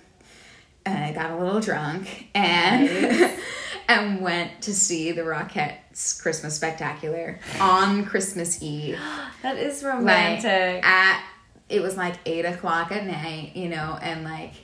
I 0.87 1.13
got 1.13 1.31
a 1.31 1.37
little 1.37 1.61
drunk 1.61 2.27
and 2.35 3.31
and 3.89 4.21
went 4.21 4.63
to 4.63 4.75
see 4.75 5.13
the 5.13 5.23
Rockettes 5.23 6.21
Christmas 6.21 6.57
Spectacular 6.57 7.39
on 7.61 8.05
Christmas 8.07 8.63
Eve. 8.63 8.99
That 9.43 9.59
is 9.59 9.83
Like 9.83 9.95
romantic. 9.97 10.83
at 10.87 11.23
it 11.69 11.83
was 11.83 11.99
like 11.99 12.15
eight 12.25 12.47
o'clock 12.47 12.91
at 12.93 13.05
night, 13.07 13.55
you 13.55 13.69
know, 13.69 13.99
and 14.01 14.25
like 14.25 14.55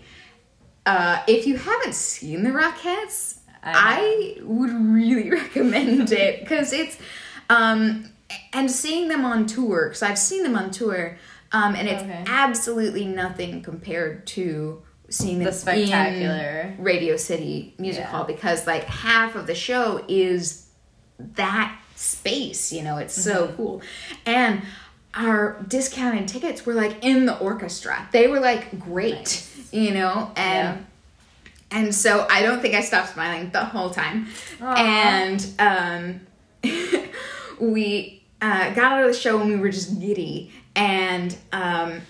uh, 0.86 1.22
if 1.28 1.46
you 1.46 1.58
haven't 1.58 1.94
seen 1.94 2.42
the 2.42 2.48
Rockettes, 2.50 3.39
I 3.62 4.36
I, 4.38 4.42
would 4.42 4.70
really 4.72 5.30
recommend 5.42 6.12
it 6.12 6.40
because 6.40 6.72
it's 6.72 6.96
um 7.48 8.10
and 8.52 8.70
seeing 8.70 9.08
them 9.08 9.24
on 9.24 9.46
tour 9.46 9.88
because 9.88 10.02
I've 10.02 10.18
seen 10.18 10.42
them 10.42 10.56
on 10.56 10.70
tour 10.70 11.18
um 11.52 11.74
and 11.74 11.88
it's 11.88 12.02
Okay. 12.02 12.24
absolutely 12.26 13.04
nothing 13.06 13.62
compared 13.62 14.26
to 14.28 14.82
seeing 15.08 15.38
them 15.38 15.46
The 15.46 15.52
Spectacular. 15.52 16.74
Radio 16.78 17.16
City 17.16 17.74
Music 17.78 18.02
Yeah. 18.04 18.10
Hall 18.10 18.24
because 18.24 18.66
like 18.66 18.84
half 18.84 19.34
of 19.34 19.46
the 19.46 19.54
show 19.56 20.04
is 20.08 20.66
that 21.18 21.76
space 21.96 22.72
you 22.72 22.82
know 22.82 22.96
it's 22.96 23.14
so 23.14 23.46
Mm-hmm. 23.48 23.56
cool 23.56 23.82
and 24.24 24.62
our 25.12 25.62
discounted 25.68 26.28
tickets 26.28 26.64
were 26.64 26.72
like 26.74 27.04
in 27.04 27.26
the 27.26 27.36
orchestra 27.38 28.08
they 28.12 28.26
were 28.28 28.38
like 28.40 28.78
great 28.78 29.44
you 29.72 29.90
know 29.92 30.30
and 30.36 30.86
and 31.70 31.94
so 31.94 32.26
i 32.30 32.42
don't 32.42 32.60
think 32.60 32.74
i 32.74 32.80
stopped 32.80 33.12
smiling 33.12 33.50
the 33.50 33.64
whole 33.64 33.90
time 33.90 34.26
Aw. 34.60 34.74
and 34.74 35.46
um 35.58 36.20
we 37.60 38.22
uh, 38.42 38.72
got 38.72 38.92
out 38.92 39.04
of 39.04 39.08
the 39.12 39.18
show 39.18 39.38
and 39.40 39.50
we 39.50 39.56
were 39.56 39.68
just 39.68 40.00
giddy 40.00 40.52
and 40.74 41.36
um 41.52 42.00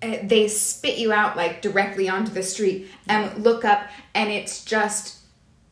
uh, 0.00 0.16
they 0.22 0.46
spit 0.46 0.98
you 0.98 1.12
out 1.12 1.36
like 1.36 1.60
directly 1.60 2.08
onto 2.08 2.32
the 2.32 2.42
street 2.42 2.88
and 3.08 3.42
look 3.42 3.64
up 3.64 3.88
and 4.14 4.30
it's 4.30 4.64
just 4.64 5.18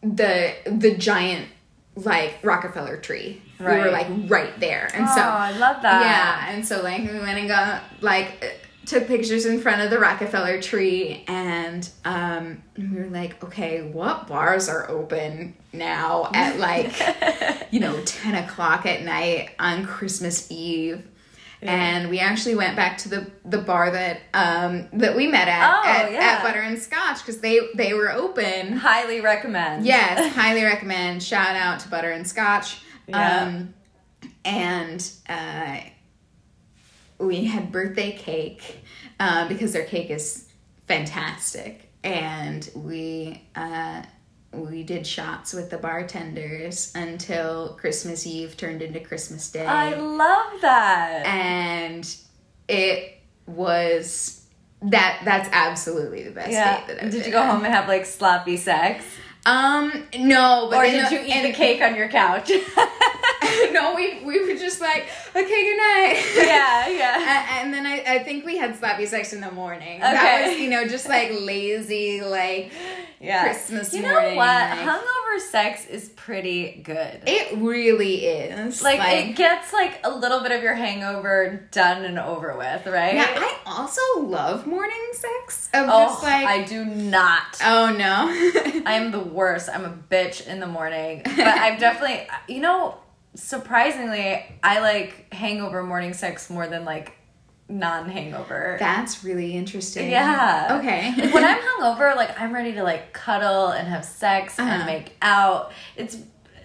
the 0.02 0.54
the 0.66 0.96
giant 0.96 1.48
like 1.96 2.38
Rockefeller 2.42 2.98
tree. 2.98 3.40
We 3.58 3.64
were 3.64 3.90
like 3.90 4.06
right 4.28 4.58
there. 4.60 4.90
And 4.94 5.06
oh, 5.08 5.14
so 5.14 5.22
I 5.22 5.52
love 5.52 5.80
that. 5.82 6.02
yeah, 6.02 6.54
and 6.54 6.66
so 6.66 6.82
like 6.82 7.00
we 7.00 7.18
went 7.18 7.38
and 7.38 7.48
got 7.48 7.82
like 8.02 8.60
took 8.86 9.06
pictures 9.06 9.44
in 9.46 9.60
front 9.60 9.82
of 9.82 9.90
the 9.90 9.98
Rockefeller 9.98 10.60
tree 10.62 11.24
and 11.28 11.88
um 12.04 12.62
we 12.78 12.88
were 12.88 13.06
like, 13.08 13.42
okay, 13.44 13.82
what 13.82 14.26
bars 14.26 14.68
are 14.68 14.88
open 14.90 15.54
now 15.72 16.30
at 16.34 16.58
like 16.58 16.92
you 17.72 17.80
know, 17.80 18.00
10 18.04 18.34
o'clock 18.44 18.86
at 18.86 19.02
night 19.02 19.50
on 19.58 19.84
Christmas 19.84 20.50
Eve. 20.50 21.06
And 21.62 22.10
we 22.10 22.20
actually 22.20 22.54
went 22.54 22.76
back 22.76 22.98
to 22.98 23.08
the, 23.08 23.30
the 23.44 23.58
bar 23.58 23.90
that 23.90 24.20
um, 24.34 24.88
that 24.92 25.16
we 25.16 25.26
met 25.26 25.48
at 25.48 25.74
Oh, 25.74 25.88
at, 25.88 26.12
yeah. 26.12 26.18
at 26.20 26.42
Butter 26.44 26.60
and 26.60 26.78
Scotch 26.78 27.18
because 27.20 27.40
they 27.40 27.58
they 27.74 27.92
were 27.94 28.12
open. 28.12 28.76
Highly 28.76 29.20
recommend. 29.20 29.84
Yes, 29.86 30.34
highly 30.36 30.62
recommend. 30.62 31.22
Shout 31.22 31.56
out 31.56 31.80
to 31.80 31.88
Butter 31.88 32.10
and 32.12 32.26
Scotch. 32.26 32.82
Yeah. 33.08 33.44
Um, 33.44 33.74
and 34.44 35.10
uh, 35.28 35.78
we 37.18 37.44
had 37.44 37.72
birthday 37.72 38.12
cake 38.16 38.82
uh, 39.20 39.48
because 39.48 39.72
their 39.72 39.84
cake 39.84 40.10
is 40.10 40.48
fantastic, 40.86 41.90
and 42.04 42.68
we 42.74 43.42
uh, 43.54 44.02
we 44.52 44.82
did 44.82 45.06
shots 45.06 45.52
with 45.52 45.70
the 45.70 45.78
bartenders 45.78 46.92
until 46.94 47.76
Christmas 47.80 48.26
Eve 48.26 48.56
turned 48.56 48.82
into 48.82 49.00
Christmas 49.00 49.50
Day, 49.50 49.66
I 49.66 49.94
love 49.94 50.60
that. 50.62 51.26
and 51.26 52.16
it 52.68 53.18
was 53.46 54.42
that 54.82 55.20
that's 55.24 55.48
absolutely 55.52 56.22
the 56.22 56.30
best 56.32 56.50
yeah. 56.52 56.78
date 56.78 56.86
that 56.88 57.04
I've 57.04 57.10
Did 57.12 57.26
you 57.26 57.32
go 57.32 57.40
on. 57.42 57.48
home 57.56 57.64
and 57.64 57.74
have 57.74 57.88
like 57.88 58.04
sloppy 58.06 58.56
sex? 58.56 59.04
Um, 59.46 59.92
no, 60.18 60.68
but 60.70 60.78
Or 60.78 60.90
did 60.90 61.06
the- 61.06 61.14
you 61.14 61.20
eat 61.20 61.42
the 61.42 61.52
cake 61.52 61.80
on 61.80 61.94
your 61.94 62.08
couch? 62.08 62.50
no, 63.72 63.94
we 63.94 64.20
we 64.24 64.44
were 64.46 64.58
just 64.58 64.80
like, 64.80 65.06
okay, 65.34 65.44
good 65.64 65.76
night. 65.76 66.24
yeah, 66.36 66.88
yeah. 66.88 67.14
And, 67.56 67.74
and 67.74 67.74
then 67.74 67.86
I, 67.86 68.14
I 68.16 68.18
think 68.24 68.44
we 68.44 68.56
had 68.56 68.76
sloppy 68.76 69.06
sex 69.06 69.32
in 69.32 69.40
the 69.40 69.50
morning. 69.50 70.02
Okay. 70.02 70.12
That 70.12 70.46
was, 70.48 70.58
you 70.58 70.70
know, 70.70 70.86
just 70.86 71.08
like 71.08 71.30
lazy, 71.40 72.20
like 72.22 72.72
Yeah. 73.20 73.42
Christmas 73.44 73.92
You 73.94 74.02
know 74.02 74.14
what? 74.14 74.36
like- 74.36 74.78
Hungover 74.78 75.40
sex 75.40 75.86
is 75.86 76.08
pretty 76.10 76.80
good. 76.84 77.22
it 77.26 77.58
really 77.58 78.24
is. 78.26 78.82
like, 78.82 79.00
it 79.02 79.36
gets 79.36 79.72
like 79.72 80.00
a 80.04 80.10
little 80.10 80.40
bit 80.42 80.52
of 80.52 80.62
your 80.62 80.74
hangover 80.74 81.68
done 81.72 82.04
and 82.04 82.18
over 82.18 82.56
with, 82.56 82.86
right? 82.86 83.14
yeah, 83.14 83.26
I 83.36 83.56
also 83.66 84.00
love 84.20 84.66
morning 84.66 84.96
sex. 85.12 85.68
Of 85.74 85.86
oh, 85.90 86.04
just 86.06 86.22
like, 86.22 86.46
I 86.46 86.62
do 86.64 86.84
not. 86.84 87.58
oh 87.64 87.94
no. 87.96 88.82
I'm 88.86 89.10
the 89.10 89.20
worst. 89.20 89.68
I'm 89.72 89.84
a 89.84 89.90
bitch 90.10 90.46
in 90.46 90.60
the 90.60 90.66
morning. 90.66 91.22
But 91.24 91.40
I've 91.46 91.78
definitely, 91.80 92.26
you 92.48 92.60
know, 92.60 92.96
surprisingly, 93.36 94.44
I 94.62 94.80
like 94.80 95.32
hangover 95.32 95.82
morning 95.82 96.12
sex 96.14 96.50
more 96.50 96.66
than 96.66 96.84
like 96.84 97.12
non 97.68 98.08
hangover. 98.08 98.76
That's 98.78 99.24
really 99.24 99.54
interesting. 99.56 100.10
Yeah. 100.10 100.78
Okay. 100.80 101.12
Like, 101.16 101.34
when 101.34 101.44
I'm 101.44 101.58
hungover, 101.80 102.14
like 102.16 102.40
I'm 102.40 102.52
ready 102.52 102.72
to 102.74 102.82
like 102.82 103.12
cuddle 103.12 103.68
and 103.68 103.86
have 103.88 104.04
sex 104.04 104.58
and 104.58 104.68
Uh-huh. 104.68 104.86
make 104.86 105.16
out. 105.22 105.72
It's 105.96 106.16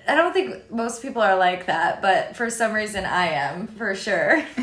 I 0.08 0.16
don't 0.16 0.34
think 0.34 0.72
most 0.72 1.02
people 1.04 1.22
are 1.22 1.38
like 1.38 1.68
that, 1.68 2.02
but 2.02 2.36
for 2.36 2.50
some 2.50 2.74
reason 2.74 3.06
I 3.06 3.28
am 3.28 3.68
for 3.68 3.94
sure. 3.96 4.42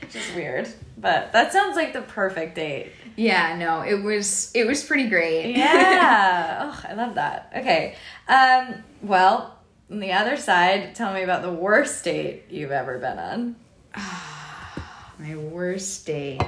Which 0.00 0.16
is 0.16 0.34
weird. 0.34 0.68
But 0.96 1.32
that 1.32 1.52
sounds 1.52 1.76
like 1.76 1.92
the 1.92 2.02
perfect 2.02 2.54
date. 2.56 2.92
yeah, 3.16 3.56
no, 3.56 3.82
it 3.82 4.02
was 4.02 4.50
it 4.54 4.66
was 4.66 4.82
pretty 4.84 5.08
great. 5.08 5.54
Yeah. 5.56 6.72
oh, 6.72 6.84
I 6.88 6.94
love 6.94 7.14
that. 7.16 7.52
Okay. 7.56 7.96
Um, 8.28 8.82
well, 9.02 9.57
on 9.90 10.00
the 10.00 10.12
other 10.12 10.36
side, 10.36 10.94
tell 10.94 11.12
me 11.14 11.22
about 11.22 11.42
the 11.42 11.52
worst 11.52 12.04
date 12.04 12.44
you've 12.50 12.70
ever 12.72 12.98
been 12.98 13.18
on. 13.18 13.56
My 15.18 15.34
worst 15.36 16.06
date. 16.06 16.40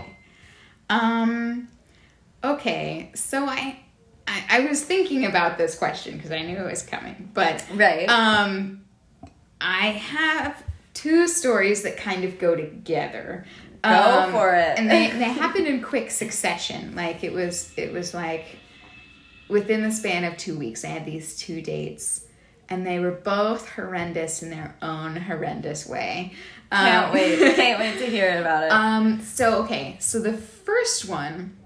Um 0.89 1.69
okay, 2.45 3.11
so 3.15 3.47
I 3.47 3.81
I, 4.27 4.45
I 4.51 4.61
was 4.61 4.85
thinking 4.85 5.25
about 5.27 5.59
this 5.59 5.77
question 5.77 6.17
because 6.17 6.31
I 6.31 6.43
knew 6.43 6.57
it 6.57 6.71
was 6.71 6.83
coming, 6.83 7.31
but 7.35 7.65
Right. 7.75 8.09
um 8.09 8.83
I 9.61 9.89
have 9.89 10.63
two 10.95 11.27
stories 11.29 11.83
that 11.83 11.97
kind 11.97 12.25
of 12.25 12.39
go 12.39 12.55
together. 12.55 13.45
Go 13.83 13.91
Um, 13.91 14.33
for 14.33 14.55
it. 14.55 14.79
And 14.79 14.91
they, 14.91 15.11
they 15.11 15.25
happened 15.33 15.67
in 15.67 15.83
quick 15.83 16.11
succession. 16.11 16.95
Like 16.95 17.25
it 17.25 17.33
was 17.33 17.73
it 17.77 17.93
was 17.93 18.15
like 18.15 18.45
within 19.49 19.83
the 19.83 19.91
span 19.91 20.25
of 20.25 20.37
two 20.37 20.57
weeks 20.59 20.85
I 20.85 20.89
had 20.89 21.05
these 21.07 21.37
two 21.37 21.61
dates 21.61 22.25
and 22.71 22.87
they 22.87 22.99
were 23.01 23.11
both 23.11 23.69
horrendous 23.71 24.43
in 24.43 24.51
their 24.51 24.75
own 24.81 25.17
horrendous 25.17 25.87
way. 25.87 26.33
Can't 26.73 27.09
Um, 27.09 27.13
wait. 27.15 27.39
Can't 27.57 27.81
wait 27.81 27.99
to 27.99 28.07
hear 28.07 28.41
about 28.41 28.65
it. 28.65 28.71
um, 28.73 29.21
so 29.23 29.63
okay, 29.65 29.97
so 29.99 30.21
the 30.21 30.33
first 30.35 31.09
one 31.09 31.57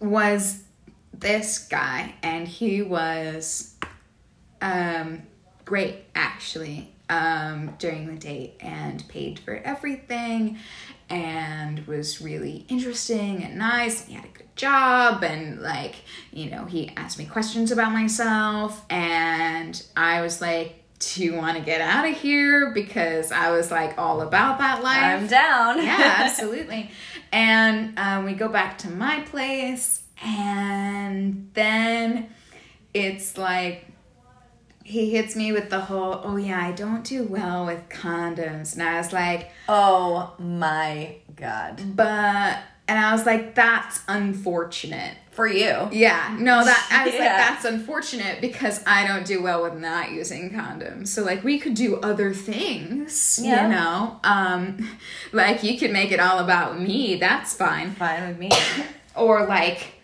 was 0.00 0.62
this 1.14 1.58
guy, 1.58 2.14
and 2.22 2.46
he 2.46 2.82
was 2.82 3.74
um 4.60 5.22
great 5.64 6.04
actually 6.14 6.92
um 7.10 7.74
during 7.78 8.06
the 8.06 8.14
date 8.14 8.54
and 8.60 9.06
paid 9.08 9.38
for 9.38 9.54
everything 9.54 10.58
and 11.12 11.86
was 11.86 12.22
really 12.22 12.64
interesting 12.68 13.44
and 13.44 13.58
nice. 13.58 14.06
He 14.06 14.14
had 14.14 14.24
a 14.24 14.28
good 14.28 14.56
job 14.56 15.22
and 15.22 15.60
like, 15.60 15.96
you 16.32 16.50
know, 16.50 16.64
he 16.64 16.90
asked 16.96 17.18
me 17.18 17.26
questions 17.26 17.70
about 17.70 17.92
myself 17.92 18.84
and 18.90 19.80
I 19.96 20.22
was 20.22 20.40
like 20.40 20.78
do 21.14 21.24
you 21.24 21.34
want 21.34 21.58
to 21.58 21.64
get 21.64 21.80
out 21.80 22.08
of 22.08 22.16
here? 22.16 22.70
Because 22.70 23.32
I 23.32 23.50
was 23.50 23.72
like 23.72 23.98
all 23.98 24.20
about 24.20 24.58
that 24.58 24.84
life. 24.84 25.02
I'm 25.02 25.26
down. 25.26 25.78
yeah, 25.78 26.14
absolutely. 26.18 26.92
And 27.32 27.98
um, 27.98 28.24
we 28.24 28.34
go 28.34 28.48
back 28.48 28.78
to 28.78 28.90
my 28.90 29.20
place, 29.22 30.02
and 30.22 31.50
then 31.54 32.28
it's 32.94 33.36
like 33.36 33.86
he 34.92 35.10
hits 35.10 35.34
me 35.34 35.52
with 35.52 35.70
the 35.70 35.80
whole, 35.80 36.20
oh 36.22 36.36
yeah, 36.36 36.60
I 36.62 36.72
don't 36.72 37.02
do 37.02 37.22
well 37.24 37.64
with 37.66 37.88
condoms. 37.88 38.74
And 38.74 38.82
I 38.82 38.98
was 38.98 39.12
like, 39.12 39.50
oh 39.68 40.34
my 40.38 41.16
god. 41.34 41.80
but, 41.96 42.58
and 42.86 42.98
I 42.98 43.12
was 43.12 43.24
like, 43.24 43.54
that's 43.54 44.00
unfortunate. 44.06 45.16
For 45.30 45.46
you. 45.48 45.88
Yeah, 45.92 46.36
no, 46.38 46.62
that 46.62 46.88
I 46.92 47.06
was 47.06 47.14
like, 47.14 47.22
that's 47.22 47.64
unfortunate 47.64 48.42
because 48.42 48.82
I 48.86 49.06
don't 49.08 49.24
do 49.24 49.42
well 49.42 49.62
with 49.62 49.78
not 49.80 50.10
using 50.10 50.50
condoms. 50.50 51.08
So 51.08 51.24
like, 51.24 51.42
we 51.42 51.58
could 51.58 51.72
do 51.72 51.96
other 51.96 52.34
things, 52.34 53.40
Yeah. 53.42 53.62
you 53.62 53.74
know. 53.74 54.20
Um, 54.24 54.90
like 55.32 55.62
you 55.62 55.78
could 55.78 55.90
make 55.90 56.12
it 56.12 56.20
all 56.20 56.38
about 56.38 56.78
me. 56.78 57.14
That's 57.16 57.54
fine. 57.54 57.92
Fine 57.92 58.28
with 58.28 58.38
me. 58.38 58.50
Or 59.16 59.46
like, 59.46 59.94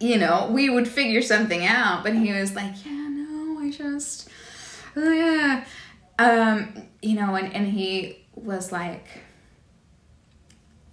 you 0.00 0.16
know, 0.16 0.48
we 0.50 0.70
would 0.70 0.88
figure 0.88 1.20
something 1.20 1.66
out. 1.66 2.02
But 2.02 2.14
he 2.14 2.32
was 2.32 2.54
like, 2.54 2.72
yeah, 2.86 3.07
just, 3.78 4.28
oh 4.96 5.12
yeah, 5.12 5.64
um, 6.18 6.82
you 7.00 7.14
know, 7.14 7.34
and 7.36 7.52
and 7.54 7.66
he 7.68 8.24
was 8.34 8.72
like. 8.72 9.06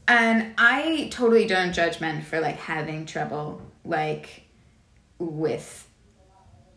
And 0.08 0.54
I 0.60 1.08
totally 1.12 1.48
don't 1.48 1.74
judge 1.74 2.00
men 2.00 2.22
for 2.22 2.40
like 2.40 2.58
having 2.58 3.08
trouble 3.08 3.60
like 3.84 4.44
with 5.18 5.88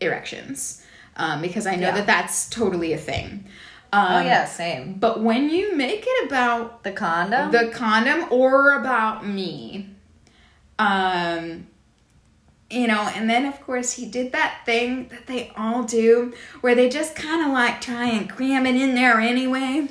erections 0.01 0.83
um, 1.15 1.39
because 1.41 1.67
I 1.67 1.75
know 1.75 1.89
Yeah. 1.89 1.95
that 1.95 2.07
that's 2.07 2.49
totally 2.49 2.91
a 2.93 2.97
thing. 2.97 3.45
Um, 3.93 4.13
oh 4.13 4.21
yeah, 4.21 4.45
same. 4.45 4.93
But 4.95 5.21
when 5.21 5.51
you 5.51 5.75
make 5.75 6.03
it 6.07 6.25
about 6.27 6.83
The 6.83 6.91
condom? 6.91 7.51
the 7.51 7.67
condom 7.71 8.25
or 8.31 8.73
about 8.73 9.27
me, 9.27 9.89
um, 10.79 11.67
you 12.69 12.87
know, 12.87 13.01
and 13.15 13.29
then 13.29 13.45
of 13.45 13.59
course 13.61 13.93
he 13.93 14.05
did 14.05 14.31
that 14.31 14.61
thing 14.65 15.07
that 15.09 15.27
they 15.27 15.51
all 15.57 15.83
do 15.83 16.33
where 16.61 16.75
they 16.75 16.89
just 16.89 17.15
kind 17.15 17.45
of 17.45 17.51
like 17.51 17.81
try 17.81 18.05
and 18.05 18.29
cram 18.29 18.65
it 18.65 18.75
in 18.75 18.95
there 18.95 19.19
anyway. 19.19 19.87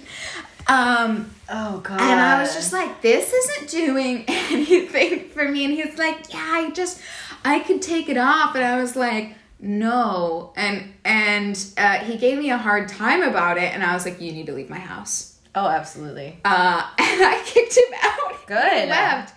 Um, 0.69 1.31
oh 1.49 1.81
god. 1.81 2.01
and 2.01 2.21
I 2.21 2.41
was 2.41 2.55
just 2.55 2.73
like, 2.73 3.01
this 3.01 3.33
isn't 3.33 3.71
doing 3.71 4.25
anything 4.29 5.29
for 5.31 5.49
me. 5.49 5.65
And 5.65 5.75
he's 5.75 5.99
like, 5.99 6.33
yeah, 6.33 6.45
I 6.45 6.71
just, 6.71 7.01
I 7.45 7.61
could 7.61 7.81
take 7.81 8.09
it 8.09 8.19
off. 8.19 8.55
And 8.55 8.65
I 8.65 8.81
was 8.81 8.95
like, 8.95 9.35
no. 9.61 10.53
And, 10.57 10.93
and, 11.05 11.73
uh, 11.79 11.99
he 11.99 12.17
gave 12.17 12.39
me 12.39 12.51
a 12.51 12.59
hard 12.59 12.89
time 12.89 13.23
about 13.23 13.57
it. 13.57 13.73
And 13.73 13.83
I 13.83 13.95
was 13.95 14.05
like, 14.05 14.21
you 14.21 14.31
need 14.31 14.47
to 14.47 14.53
leave 14.53 14.69
my 14.69 14.79
house. 14.79 15.39
Oh, 15.55 15.67
absolutely. 15.67 16.39
Uh, 16.45 16.87
and 16.99 17.23
I 17.25 17.43
kicked 17.45 17.77
him 17.77 17.95
out. 18.03 18.47
Good. 18.47 18.83
He 18.83 18.89
left. 18.89 19.35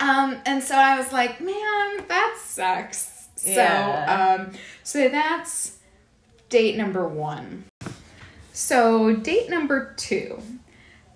Um, 0.00 0.38
and 0.46 0.62
so 0.62 0.74
I 0.74 0.98
was 0.98 1.12
like, 1.12 1.40
man, 1.40 2.06
that 2.08 2.38
sucks. 2.42 3.28
Yeah. 3.44 4.36
So, 4.36 4.42
um, 4.42 4.52
so 4.82 5.08
that's 5.08 5.78
date 6.48 6.76
number 6.76 7.06
one. 7.06 7.64
So 8.52 9.14
date 9.14 9.50
number 9.50 9.94
two, 9.96 10.42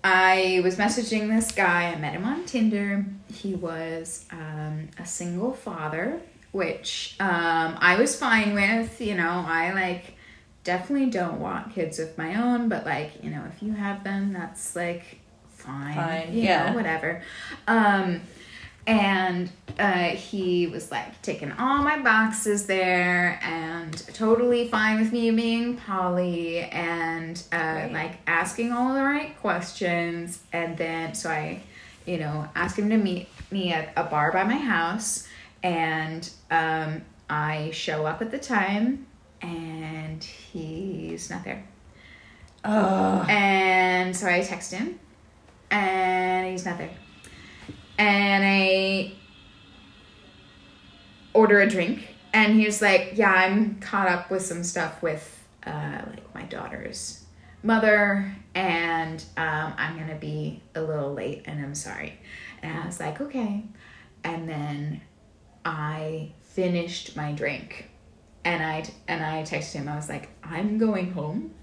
I 0.03 0.61
was 0.63 0.77
messaging 0.77 1.27
this 1.35 1.51
guy. 1.51 1.87
I 1.87 1.95
met 1.97 2.13
him 2.13 2.25
on 2.25 2.45
Tinder. 2.45 3.05
He 3.33 3.55
was 3.55 4.25
um, 4.31 4.89
a 4.99 5.05
single 5.05 5.53
father, 5.53 6.21
which 6.51 7.15
um, 7.19 7.77
I 7.79 7.97
was 7.99 8.15
fine 8.15 8.53
with. 8.53 9.01
You 9.01 9.15
know, 9.15 9.43
I 9.47 9.73
like 9.73 10.15
definitely 10.63 11.09
don't 11.09 11.39
want 11.39 11.73
kids 11.73 11.99
of 11.99 12.17
my 12.17 12.35
own, 12.35 12.69
but 12.69 12.85
like 12.85 13.23
you 13.23 13.29
know, 13.29 13.43
if 13.53 13.61
you 13.61 13.73
have 13.73 14.03
them, 14.03 14.33
that's 14.33 14.75
like 14.75 15.19
fine. 15.49 15.95
Fine, 15.95 16.33
you 16.33 16.43
yeah. 16.43 16.69
know, 16.69 16.75
whatever. 16.75 17.23
Um, 17.67 18.21
and 18.87 19.49
uh, 19.79 20.09
he 20.09 20.67
was 20.67 20.91
like 20.91 21.21
taking 21.21 21.51
all 21.53 21.83
my 21.83 21.99
boxes 21.99 22.65
there 22.65 23.39
and 23.43 23.95
totally 24.13 24.67
fine 24.67 24.99
with 24.99 25.11
me 25.11 25.29
being 25.31 25.77
poly 25.77 26.59
and 26.59 27.43
uh, 27.51 27.73
Great. 27.73 27.93
like 27.93 28.11
asking 28.27 28.71
all 28.71 28.93
the 28.93 29.03
right 29.03 29.39
questions 29.39 30.39
and 30.51 30.77
then 30.77 31.13
so 31.13 31.29
i 31.29 31.61
you 32.05 32.17
know 32.17 32.47
asked 32.55 32.77
him 32.79 32.89
to 32.89 32.97
meet 32.97 33.29
me 33.51 33.71
at 33.71 33.93
a 33.95 34.03
bar 34.03 34.31
by 34.31 34.43
my 34.43 34.57
house 34.57 35.27
and 35.63 36.31
um, 36.49 37.01
i 37.29 37.69
show 37.71 38.05
up 38.05 38.21
at 38.21 38.31
the 38.31 38.39
time 38.39 39.05
and 39.41 40.23
he's 40.23 41.29
not 41.29 41.43
there 41.43 41.63
Oh. 42.63 43.25
and 43.27 44.15
so 44.15 44.27
I 44.27 44.41
text 44.41 44.71
him, 44.71 44.99
and 45.71 46.47
he's 46.47 46.63
not 46.63 46.77
there. 46.77 46.91
And 47.97 48.43
I 48.43 49.13
order 51.33 51.61
a 51.61 51.69
drink, 51.69 52.07
and 52.33 52.53
he 52.53 52.65
was 52.65 52.81
like, 52.81 53.13
"Yeah, 53.15 53.31
I'm 53.31 53.79
caught 53.79 54.07
up 54.07 54.29
with 54.31 54.43
some 54.43 54.63
stuff 54.63 55.01
with 55.01 55.47
uh, 55.65 56.01
like 56.09 56.35
my 56.35 56.43
daughter's 56.43 57.23
mother, 57.63 58.35
and 58.55 59.23
um, 59.37 59.73
I'm 59.77 59.97
gonna 59.97 60.15
be 60.15 60.61
a 60.75 60.81
little 60.81 61.13
late, 61.13 61.43
and 61.45 61.63
I'm 61.63 61.75
sorry." 61.75 62.19
And 62.61 62.77
I 62.77 62.85
was 62.85 62.99
like, 62.99 63.21
"Okay." 63.21 63.63
And 64.23 64.47
then 64.47 65.01
I 65.65 66.31
finished 66.41 67.15
my 67.15 67.31
drink, 67.33 67.89
and 68.43 68.63
I 68.63 68.83
and 69.07 69.23
I 69.23 69.43
texted 69.43 69.73
him. 69.73 69.87
I 69.87 69.95
was 69.95 70.09
like, 70.09 70.29
"I'm 70.43 70.77
going 70.77 71.11
home." 71.11 71.53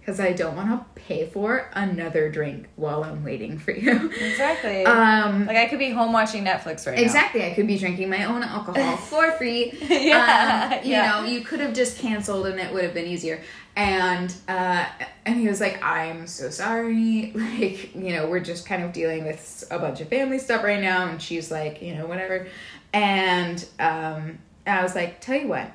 Because 0.00 0.18
I 0.18 0.32
don't 0.32 0.56
want 0.56 0.70
to 0.70 1.00
pay 1.02 1.26
for 1.28 1.70
another 1.74 2.30
drink 2.30 2.68
while 2.76 3.04
I'm 3.04 3.22
waiting 3.22 3.58
for 3.58 3.70
you. 3.72 4.10
Exactly. 4.10 4.84
Um, 4.86 5.46
like 5.46 5.56
I 5.58 5.66
could 5.66 5.78
be 5.78 5.90
home 5.90 6.12
watching 6.12 6.44
Netflix 6.44 6.86
right 6.86 6.96
now. 6.96 7.02
exactly. 7.02 7.44
I 7.44 7.52
could 7.54 7.66
be 7.66 7.78
drinking 7.78 8.08
my 8.10 8.24
own 8.24 8.42
alcohol 8.42 8.96
for 9.10 9.30
free. 9.32 9.72
Yeah, 9.88 10.70
Um, 10.80 10.84
you 10.84 10.92
yeah. 10.92 11.10
know, 11.20 11.24
you 11.26 11.42
could 11.42 11.60
have 11.60 11.74
just 11.74 11.98
canceled 11.98 12.46
and 12.46 12.58
it 12.58 12.72
would 12.72 12.82
have 12.84 12.94
been 12.94 13.06
easier. 13.06 13.42
And 13.76 14.34
uh, 14.48 14.84
and 15.24 15.36
he 15.36 15.46
was 15.48 15.60
like, 15.60 15.82
"I'm 15.82 16.26
so 16.26 16.50
sorry. 16.50 17.32
Like, 17.34 17.94
you 17.94 18.12
know, 18.14 18.28
we're 18.28 18.40
just 18.40 18.66
kind 18.66 18.82
of 18.82 18.92
dealing 18.92 19.24
with 19.24 19.64
a 19.70 19.78
bunch 19.78 20.00
of 20.00 20.08
family 20.08 20.38
stuff 20.40 20.64
right 20.64 20.80
now." 20.80 21.06
And 21.08 21.22
she's 21.22 21.50
like, 21.52 21.80
"You 21.80 21.94
know, 21.94 22.06
whatever." 22.06 22.48
And 22.92 23.64
um, 23.78 24.38
I 24.66 24.82
was 24.82 24.94
like, 24.96 25.20
"Tell 25.20 25.36
you 25.36 25.46
what, 25.48 25.70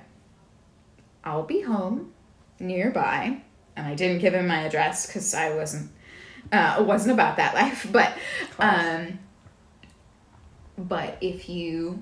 I'll 1.24 1.44
be 1.44 1.62
home 1.62 2.12
nearby." 2.60 3.42
And 3.76 3.86
I 3.88 3.94
didn't 3.96 4.20
give 4.20 4.34
him 4.34 4.48
my 4.48 4.62
address 4.62 5.06
because 5.08 5.34
I 5.34 5.54
wasn't 5.54 5.92
uh, 6.52 6.84
wasn't 6.88 7.14
about 7.14 7.38
that 7.38 7.54
life. 7.62 7.88
But 7.92 8.14
um, 8.60 9.20
but 10.78 11.18
if 11.22 11.50
you 11.50 12.02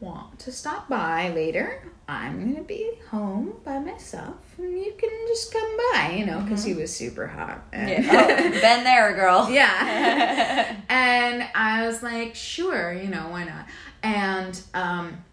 want 0.00 0.38
to 0.40 0.50
stop 0.50 0.88
by 0.88 1.30
later, 1.30 1.88
I'm 2.08 2.52
gonna 2.52 2.64
be 2.64 2.92
home 3.10 3.54
by 3.64 3.78
myself, 3.78 4.36
and 4.58 4.72
you 4.76 4.92
can 4.98 5.10
just 5.28 5.52
come 5.52 5.76
by, 5.92 6.16
you 6.18 6.26
know, 6.26 6.40
because 6.40 6.64
he 6.64 6.74
was 6.74 6.94
super 6.94 7.28
hot. 7.28 7.62
And- 7.72 7.88
Yeah. 7.88 8.26
Oh, 8.28 8.60
been 8.60 8.84
there, 8.84 9.12
girl. 9.14 9.48
yeah. 9.50 10.76
and 10.88 11.44
I 11.54 11.86
was 11.86 12.02
like, 12.02 12.34
sure, 12.34 12.92
you 12.92 13.08
know, 13.08 13.28
why 13.28 13.44
not? 13.44 13.66
And 14.02 14.60
um 14.74 15.24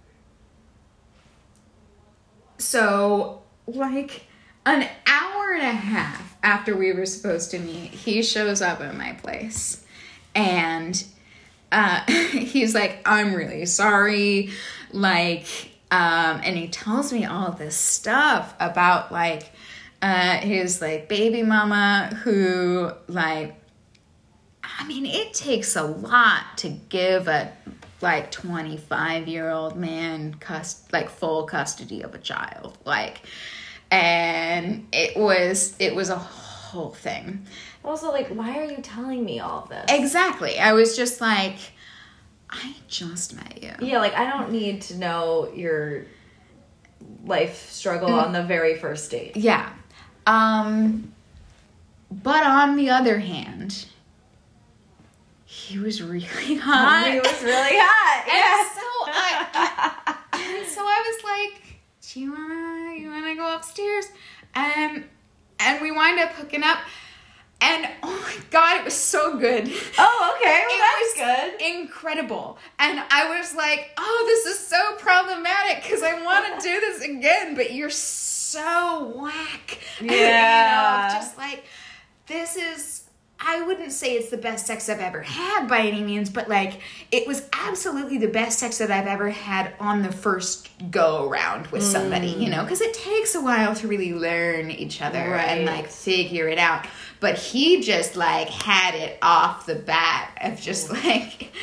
so 2.57 3.41
like 3.67 4.25
an 4.69 4.87
hour 5.07 5.53
and 5.53 5.63
a 5.63 5.71
half 5.71 6.37
after 6.43 6.75
we 6.75 6.93
were 6.93 7.05
supposed 7.05 7.51
to 7.51 7.59
meet, 7.59 7.91
he 7.91 8.23
shows 8.23 8.61
up 8.61 8.81
at 8.81 8.95
my 8.95 9.13
place 9.13 9.83
and 10.35 11.03
uh 11.71 12.01
he's 12.31 12.73
like, 12.73 13.01
I'm 13.05 13.33
really 13.33 13.65
sorry. 13.65 14.51
Like, 14.91 15.45
um, 15.91 16.41
and 16.43 16.57
he 16.57 16.67
tells 16.67 17.13
me 17.13 17.25
all 17.25 17.51
this 17.51 17.75
stuff 17.75 18.53
about 18.59 19.11
like 19.11 19.51
uh 20.01 20.37
his 20.37 20.81
like 20.81 21.09
baby 21.09 21.43
mama 21.43 22.15
who 22.23 22.91
like 23.07 23.55
I 24.63 24.87
mean, 24.87 25.05
it 25.05 25.33
takes 25.33 25.75
a 25.75 25.83
lot 25.83 26.57
to 26.57 26.69
give 26.69 27.27
a 27.27 27.51
like 28.01 28.31
25 28.31 29.27
year 29.27 29.49
old 29.49 29.75
man 29.75 30.35
cus- 30.35 30.87
like 30.93 31.09
full 31.09 31.43
custody 31.43 32.01
of 32.01 32.15
a 32.15 32.17
child 32.17 32.77
like 32.85 33.21
and 33.91 34.87
it 34.91 35.17
was 35.17 35.75
it 35.79 35.95
was 35.95 36.09
a 36.09 36.17
whole 36.17 36.91
thing 36.91 37.45
Also, 37.83 38.11
like, 38.11 38.27
why 38.29 38.57
are 38.59 38.65
you 38.65 38.77
telling 38.81 39.23
me 39.25 39.39
all 39.39 39.63
of 39.63 39.69
this? 39.69 39.85
exactly 39.89 40.59
i 40.59 40.73
was 40.73 40.95
just 40.95 41.19
like 41.21 41.57
i 42.49 42.75
just 42.87 43.35
met 43.35 43.61
you 43.63 43.73
Yeah, 43.87 43.99
like 43.99 44.15
I 44.15 44.29
don't 44.29 44.51
need 44.51 44.81
to 44.83 44.97
know 44.97 45.51
your 45.55 46.05
life 47.25 47.69
struggle 47.71 48.09
Mm. 48.09 48.23
on 48.25 48.33
the 48.33 48.43
very 48.43 48.75
first 48.77 49.09
date. 49.11 49.35
yeah 49.37 49.71
um 50.27 51.11
but 52.11 52.43
on 52.43 52.75
the 52.75 52.89
other 52.89 53.19
hand 53.19 53.85
he 55.45 55.79
was 55.79 56.01
really 56.01 56.55
hot 56.57 57.07
He 57.11 57.19
was 57.19 57.41
really 57.43 57.77
hot. 57.77 58.25
And 58.29 58.67
so 58.77 58.87
I, 59.11 60.15
and 60.33 60.67
so 60.67 60.81
I 60.81 61.03
was 61.07 61.23
like, 61.23 61.79
"Do 62.13 62.19
you 62.19 62.31
wanna, 62.33 62.78
you 62.99 63.09
wanna 63.09 63.35
go 63.35 63.55
upstairs?" 63.55 64.05
And 64.55 65.05
and 65.59 65.81
we 65.81 65.91
wind 65.91 66.19
up 66.19 66.31
hooking 66.33 66.63
up. 66.63 66.79
And 67.61 67.89
oh 68.03 68.21
my 68.21 68.35
god, 68.51 68.77
it 68.79 68.85
was 68.85 68.93
so 68.93 69.37
good. 69.37 69.69
Oh, 69.97 70.35
okay. 70.37 70.63
Well, 70.65 71.27
was 71.51 71.59
good. 71.59 71.61
Incredible. 71.81 72.57
And 72.79 73.01
I 73.11 73.37
was 73.37 73.53
like, 73.53 73.91
oh, 73.97 74.23
this 74.27 74.45
is 74.57 74.65
so 74.65 74.95
problematic 74.95 75.83
because 75.83 76.01
I 76.01 76.23
want 76.23 76.61
to 76.61 76.65
do 76.69 76.79
this 76.79 77.01
again, 77.03 77.55
but 77.55 77.73
you're 77.73 77.89
so 77.89 79.11
whack. 79.13 79.77
And, 79.99 80.09
you 80.09 80.15
know, 80.15 80.21
Yeah. 80.23 81.09
just 81.13 81.37
like, 81.37 81.65
this 82.27 82.55
is. 82.55 82.98
I 83.41 83.61
wouldn't 83.61 83.93
say 83.93 84.15
it's 84.15 84.29
the 84.29 84.37
best 84.37 84.67
sex 84.67 84.89
I've 84.89 84.99
ever 84.99 85.21
had 85.21 85.67
by 85.67 85.79
any 85.79 86.03
means, 86.03 86.29
but 86.29 86.49
like 86.49 86.81
it 87.09 87.25
was 87.25 87.47
absolutely 87.53 88.17
the 88.17 88.27
best 88.27 88.59
sex 88.59 88.79
that 88.79 88.91
I've 88.91 89.07
ever 89.07 89.29
had 89.29 89.73
on 89.79 90.01
the 90.01 90.11
first 90.11 90.69
go 90.91 91.27
around 91.29 91.67
with 91.67 91.83
somebody, 91.83 92.27
you 92.27 92.49
know, 92.49 92.57
mm. 92.57 92.63
because 92.63 92.81
it 92.81 92.93
takes 92.93 93.35
a 93.35 93.41
while 93.41 93.73
to 93.75 93.87
really 93.87 94.13
learn 94.13 94.71
each 94.71 95.01
other 95.01 95.17
and 95.35 95.65
like 95.65 95.87
figure 95.87 96.49
it 96.49 96.57
out. 96.57 96.85
But 97.21 97.37
he 97.37 97.81
just 97.81 98.17
like 98.17 98.49
had 98.49 98.93
it 98.93 99.17
off 99.21 99.65
the 99.65 99.75
bat 99.75 100.37
of 100.41 100.59
just 100.59 100.89
like 100.91 101.53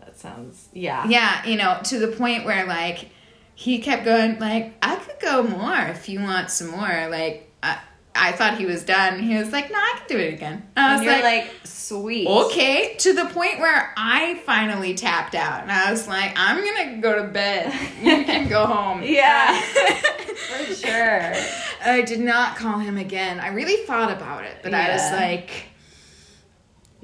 That 0.00 0.18
sounds, 0.18 0.68
yeah. 0.72 1.06
yeah, 1.08 1.44
you 1.46 1.56
know, 1.56 1.78
to 1.84 1.98
the 1.98 2.08
point 2.08 2.46
where 2.46 2.66
like 2.66 3.10
he 3.54 3.80
kept 3.80 4.04
going 4.04 4.38
like 4.38 4.74
I 4.82 4.96
could 4.96 5.20
go 5.20 5.42
more 5.42 5.78
if 5.88 6.08
you 6.08 6.20
want 6.20 6.50
some 6.50 6.70
more. 6.70 7.08
Like 7.10 7.50
I, 7.62 7.78
I 8.16 8.32
thought 8.32 8.58
he 8.58 8.66
was 8.66 8.82
done. 8.84 9.20
He 9.20 9.36
was 9.36 9.52
like, 9.52 9.70
"No, 9.70 9.78
I 9.78 9.94
can 9.98 10.06
do 10.08 10.22
it 10.22 10.34
again." 10.34 10.62
I 10.76 10.92
was 10.92 11.00
And 11.00 11.10
like, 11.10 11.22
like, 11.22 11.50
sweet. 11.64 12.26
"Okay." 12.26 12.94
To 12.98 13.12
the 13.12 13.26
point 13.26 13.58
where 13.58 13.92
I 13.96 14.40
finally 14.46 14.94
tapped 14.94 15.34
out, 15.34 15.62
and 15.62 15.70
I 15.70 15.90
was 15.90 16.08
like, 16.08 16.32
"I'm 16.36 16.56
gonna 16.64 16.96
go 17.00 17.16
to 17.22 17.28
bed. 17.28 17.72
You 18.02 18.24
can 18.24 18.48
go 18.48 18.66
home." 18.76 19.02
Yeah. 19.02 19.60
For 20.36 20.74
sure. 20.74 21.32
I 21.84 22.02
did 22.02 22.20
not 22.20 22.56
call 22.56 22.78
him 22.78 22.96
again. 22.98 23.40
I 23.40 23.48
really 23.48 23.84
thought 23.86 24.10
about 24.10 24.44
it, 24.44 24.56
but 24.62 24.74
I 24.74 24.92
was 24.92 25.12
like. 25.12 25.50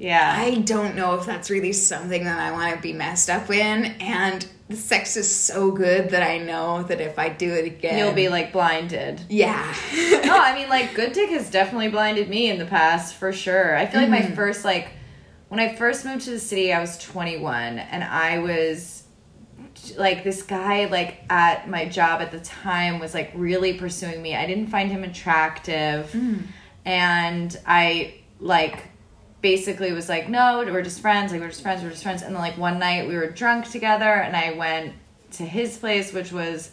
Yeah. 0.03 0.35
I 0.37 0.55
don't 0.55 0.95
know 0.97 1.15
if 1.15 1.25
that's 1.25 1.49
really 1.49 1.71
something 1.71 2.25
that 2.25 2.37
I 2.37 2.51
want 2.51 2.75
to 2.75 2.81
be 2.81 2.91
messed 2.91 3.29
up 3.29 3.49
in. 3.49 3.85
And 4.01 4.45
the 4.67 4.75
sex 4.75 5.15
is 5.15 5.33
so 5.33 5.71
good 5.71 6.09
that 6.09 6.21
I 6.21 6.39
know 6.39 6.83
that 6.83 6.99
if 6.99 7.17
I 7.17 7.29
do 7.29 7.53
it 7.53 7.63
again, 7.63 7.97
You'll 7.97 8.13
be 8.13 8.27
like 8.27 8.51
blinded. 8.51 9.21
yeah. 9.29 9.73
no, 10.25 10.37
I 10.37 10.53
mean 10.55 10.67
like 10.67 10.93
good 10.93 11.13
dick 11.13 11.29
has 11.29 11.49
definitely 11.49 11.87
blinded 11.87 12.27
me 12.27 12.49
in 12.49 12.59
the 12.59 12.65
past 12.65 13.15
for 13.15 13.31
sure. 13.31 13.77
I 13.77 13.85
feel 13.85 14.01
like 14.01 14.09
my 14.09 14.19
mm-hmm. 14.19 14.35
first 14.35 14.65
like 14.65 14.89
when 15.47 15.61
I 15.61 15.73
first 15.73 16.03
moved 16.03 16.25
to 16.25 16.31
the 16.31 16.39
city, 16.39 16.73
I 16.73 16.81
was 16.81 16.97
21 16.97 17.79
and 17.79 18.03
I 18.03 18.39
was 18.39 19.03
like 19.97 20.25
this 20.25 20.43
guy 20.43 20.85
like 20.85 21.23
at 21.29 21.69
my 21.69 21.85
job 21.85 22.21
at 22.21 22.31
the 22.31 22.41
time 22.41 22.99
was 22.99 23.13
like 23.13 23.31
really 23.35 23.75
pursuing 23.75 24.21
me. 24.21 24.35
I 24.35 24.47
didn't 24.47 24.67
find 24.67 24.91
him 24.91 25.05
attractive. 25.05 26.11
Mm. 26.11 26.47
And 26.83 27.57
I 27.65 28.15
like 28.41 28.89
basically 29.43 29.91
was 29.91 30.09
like, 30.09 30.27
no, 30.29 30.63
we're 30.65 30.81
just 30.81 31.01
friends. 31.01 31.31
Like 31.31 31.41
we're 31.41 31.49
just 31.49 31.61
friends. 31.61 31.83
We're 31.83 31.91
just 31.91 32.01
friends. 32.01 32.23
And 32.23 32.33
then 32.33 32.41
like 32.41 32.57
one 32.57 32.79
night 32.79 33.07
we 33.07 33.15
were 33.15 33.29
drunk 33.29 33.69
together, 33.69 34.05
and 34.11 34.35
I 34.35 34.53
went 34.53 34.93
to 35.33 35.43
his 35.43 35.77
place, 35.77 36.11
which 36.11 36.31
was 36.31 36.71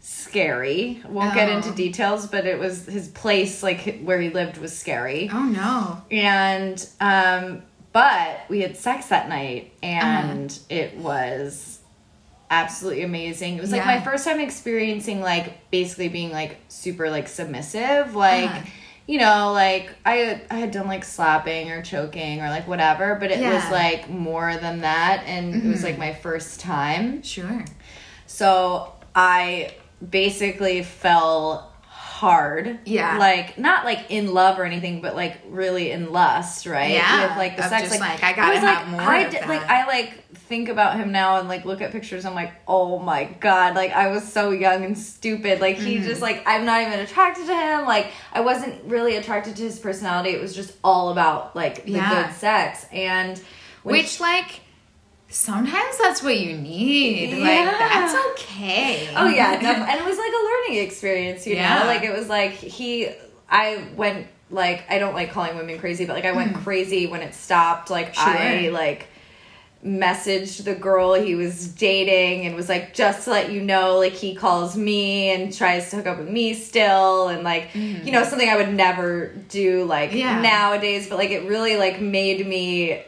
scary. 0.00 1.02
Won't 1.08 1.34
get 1.34 1.48
Oh. 1.48 1.56
into 1.56 1.70
details, 1.72 2.26
but 2.26 2.46
it 2.46 2.58
was 2.58 2.86
his 2.86 3.08
place, 3.08 3.62
like 3.62 4.00
where 4.02 4.20
he 4.20 4.28
lived, 4.30 4.58
was 4.58 4.76
scary. 4.76 5.30
oh 5.32 5.44
no. 5.44 6.02
And 6.10 6.86
um, 7.00 7.62
but 7.92 8.40
we 8.48 8.60
had 8.60 8.76
sex 8.76 9.06
that 9.06 9.28
night, 9.28 9.72
and 9.82 10.56
it 10.68 10.96
was 10.96 11.78
absolutely 12.50 13.02
amazing. 13.02 13.56
It 13.56 13.60
was 13.60 13.70
like 13.72 13.82
Yeah. 13.84 13.98
my 13.98 14.00
first 14.00 14.24
time 14.24 14.40
experiencing 14.40 15.20
like 15.20 15.70
basically 15.70 16.08
being 16.08 16.32
like 16.32 16.56
super 16.68 17.08
like 17.10 17.28
submissive, 17.28 18.14
like. 18.14 18.50
Uh-huh. 18.50 18.62
You 19.10 19.18
know, 19.18 19.50
like 19.52 19.90
I 20.06 20.40
I 20.52 20.54
had 20.54 20.70
done 20.70 20.86
like 20.86 21.04
slapping 21.04 21.72
or 21.72 21.82
choking 21.82 22.42
or 22.42 22.48
like 22.48 22.68
whatever, 22.68 23.16
but 23.16 23.32
it 23.32 23.40
was 23.40 23.68
like 23.68 24.08
more 24.08 24.56
than 24.56 24.82
that, 24.82 25.24
and 25.26 25.52
it 25.52 25.64
was 25.64 25.82
like 25.82 25.94
mm-hmm. 25.94 26.02
my 26.02 26.14
first 26.14 26.60
time. 26.60 27.20
Sure. 27.24 27.64
So 28.26 28.94
I 29.12 29.74
basically 30.08 30.84
fell 30.84 31.72
hard. 32.20 32.78
Yeah. 32.84 33.18
Like 33.18 33.58
not 33.58 33.84
like 33.84 34.10
in 34.10 34.32
love 34.32 34.60
or 34.60 34.64
anything, 34.64 35.00
but 35.00 35.16
like 35.16 35.38
really 35.48 35.90
in 35.90 36.12
lust, 36.12 36.66
right? 36.66 36.92
Yeah, 36.92 37.30
With 37.30 37.36
like 37.36 37.56
the 37.56 37.64
of 37.64 37.70
sex. 37.70 37.88
just, 37.88 38.00
like, 38.00 38.22
I 38.22 38.32
gotta 38.32 38.52
was, 38.52 38.60
have 38.60 38.82
like, 38.82 38.92
more 38.92 39.00
I 39.00 39.28
did-. 39.28 39.48
Like 39.48 39.62
I 39.62 39.86
like 39.86 40.29
think 40.50 40.68
about 40.68 40.98
him 40.98 41.12
now 41.12 41.38
and 41.38 41.48
like 41.48 41.64
look 41.64 41.80
at 41.80 41.92
pictures. 41.92 42.26
I'm 42.26 42.34
like, 42.34 42.52
oh 42.68 42.98
my 42.98 43.24
god! 43.40 43.74
Like 43.74 43.92
I 43.92 44.08
was 44.08 44.30
so 44.30 44.50
young 44.50 44.84
and 44.84 44.98
stupid. 44.98 45.60
Like 45.60 45.76
he 45.76 45.94
Mm-hmm. 45.96 46.04
just 46.04 46.20
like 46.20 46.42
I'm 46.44 46.66
not 46.66 46.82
even 46.82 46.98
attracted 46.98 47.46
to 47.46 47.54
him. 47.54 47.86
Like 47.86 48.08
I 48.34 48.40
wasn't 48.42 48.84
really 48.84 49.16
attracted 49.16 49.56
to 49.56 49.62
his 49.62 49.78
personality. 49.78 50.30
It 50.30 50.40
was 50.42 50.54
just 50.54 50.72
all 50.84 51.08
about 51.10 51.56
like 51.56 51.84
the 51.86 51.92
Yeah. 51.92 52.26
good 52.26 52.34
sex 52.36 52.84
and. 52.92 53.40
Which 53.82 54.20
like 54.20 54.60
sometimes 55.28 55.96
that's 55.98 56.22
what 56.22 56.38
you 56.38 56.56
need. 56.56 57.30
Yeah. 57.30 57.38
Like 57.38 57.78
that's 57.78 58.14
okay. 58.32 59.08
Oh 59.16 59.28
yeah, 59.28 59.54
and 59.54 60.00
it 60.00 60.04
was 60.04 60.18
like 60.18 60.32
a 60.32 60.44
learning 60.44 60.84
experience, 60.84 61.46
you 61.46 61.54
Yeah. 61.54 61.78
know. 61.80 61.86
Like 61.86 62.02
it 62.02 62.12
was 62.12 62.28
like 62.28 62.52
he, 62.52 63.08
I 63.48 63.84
went 63.96 64.26
like 64.50 64.84
I 64.90 64.98
don't 64.98 65.14
like 65.14 65.30
calling 65.32 65.56
women 65.56 65.78
crazy, 65.78 66.04
but 66.04 66.14
like 66.14 66.24
I 66.24 66.32
went 66.32 66.56
crazy 66.56 67.06
when 67.06 67.22
it 67.22 67.34
stopped. 67.34 67.88
Like 67.90 68.18
I 68.18 68.68
like 68.70 69.06
messaged 69.84 70.64
the 70.64 70.74
girl 70.74 71.14
he 71.14 71.34
was 71.34 71.68
dating 71.68 72.46
and 72.46 72.54
was 72.54 72.68
like 72.68 72.92
just 72.92 73.24
to 73.24 73.30
let 73.30 73.50
you 73.50 73.62
know 73.62 73.96
like 73.96 74.12
he 74.12 74.34
calls 74.34 74.76
me 74.76 75.30
and 75.30 75.54
tries 75.56 75.88
to 75.88 75.96
hook 75.96 76.06
up 76.06 76.18
with 76.18 76.28
me 76.28 76.52
still 76.52 77.28
and 77.28 77.42
like 77.44 77.70
mm-hmm. 77.70 78.06
you 78.06 78.12
know 78.12 78.22
something 78.22 78.50
i 78.50 78.56
would 78.56 78.74
never 78.74 79.28
do 79.48 79.84
like 79.84 80.12
Yeah. 80.12 80.38
nowadays 80.42 81.08
but 81.08 81.16
like 81.16 81.30
it 81.30 81.48
really 81.48 81.76
like 81.78 81.98
made 81.98 82.46
me 82.46 83.02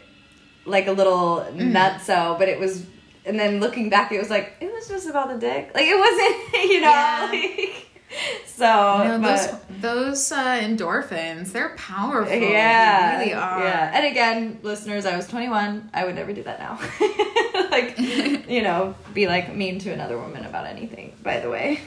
like 0.64 0.86
a 0.86 0.92
little 0.92 1.40
mm-hmm. 1.40 1.76
nutso 1.76 2.38
but 2.38 2.48
it 2.48 2.58
was 2.58 2.86
and 3.26 3.38
then 3.38 3.60
looking 3.60 3.90
back 3.90 4.10
it 4.10 4.18
was 4.18 4.30
like 4.30 4.54
it 4.60 4.72
was 4.72 4.88
just 4.88 5.06
about 5.06 5.28
the 5.28 5.36
dick 5.38 5.70
like 5.74 5.84
it 5.86 5.98
wasn't 5.98 6.70
you 6.72 6.80
know 6.80 6.88
Yeah. 6.90 7.28
like, 7.30 7.88
so 8.46 8.64
No, 9.04 9.18
those 9.18 9.46
but- 9.48 9.80
those 9.82 10.30
uh, 10.32 10.60
endorphins, 10.62 11.50
they're 11.52 11.70
powerful. 11.76 12.32
yeah, 12.36 13.18
They 13.18 13.24
really 13.24 13.34
are. 13.34 13.64
Yeah, 13.64 13.90
and 13.94 14.06
again, 14.06 14.58
listeners, 14.62 15.06
I 15.06 15.16
was 15.16 15.26
21. 15.26 15.90
I 15.92 16.04
would 16.04 16.14
never 16.14 16.32
do 16.32 16.42
that 16.44 16.58
now. 16.60 16.78
like, 17.70 17.98
you 18.48 18.62
know, 18.62 18.94
be 19.14 19.26
like 19.26 19.54
mean 19.54 19.78
to 19.80 19.90
another 19.92 20.16
woman 20.18 20.44
about 20.44 20.66
anything. 20.66 21.14
By 21.22 21.40
the 21.40 21.50
way, 21.50 21.80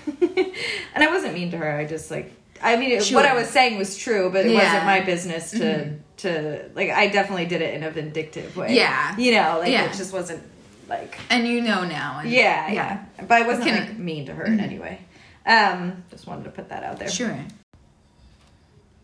and 0.94 1.04
I 1.04 1.08
wasn't 1.08 1.34
mean 1.34 1.52
to 1.52 1.58
her. 1.58 1.78
I 1.78 1.86
just 1.86 2.12
like, 2.12 2.34
I 2.62 2.76
mean, 2.78 2.92
it, 2.92 3.04
Sure. 3.04 3.18
what 3.18 3.26
I 3.26 3.34
was 3.36 3.48
saying 3.50 3.78
was 3.78 3.96
true, 3.98 4.30
but 4.32 4.46
it 4.46 4.52
Yeah. 4.52 4.64
wasn't 4.64 4.86
my 4.86 5.02
business 5.02 5.52
to 5.52 5.96
to 6.18 6.70
like. 6.76 6.90
I 6.90 7.08
definitely 7.08 7.46
did 7.46 7.62
it 7.62 7.74
in 7.76 7.84
a 7.84 7.92
vindictive 7.92 8.56
way. 8.58 8.74
Yeah. 8.76 9.16
you 9.18 9.32
know, 9.32 9.60
like 9.60 9.72
Yeah. 9.72 9.86
it 9.86 9.94
just 9.96 10.12
wasn't 10.14 10.42
like. 10.90 11.18
And 11.30 11.48
you 11.48 11.62
know 11.62 11.84
now. 11.86 12.20
And 12.22 12.30
Yeah, 12.30 12.72
yeah, 12.72 13.06
but 13.20 13.32
I 13.42 13.48
wasn't 13.48 13.68
like 13.72 13.98
mean 13.98 14.26
to 14.28 14.34
her 14.34 14.46
in 14.46 14.60
any 14.60 14.80
way. 14.80 15.00
Um, 15.46 16.04
just 16.10 16.26
wanted 16.28 16.44
to 16.46 16.50
put 16.52 16.70
that 16.70 16.84
out 16.84 16.98
there. 17.00 17.10
Sure. 17.10 17.38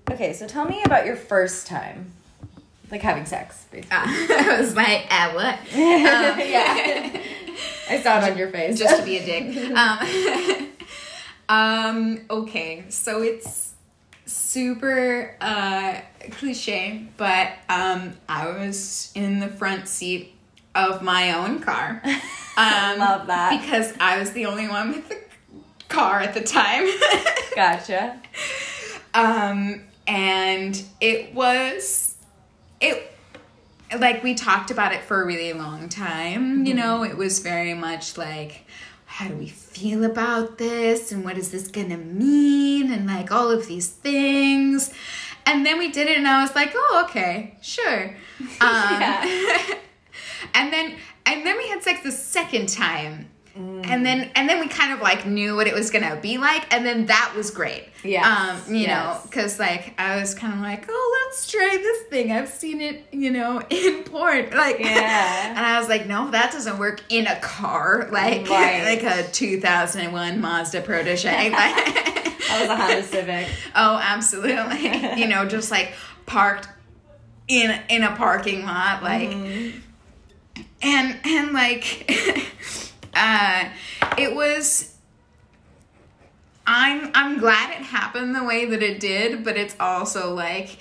Okay, 0.10 0.34
so 0.34 0.48
tell 0.48 0.66
me 0.66 0.82
about 0.84 1.06
your 1.06 1.16
first 1.16 1.68
time, 1.68 2.12
like 2.90 3.02
having 3.02 3.26
sex, 3.26 3.66
basically. 3.72 3.96
Uh, 3.96 4.04
I 4.08 4.58
was 4.60 4.76
like, 4.76 5.12
at 5.14 5.34
what? 5.36 5.56
Um, 5.74 6.40
yeah, 6.40 7.22
I 7.90 8.02
saw 8.02 8.18
it 8.20 8.32
on 8.32 8.38
your 8.38 8.50
face. 8.50 8.78
just 8.80 8.98
to 9.00 9.06
be 9.06 9.18
a 9.18 9.26
dick. 9.26 10.68
Um, 11.50 11.58
um, 11.58 12.20
okay, 12.30 12.86
so 12.90 13.22
it's 13.22 13.74
super 14.26 15.36
uh, 15.42 16.00
cliche, 16.32 17.08
but 17.18 17.50
um, 17.70 18.14
I 18.30 18.48
was 18.48 19.12
in 19.16 19.40
the 19.40 19.48
front 19.50 19.88
seat 19.88 20.34
of 20.76 21.02
my 21.02 21.34
own 21.34 21.60
car. 21.60 22.02
Um, 22.58 23.00
Love 23.00 23.28
that. 23.28 23.62
because 23.62 23.94
I 24.00 24.18
was 24.20 24.32
the 24.32 24.46
only 24.46 24.68
one 24.70 24.92
with 24.92 25.10
the 25.10 25.21
car 25.92 26.20
at 26.20 26.34
the 26.34 26.42
time. 26.42 26.88
gotcha. 27.56 28.20
um, 29.14 29.84
and 30.08 30.84
it 31.00 31.34
was 31.34 32.16
it 32.80 33.16
like 34.00 34.24
we 34.24 34.34
talked 34.34 34.72
about 34.72 34.94
it 34.94 35.02
for 35.02 35.22
a 35.22 35.26
really 35.26 35.54
long 35.54 35.90
time 35.90 36.66
you 36.66 36.74
know? 36.74 37.04
It 37.04 37.18
was 37.18 37.40
very 37.40 37.74
much 37.74 38.18
like 38.18 38.66
how 39.06 39.28
do 39.28 39.36
we 39.36 39.50
feel 39.50 40.06
about 40.06 40.58
this? 40.58 41.12
And 41.12 41.26
what 41.26 41.38
is 41.38 41.52
this 41.52 41.68
gonna 41.68 41.98
mean? 41.98 42.92
And 42.92 43.06
like 43.08 43.30
all 43.32 43.52
of 43.52 43.68
these 43.68 43.90
things. 43.90 44.94
And 45.46 45.66
then 45.66 45.78
we 45.78 45.92
did 45.92 46.08
it 46.08 46.18
and 46.18 46.28
i 46.28 46.42
was 46.42 46.56
like 46.56 46.72
oh 46.76 47.06
okay 47.10 47.58
sure. 47.62 48.16
Um, 48.62 49.02
and 50.56 50.74
then 50.74 50.96
and 51.26 51.46
then 51.46 51.58
we 51.58 51.68
had 51.68 51.84
sex 51.84 52.02
the 52.04 52.12
second 52.12 52.70
time 52.70 53.31
and 53.56 54.06
then 54.06 54.32
and 54.36 54.48
then 54.48 54.60
we 54.62 54.68
kind 54.68 54.94
of 54.94 55.02
like 55.02 55.26
knew 55.26 55.56
what 55.56 55.68
it 55.68 55.74
was 55.74 55.92
gonna 55.92 56.16
be 56.22 56.38
like 56.38 56.74
and 56.74 56.86
then 56.86 57.06
that 57.08 57.34
was 57.36 57.52
great 57.52 57.84
Yeah, 58.04 58.56
um 58.66 58.74
you 58.74 58.88
know 58.88 59.20
because 59.24 59.60
like 59.60 59.94
i 60.00 60.16
was 60.20 60.34
kind 60.34 60.54
of 60.54 60.60
like 60.62 60.86
oh 60.90 61.24
let's 61.26 61.52
try 61.52 61.78
this 61.82 62.04
thing 62.04 62.32
i've 62.32 62.48
seen 62.48 62.80
it 62.80 63.06
you 63.12 63.30
know 63.30 63.62
in 63.70 64.04
porn 64.04 64.50
like 64.52 64.80
Yeah. 64.80 65.50
and 65.50 65.60
i 65.60 65.78
was 65.80 65.90
like 65.90 66.08
no 66.08 66.32
that 66.32 66.52
doesn't 66.54 66.80
work 66.80 67.02
in 67.10 67.28
a 67.28 67.40
car 67.42 68.08
like 68.12 68.48
Right. 68.50 68.84
like 68.84 69.04
a 69.04 69.30
2001 69.32 70.40
mazda 70.40 70.82
protege 70.82 71.50
like 71.50 71.76
That 71.76 72.58
was 72.62 72.70
a 72.70 72.76
Honda 72.76 73.04
Civic. 73.04 73.48
Oh, 73.76 73.98
absolutely. 74.04 75.20
you 75.22 75.28
know, 75.28 75.46
just 75.46 75.72
like 75.72 75.94
parked 76.26 76.68
in 77.48 77.80
in 77.90 78.04
a 78.04 78.14
parking 78.16 78.66
lot, 78.66 79.04
like, 79.04 79.30
Mm-hmm. 79.30 79.80
and 80.82 81.18
and 81.24 81.54
like, 81.54 82.91
uh, 83.14 83.66
it 84.18 84.36
was. 84.36 84.96
I'm 86.66 87.12
I'm 87.16 87.40
glad 87.40 87.72
it 87.72 87.84
happened 87.84 88.36
the 88.36 88.44
way 88.44 88.66
that 88.66 88.84
it 88.84 89.00
did, 89.00 89.44
but 89.44 89.58
it's 89.58 89.76
also 89.80 90.34
like, 90.34 90.78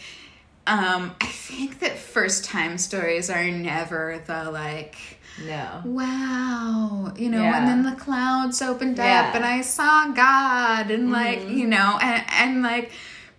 um, 0.67 1.15
I 1.21 1.27
think 1.27 1.81
that 1.81 1.97
first 1.99 2.45
time 2.45 2.77
stories 2.79 3.31
are 3.31 3.45
never 3.51 4.23
the 4.27 4.51
like 4.51 4.97
No. 5.45 5.81
wow 5.85 7.13
you 7.17 7.31
know 7.31 7.43
Yeah. 7.43 7.59
and 7.59 7.69
then 7.69 7.83
the 7.83 7.99
clouds 8.01 8.61
opened 8.61 8.99
Yeah. 8.99 9.05
Mm-hmm. 9.23 9.29
up 9.31 9.35
and 9.37 9.45
i 9.45 9.61
saw 9.63 10.09
god 10.13 10.91
and 10.91 11.11
like 11.11 11.49
you 11.49 11.67
know 11.67 11.99
and, 12.03 12.25
and 12.33 12.63
like 12.63 12.91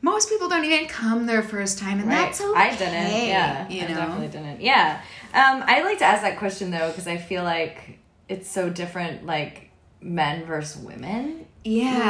most 0.02 0.30
people 0.30 0.50
don't 0.50 0.66
even 0.66 0.88
come 0.88 1.26
their 1.28 1.44
first 1.44 1.78
time 1.80 2.00
and 2.00 2.08
Right. 2.08 2.16
that's 2.26 2.42
okay 2.42 2.60
I 2.60 2.70
didn't. 2.76 3.28
Yeah. 3.28 3.70
you 3.70 3.84
I 3.84 3.88
know 3.88 3.96
definitely 3.96 4.28
didn't. 4.30 4.62
Yeah. 4.62 5.00
Um, 5.34 5.64
I 5.66 5.84
like 5.84 6.00
to 6.00 6.06
ask 6.06 6.24
that 6.24 6.38
question 6.40 6.72
though 6.72 6.88
because 6.90 7.08
I 7.08 7.18
feel 7.18 7.44
like 7.44 8.00
it's 8.32 8.50
so 8.50 8.70
different, 8.70 9.26
like 9.26 9.70
men 10.02 10.46
versus 10.46 10.82
women. 10.82 11.46
yeah 11.64 12.08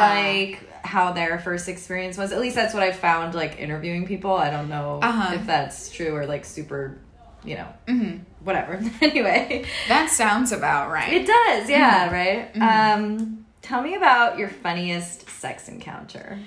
Like 0.50 0.68
how 0.84 1.12
their 1.12 1.38
first 1.40 1.68
experience 1.70 2.18
was. 2.18 2.32
At 2.32 2.40
least 2.40 2.56
that's 2.56 2.74
what 2.74 2.84
I 2.84 2.92
found. 2.92 3.34
Like 3.36 3.60
interviewing 3.60 4.08
people. 4.08 4.34
I 4.36 4.50
don't 4.50 4.70
know 4.70 5.00
Uh-huh. 5.02 5.36
if 5.36 5.46
that's 5.46 5.90
true 5.92 6.16
or 6.16 6.26
like 6.26 6.46
super, 6.46 6.98
you 7.44 7.56
know, 7.56 7.68
Mhm. 7.88 8.22
whatever. 8.44 8.82
anyway, 9.02 9.66
that 9.90 10.10
sounds 10.10 10.52
about 10.52 10.90
right 10.92 11.12
it 11.14 11.26
does. 11.28 11.70
Yeah. 11.70 12.10
Mm-hmm. 12.10 12.62
Right. 12.62 12.94
Um, 12.94 13.46
tell 13.62 13.82
me 13.82 13.96
about 13.96 14.38
your 14.40 14.50
funniest 14.50 15.30
sex 15.30 15.68
encounter. 15.68 16.40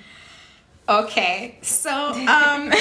Okay, 0.87 1.57
so 1.61 1.91
um, 2.27 2.71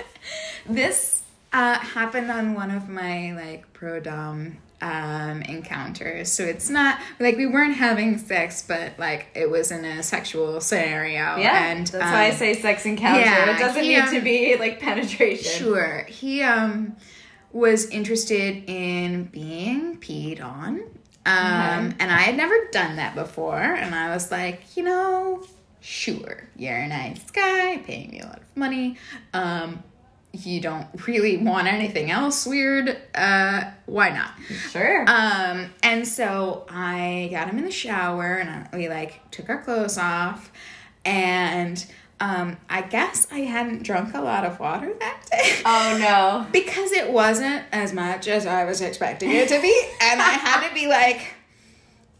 this 0.68 1.22
uh, 1.52 1.78
happened 1.78 2.30
on 2.30 2.54
one 2.54 2.70
of 2.70 2.88
my 2.88 3.32
like 3.34 3.72
pro 3.72 4.00
dom 4.00 4.56
um 4.82 5.42
encounters. 5.42 6.30
So 6.30 6.44
it's 6.44 6.68
not 6.68 7.00
like 7.18 7.36
we 7.36 7.46
weren't 7.46 7.74
having 7.76 8.18
sex, 8.18 8.64
but 8.66 8.98
like 8.98 9.28
it 9.34 9.50
was 9.50 9.70
in 9.70 9.84
a 9.84 10.02
sexual 10.02 10.60
scenario. 10.60 11.36
Yeah, 11.36 11.72
and 11.72 11.86
that's 11.86 12.04
why 12.04 12.26
I 12.26 12.30
um, 12.30 12.36
say 12.36 12.54
sex 12.54 12.84
encounter. 12.84 13.20
yeah, 13.20 13.56
it 13.56 13.58
doesn't 13.58 13.82
he, 13.82 13.90
need 13.90 14.00
um, 14.00 14.14
to 14.14 14.20
be 14.20 14.56
like 14.56 14.80
penetration. 14.80 15.64
Sure, 15.64 16.04
he 16.08 16.42
um 16.42 16.96
was 17.52 17.86
interested 17.86 18.64
in 18.66 19.24
being 19.24 19.96
peed 19.98 20.42
on. 20.42 20.80
Um, 21.24 21.94
and 21.98 22.12
I 22.12 22.18
had 22.18 22.36
never 22.36 22.54
done 22.70 22.96
that 22.96 23.16
before, 23.16 23.60
and 23.60 23.96
I 23.96 24.10
was 24.10 24.30
like, 24.30 24.76
you 24.76 24.84
know, 24.84 25.42
sure, 25.80 26.48
you're 26.54 26.76
a 26.76 26.86
nice 26.86 27.30
guy, 27.32 27.78
paying 27.78 28.10
me 28.10 28.20
a 28.20 28.26
lot 28.26 28.38
of 28.38 28.56
money. 28.56 28.96
Um, 29.32 29.82
you 30.44 30.60
don't 30.60 30.86
really 31.06 31.36
want 31.36 31.68
anything 31.68 32.10
else 32.10 32.44
weird. 32.46 32.96
Uh, 33.14 33.70
why 33.86 34.10
not? 34.10 34.32
Sure. 34.70 35.04
Um, 35.08 35.70
and 35.82 36.06
so 36.06 36.66
I 36.68 37.28
got 37.30 37.48
him 37.48 37.58
in 37.58 37.64
the 37.64 37.70
shower 37.70 38.36
and 38.36 38.50
I, 38.50 38.76
we 38.76 38.88
like 38.88 39.30
took 39.30 39.48
our 39.48 39.62
clothes 39.62 39.96
off 39.96 40.50
and 41.04 41.84
um, 42.18 42.56
I 42.68 42.82
guess 42.82 43.28
I 43.30 43.40
hadn't 43.40 43.82
drunk 43.82 44.14
a 44.14 44.20
lot 44.20 44.44
of 44.44 44.58
water 44.58 44.92
that 44.98 45.22
day. 45.30 45.60
oh 45.64 45.98
no. 46.00 46.46
because 46.52 46.92
it 46.92 47.10
wasn't 47.10 47.64
as 47.72 47.92
much 47.92 48.26
as 48.26 48.46
I 48.46 48.64
was 48.64 48.80
expecting 48.80 49.30
it 49.30 49.48
to 49.48 49.60
be. 49.60 49.88
And 50.00 50.20
I 50.20 50.30
had 50.30 50.68
to 50.68 50.74
be 50.74 50.86
like, 50.86 51.34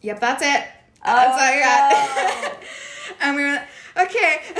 yep, 0.02 0.20
that's 0.20 0.42
it. 0.42 0.64
That's 1.04 1.32
all 1.32 1.38
I 1.38 2.44
got. 2.44 2.58
and 3.20 3.36
we 3.36 3.42
were 3.42 3.52
like, 3.52 3.68
okay. 3.98 4.40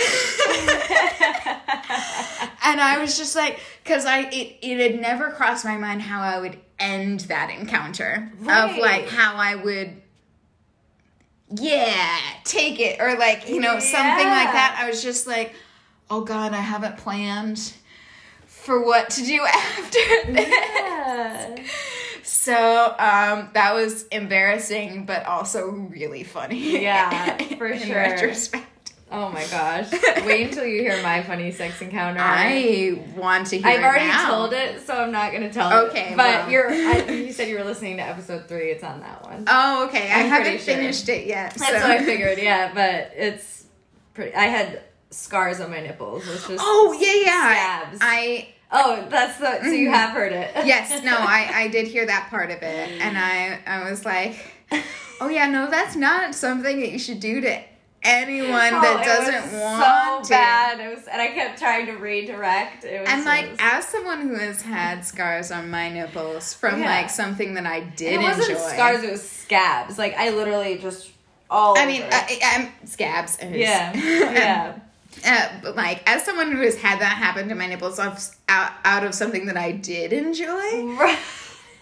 and 2.64 2.80
I 2.80 2.99
was 3.01 3.16
just 3.16 3.37
like, 3.37 3.61
because 3.82 4.05
I 4.07 4.20
it, 4.32 4.57
it 4.62 4.93
had 4.93 5.01
never 5.01 5.30
crossed 5.30 5.64
my 5.64 5.76
mind 5.76 6.03
how 6.03 6.20
I 6.20 6.39
would 6.39 6.59
end 6.78 7.20
that 7.20 7.51
encounter 7.51 8.30
of 8.43 8.76
like 8.76 9.09
how 9.09 9.37
I 9.37 9.55
would 9.55 10.03
yeah 11.59 12.18
take 12.45 12.80
it 12.80 13.01
or 13.01 13.16
like 13.16 13.49
you 13.49 13.61
know 13.61 13.78
something 13.78 14.26
like 14.26 14.51
that 14.53 14.76
i 14.82 14.89
was 14.91 15.01
just 15.01 15.28
like 15.28 15.55
oh 16.11 16.22
god 16.22 16.53
i 16.53 16.57
haven't 16.61 16.97
planned 16.97 17.72
for 18.47 18.84
what 18.84 19.09
to 19.11 19.24
do 19.24 19.41
after 19.47 20.32
this 20.32 20.49
Yeah. 20.49 21.57
so 22.24 22.53
um 22.99 23.49
that 23.55 23.74
was 23.74 24.09
embarrassing 24.09 25.07
but 25.07 25.24
also 25.24 25.68
really 25.70 26.24
funny 26.24 26.82
Yeah, 26.82 27.37
for 27.59 27.68
in 27.68 27.78
sure. 27.78 27.95
retrospect 27.95 28.66
Oh 29.17 29.31
my 29.31 29.47
gosh. 29.47 29.91
Wait 30.27 30.49
until 30.49 30.67
you 30.67 30.83
hear 30.83 31.03
my 31.03 31.23
funny 31.23 31.51
sex 31.51 31.81
encounter. 31.81 32.21
i 32.21 33.03
want 33.17 33.47
to 33.47 33.57
hear 33.59 33.67
it. 33.67 33.79
I've 33.79 33.83
already 33.83 34.09
now. 34.09 34.29
told 34.29 34.53
it, 34.53 34.87
so 34.87 34.93
I'm 34.93 35.11
not 35.11 35.31
going 35.31 35.43
to 35.43 35.51
tell 35.51 35.71
it. 35.71 35.89
Okay, 35.89 36.11
But 36.14 36.27
well. 36.27 36.51
you're 36.51 36.71
I, 36.71 37.05
you 37.11 37.33
said 37.33 37.49
you 37.49 37.57
were 37.57 37.64
listening 37.64 37.97
to 37.97 38.03
episode 38.03 38.47
3. 38.47 38.64
It's 38.73 38.85
on 38.85 39.01
that 39.01 39.25
one. 39.25 39.45
oh 39.49 39.87
okay 39.87 40.11
i 40.12 40.21
I'm 40.21 40.29
haven't 40.29 40.59
sure. 40.59 40.75
finished 40.75 41.09
it 41.09 41.27
yet 41.27 41.55
That's 41.55 41.67
so. 41.67 41.89
what 41.89 41.91
I 41.91 42.05
figured. 42.05 42.37
Yeah, 42.39 42.73
but 42.75 43.12
it's 43.17 43.64
pretty 44.12 44.35
I 44.35 44.45
had 44.45 44.83
scars 45.11 45.61
on 45.61 45.71
my 45.71 45.81
nipples. 45.81 46.29
It's 46.29 46.47
just 46.47 46.62
oh 46.62 46.95
yeah 47.01 47.23
yeah 47.25 47.81
Scabs. 47.87 47.99
i 48.03 48.49
Oh, 48.71 49.07
that's 49.09 49.39
the 49.39 49.61
so 49.62 49.69
you 49.71 49.87
mm-hmm. 49.87 49.95
have 49.95 50.11
heard 50.11 50.33
it. 50.33 50.51
yes 50.67 51.03
no 51.03 51.17
I, 51.17 51.49
I 51.55 51.69
did 51.69 51.87
hear 51.87 52.05
that 52.05 52.29
part 52.29 52.51
of 52.51 52.59
it 52.62 53.01
and 53.01 53.17
i 53.17 53.61
i 53.67 53.89
was 53.89 54.05
like 54.05 54.37
oh 55.23 55.29
yeah 55.29 55.49
no 55.49 55.71
that's 55.71 55.95
not 55.97 56.35
something 56.35 56.81
that 56.81 56.91
you 56.91 56.99
should 56.99 57.21
do 57.21 57.41
to 57.41 57.61
anyone 58.07 58.74
Oh, 58.74 58.80
that 58.80 59.04
doesn't 59.04 59.52
was 59.52 59.62
want 59.62 59.84
so 59.84 60.22
to 60.24 60.28
bad. 60.30 60.80
It 60.80 60.96
was, 60.96 61.07
and 61.07 61.20
I 61.20 61.28
kept 61.28 61.59
trying 61.59 61.86
to 61.86 61.92
redirect. 61.92 62.84
It 62.84 63.00
was 63.00 63.09
and 63.11 63.24
like 63.24 63.48
just- 63.50 63.61
as 63.62 63.84
someone 63.88 64.22
who 64.28 64.34
has 64.36 64.62
had 64.62 65.04
scars 65.04 65.50
on 65.50 65.68
my 65.70 65.88
nipples 65.90 66.54
from 66.54 66.80
Yeah. 66.80 66.86
like 66.86 67.11
something 67.11 67.54
that 67.54 67.66
i 67.66 67.80
did 67.80 68.14
it 68.14 68.20
wasn't 68.20 68.50
enjoy 68.50 68.61
scars. 68.68 69.02
It 69.02 69.11
was 69.11 69.28
scabs. 69.28 69.98
Like 69.98 70.14
I 70.16 70.30
literally 70.30 70.78
just 70.78 71.11
all. 71.50 71.78
i 71.78 71.86
mean. 71.86 72.02
I, 72.11 72.38
i'm 72.42 72.86
scabs 72.88 73.38
is- 73.40 73.57
yeah, 73.57 73.92
yeah. 73.96 74.78
Uh, 75.24 75.48
but 75.62 75.76
like 75.76 76.02
as 76.09 76.22
someone 76.24 76.52
who 76.52 76.61
has 76.61 76.76
had 76.76 77.00
that 77.00 77.16
happen 77.16 77.48
to 77.48 77.54
my 77.54 77.66
nipples 77.66 77.98
of, 77.98 78.18
out, 78.48 78.72
out 78.84 79.02
of 79.04 79.14
something 79.14 79.46
that 79.46 79.57
i 79.57 79.72
did 79.72 80.12
enjoy 80.12 80.46
Right. 80.98 81.18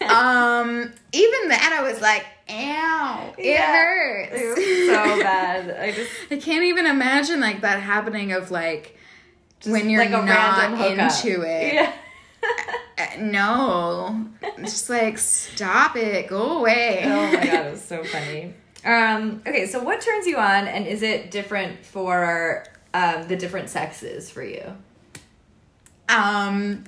um 0.01 0.91
even 1.11 1.49
that 1.49 1.77
i 1.79 1.83
was 1.89 2.01
like 2.01 2.25
ow 2.49 3.33
it 3.37 3.45
Yeah. 3.45 3.71
hurts 3.75 4.31
It 4.41 4.47
was 4.57 4.87
so 4.87 5.19
bad. 5.23 5.77
I 5.79 5.91
just 5.91 6.11
I 6.31 6.37
can't 6.37 6.63
even 6.65 6.85
imagine 6.85 7.39
like 7.39 7.61
that 7.61 7.79
happening 7.81 8.31
of 8.31 8.51
like 8.51 8.97
when 9.65 9.89
you're 9.89 10.03
like 10.03 10.13
a 10.13 10.25
not 10.25 10.73
into 10.79 11.41
it. 11.41 11.73
Yeah. 11.73 11.93
Uh, 12.97 13.07
no, 13.19 14.25
just 14.59 14.89
like 14.89 15.17
stop 15.17 15.97
it, 15.97 16.29
go 16.29 16.59
away. 16.59 17.01
oh 17.05 17.27
my 17.27 17.45
god, 17.45 17.65
it 17.65 17.71
was 17.71 17.83
so 17.83 18.01
funny. 18.05 18.53
Um, 18.85 19.41
okay, 19.45 19.65
so 19.65 19.83
what 19.83 19.99
turns 19.99 20.25
you 20.25 20.37
on, 20.37 20.65
and 20.65 20.87
is 20.87 21.01
it 21.03 21.29
different 21.29 21.85
for 21.85 22.63
um, 22.93 23.27
the 23.27 23.35
different 23.35 23.69
sexes 23.69 24.29
for 24.31 24.43
you? 24.43 24.63
Um, 26.07 26.85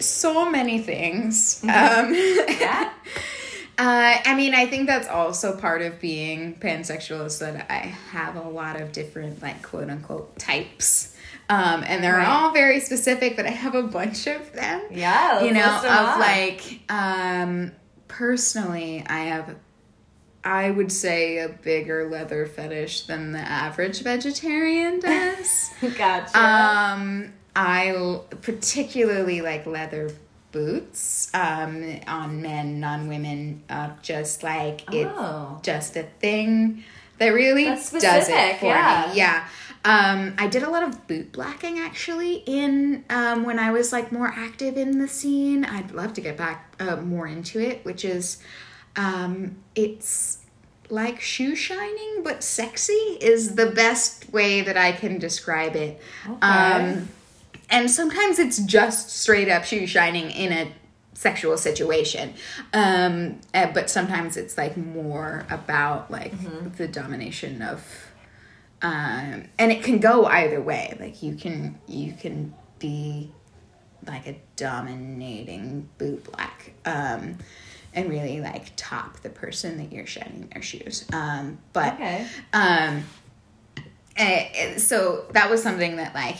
so 0.00 0.50
many 0.50 0.80
things. 0.80 1.62
Um, 1.64 1.70
Yeah. 2.14 2.90
Uh, 3.78 4.16
I 4.24 4.34
mean, 4.34 4.54
I 4.54 4.66
think 4.66 4.88
that's 4.88 5.06
also 5.06 5.56
part 5.56 5.82
of 5.82 6.00
being 6.00 6.56
pansexual 6.56 7.26
is 7.26 7.38
that 7.38 7.70
I 7.70 7.94
have 8.10 8.34
a 8.36 8.48
lot 8.48 8.80
of 8.80 8.90
different, 8.92 9.40
like, 9.40 9.62
quote 9.62 9.88
unquote, 9.88 10.36
types. 10.38 11.14
Um, 11.48 11.84
and 11.86 12.02
they're 12.02 12.16
Right. 12.16 12.26
all 12.28 12.52
very 12.52 12.80
specific, 12.80 13.36
but 13.36 13.46
I 13.46 13.50
have 13.50 13.74
a 13.76 13.84
bunch 13.84 14.26
of 14.26 14.52
them. 14.52 14.82
Yeah, 14.90 15.42
you 15.44 15.52
know, 15.52 15.76
of 15.76 16.18
like, 16.18 16.80
um, 16.90 17.72
personally, 18.08 19.04
I 19.08 19.20
have, 19.20 19.54
I 20.44 20.70
would 20.70 20.90
say, 20.92 21.38
a 21.38 21.48
bigger 21.48 22.08
leather 22.10 22.44
fetish 22.46 23.02
than 23.02 23.32
the 23.32 23.38
average 23.38 24.02
vegetarian 24.02 24.98
does. 25.00 25.70
Gotcha. 25.96 26.36
Um, 26.38 27.32
I 27.56 28.20
particularly 28.42 29.40
like 29.40 29.66
leather 29.66 30.10
boots 30.52 31.30
um, 31.34 32.00
on 32.06 32.42
men, 32.42 32.80
non 32.80 33.08
women. 33.08 33.62
Uh, 33.68 33.90
just 34.02 34.42
like 34.42 34.82
it's 34.92 35.10
Oh. 35.16 35.58
just 35.62 35.96
a 35.96 36.04
thing 36.20 36.84
that 37.18 37.28
really 37.28 37.64
does 37.64 37.92
it 38.28 38.58
for 38.58 38.66
yeah. 38.66 39.06
me. 39.10 39.18
Yeah. 39.18 39.48
Um, 39.84 40.34
I 40.38 40.48
did 40.48 40.62
a 40.64 40.70
lot 40.70 40.82
of 40.82 41.06
boot 41.06 41.32
blacking 41.32 41.78
actually 41.78 42.42
in 42.46 43.04
um, 43.10 43.44
when 43.44 43.58
I 43.58 43.70
was 43.70 43.92
like 43.92 44.10
more 44.12 44.28
active 44.28 44.76
in 44.76 44.98
the 44.98 45.08
scene. 45.08 45.64
I'd 45.64 45.92
love 45.92 46.12
to 46.14 46.20
get 46.20 46.36
back 46.36 46.74
uh, 46.80 46.96
more 46.96 47.26
into 47.26 47.60
it, 47.60 47.84
which 47.84 48.04
is 48.04 48.38
um, 48.96 49.56
it's 49.74 50.38
like 50.90 51.20
shoe 51.20 51.54
shining 51.54 52.22
but 52.24 52.42
sexy 52.42 52.92
is 53.20 53.54
the 53.54 53.66
best 53.70 54.32
way 54.32 54.62
that 54.62 54.76
I 54.76 54.92
can 54.92 55.18
describe 55.18 55.76
it. 55.76 56.00
Okay. 56.26 56.46
Um, 56.46 57.08
and 57.70 57.90
sometimes 57.90 58.38
it's 58.38 58.58
just 58.58 59.10
straight 59.10 59.48
up 59.48 59.64
shoe 59.64 59.86
shining 59.86 60.30
in 60.30 60.52
a 60.52 60.72
sexual 61.14 61.56
situation. 61.56 62.34
Um, 62.72 63.40
uh, 63.52 63.72
but 63.72 63.90
sometimes 63.90 64.36
it's 64.36 64.56
like 64.56 64.76
more 64.76 65.44
about 65.50 66.10
like 66.10 66.32
the 66.76 66.86
domination 66.88 67.60
of 67.62 67.84
um, 68.80 69.44
and 69.58 69.72
it 69.72 69.82
can 69.82 69.98
go 69.98 70.24
either 70.26 70.60
way. 70.60 70.96
Like 71.00 71.22
you 71.22 71.34
can 71.34 71.78
you 71.88 72.12
can 72.12 72.54
be 72.78 73.32
like 74.06 74.26
a 74.28 74.36
dominating 74.56 75.88
boot 75.98 76.24
black. 76.30 76.72
Um, 76.84 77.38
and 77.94 78.10
really 78.10 78.40
like 78.40 78.70
top 78.76 79.18
the 79.20 79.30
person 79.30 79.78
that 79.78 79.90
you're 79.92 80.06
shining 80.06 80.48
their 80.52 80.62
shoes. 80.62 81.04
Um, 81.12 81.58
but 81.72 81.94
Okay. 81.94 82.26
um, 82.52 83.02
eh, 84.16 84.48
eh, 84.54 84.76
so 84.78 85.24
that 85.32 85.50
was 85.50 85.62
something 85.62 85.96
that 85.96 86.14
like 86.14 86.36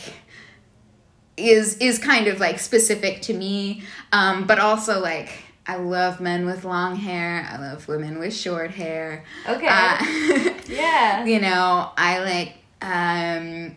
is 1.39 1.77
is 1.77 1.97
kind 1.99 2.27
of 2.27 2.39
like 2.39 2.59
specific 2.59 3.21
to 3.23 3.33
me, 3.33 3.83
um, 4.11 4.45
but 4.45 4.59
also 4.59 4.99
like 5.01 5.29
I 5.65 5.77
love 5.77 6.19
men 6.19 6.45
with 6.45 6.63
long 6.65 6.95
hair. 6.95 7.47
I 7.49 7.57
love 7.57 7.87
women 7.87 8.19
with 8.19 8.35
short 8.35 8.71
hair. 8.71 9.23
Okay. 9.47 9.67
Uh, 9.67 10.53
yeah. 10.67 11.25
you 11.25 11.39
know, 11.39 11.91
I 11.97 12.19
like 12.19 12.55
um, 12.81 13.75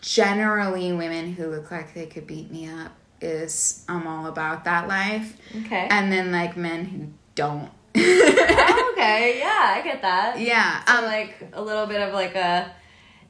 generally 0.00 0.92
women 0.92 1.32
who 1.32 1.46
look 1.46 1.70
like 1.70 1.94
they 1.94 2.06
could 2.06 2.26
beat 2.26 2.50
me 2.50 2.68
up. 2.68 2.92
Is 3.20 3.84
I'm 3.88 4.06
all 4.06 4.26
about 4.26 4.64
that 4.64 4.86
life, 4.86 5.36
Okay. 5.64 5.88
and 5.90 6.12
then 6.12 6.30
like 6.30 6.56
men 6.56 6.84
who 6.84 7.08
don't. 7.34 7.68
oh, 7.96 8.92
okay. 8.92 9.40
Yeah, 9.40 9.74
I 9.76 9.80
get 9.82 10.00
that. 10.02 10.38
Yeah, 10.40 10.84
So 10.84 10.98
um, 10.98 11.04
like 11.04 11.34
a 11.52 11.60
little 11.60 11.86
bit 11.86 12.00
of 12.00 12.14
like 12.14 12.36
a 12.36 12.70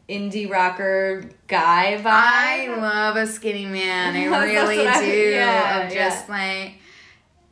indie 0.08 0.50
rocker 0.50 1.24
guy 1.46 1.96
vibe. 1.98 2.06
I 2.06 2.76
love 2.76 3.16
a 3.16 3.26
skinny 3.26 3.66
man. 3.66 4.16
I 4.16 4.24
really 4.44 4.78
what 4.78 4.86
I- 4.86 5.04
do. 5.04 5.30
yeah, 5.30 5.86
of 5.86 5.92
just 5.92 6.28
like, 6.28 6.74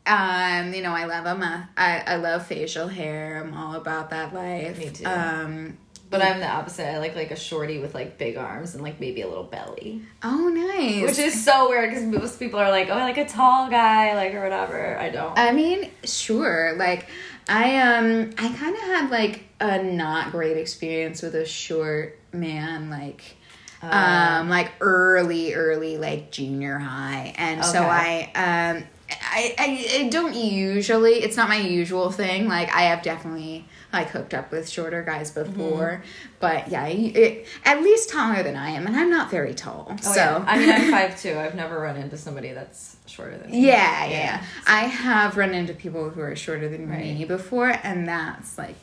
um, 0.06 0.72
you 0.72 0.82
know, 0.82 0.92
I 0.92 1.04
love 1.04 1.24
them. 1.24 1.42
I, 1.42 1.98
I 2.06 2.16
love 2.16 2.46
facial 2.46 2.88
hair. 2.88 3.42
I'm 3.42 3.54
all 3.54 3.74
about 3.74 4.10
that 4.10 4.32
life. 4.32 4.78
Me 4.78 4.90
too. 4.90 5.04
Um, 5.04 5.78
but 6.08 6.22
I'm 6.22 6.38
the 6.38 6.46
opposite. 6.46 6.86
I 6.86 6.98
like 6.98 7.16
like 7.16 7.32
a 7.32 7.36
shorty 7.36 7.78
with 7.80 7.94
like 7.94 8.16
big 8.16 8.36
arms 8.36 8.74
and 8.74 8.82
like 8.82 9.00
maybe 9.00 9.22
a 9.22 9.28
little 9.28 9.44
belly, 9.44 10.02
oh, 10.22 10.48
nice. 10.48 11.02
which 11.02 11.18
is 11.18 11.44
so 11.44 11.68
weird 11.68 11.90
because 11.90 12.04
most 12.04 12.38
people 12.38 12.60
are 12.60 12.70
like, 12.70 12.88
oh, 12.88 12.94
I 12.94 13.02
like 13.02 13.18
a 13.18 13.26
tall 13.28 13.68
guy, 13.68 14.14
like 14.14 14.32
or 14.32 14.42
whatever. 14.42 14.96
I 14.96 15.10
don't. 15.10 15.36
I 15.36 15.50
mean, 15.52 15.90
sure. 16.04 16.76
Like, 16.76 17.08
I 17.48 17.76
um, 17.78 18.30
I 18.38 18.52
kind 18.52 18.76
of 18.76 18.82
had 18.82 19.10
like 19.10 19.44
a 19.60 19.82
not 19.82 20.30
great 20.30 20.56
experience 20.56 21.22
with 21.22 21.34
a 21.34 21.44
short 21.44 22.20
man. 22.36 22.90
Like, 22.90 23.36
um, 23.82 24.48
like 24.48 24.72
early, 24.80 25.54
early, 25.54 25.96
like 25.98 26.30
junior 26.30 26.78
high, 26.78 27.34
and 27.36 27.64
so 27.64 27.82
I 27.82 28.30
um. 28.34 28.84
I, 29.08 29.54
I, 29.56 30.00
I 30.00 30.08
don't 30.08 30.34
usually 30.34 31.22
it's 31.22 31.36
not 31.36 31.48
my 31.48 31.58
usual 31.58 32.10
thing 32.10 32.48
like 32.48 32.74
i 32.74 32.82
have 32.82 33.02
definitely 33.02 33.64
like 33.92 34.08
hooked 34.08 34.34
up 34.34 34.50
with 34.50 34.68
shorter 34.68 35.04
guys 35.04 35.30
before 35.30 36.02
but 36.40 36.68
yeah 36.72 36.88
it, 36.88 37.46
at 37.64 37.82
least 37.82 38.10
taller 38.10 38.42
than 38.42 38.56
i 38.56 38.70
am 38.70 38.84
and 38.84 38.96
i'm 38.96 39.08
not 39.08 39.30
very 39.30 39.54
tall 39.54 39.86
Oh, 39.92 39.96
so 40.02 40.20
yeah. 40.20 40.44
I 40.44 40.58
mean, 40.58 40.70
I'm 40.70 40.90
five 40.90 41.20
two. 41.22 41.38
I've 41.38 41.54
never 41.54 41.78
run 41.78 41.94
into 41.96 42.16
somebody 42.16 42.52
that's 42.52 42.96
shorter 43.06 43.38
than 43.38 43.52
me. 43.52 43.66
Yeah, 43.66 44.06
yeah, 44.06 44.10
yeah. 44.10 44.44
I 44.66 44.80
have 44.80 45.36
run 45.36 45.54
into 45.54 45.72
people 45.72 46.10
who 46.10 46.20
are 46.20 46.34
shorter 46.34 46.68
than 46.68 46.90
me 46.90 47.24
before, 47.24 47.78
and 47.84 48.08
that's 48.08 48.58
like 48.58 48.74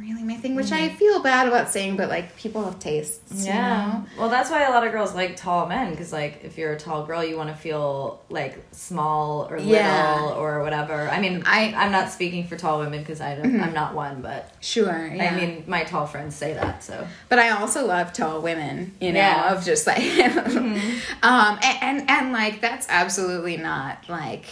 really 0.00 0.22
my 0.24 0.34
thing, 0.36 0.54
which 0.54 0.66
Mm-hmm. 0.66 0.84
I 0.84 0.88
feel 0.88 1.22
bad 1.22 1.46
about 1.46 1.68
saying, 1.70 1.96
but 1.96 2.08
like 2.08 2.36
people 2.36 2.64
have 2.64 2.78
tastes. 2.78 3.44
Yeah. 3.44 3.86
You 3.86 3.92
know? 3.92 4.06
Well, 4.18 4.28
that's 4.30 4.50
why 4.50 4.62
a 4.64 4.70
lot 4.70 4.86
of 4.86 4.92
girls 4.92 5.14
like 5.14 5.36
tall 5.36 5.66
men 5.66 5.90
because, 5.90 6.12
like, 6.12 6.40
if 6.42 6.56
you're 6.58 6.72
a 6.72 6.78
tall 6.78 7.04
girl, 7.04 7.22
you 7.24 7.36
want 7.36 7.50
to 7.50 7.54
feel 7.56 8.22
like 8.30 8.58
small 8.72 9.46
or 9.50 9.58
little 9.58 9.72
Yeah. 9.72 10.32
or 10.36 10.62
whatever. 10.62 11.08
I 11.08 11.20
mean, 11.20 11.42
I- 11.46 11.68
Mm-hmm. 11.68 11.78
I'm 11.78 11.92
not 11.92 12.10
speaking 12.10 12.46
for 12.46 12.56
tall 12.56 12.78
women 12.80 13.00
because 13.00 13.20
I 13.20 13.34
don't, 13.34 13.60
I'm 13.60 13.74
not 13.74 13.94
one, 13.94 14.22
but 14.22 14.50
Sure. 14.60 15.06
Yeah. 15.06 15.32
I 15.32 15.36
mean, 15.36 15.64
my 15.66 15.84
tall 15.84 16.06
friends 16.06 16.34
say 16.34 16.54
that. 16.54 16.82
So 16.82 17.06
but 17.28 17.38
I 17.38 17.50
also 17.50 17.86
love 17.86 18.12
tall 18.12 18.40
women, 18.40 18.94
you 19.00 19.12
know, 19.12 19.18
Yeah. 19.20 19.52
of 19.54 19.64
just 19.64 19.86
like, 19.86 19.98
um, 21.22 21.58
and, 21.62 21.78
and, 21.82 22.10
and 22.10 22.32
like, 22.32 22.60
that's 22.60 22.86
absolutely 22.88 23.56
not 23.56 24.08
like 24.08 24.46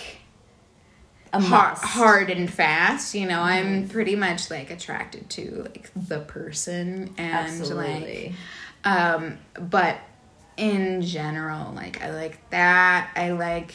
hard, 1.33 1.79
hard 1.79 2.31
and 2.31 2.51
fast, 2.53 3.15
you 3.15 3.27
know, 3.27 3.41
I'm 3.41 3.89
pretty 3.89 4.17
much 4.17 4.51
like 4.51 4.71
attracted 4.71 5.29
to 5.31 5.63
like 5.73 5.91
the 5.97 6.21
person 6.21 7.15
and 7.19 7.69
like, 7.71 8.33
um 8.85 9.39
but 9.61 9.99
in 10.57 11.03
general 11.03 11.73
like 11.73 12.03
i 12.03 12.11
like 12.11 12.39
that 12.51 13.11
i 13.15 13.31
like 13.31 13.73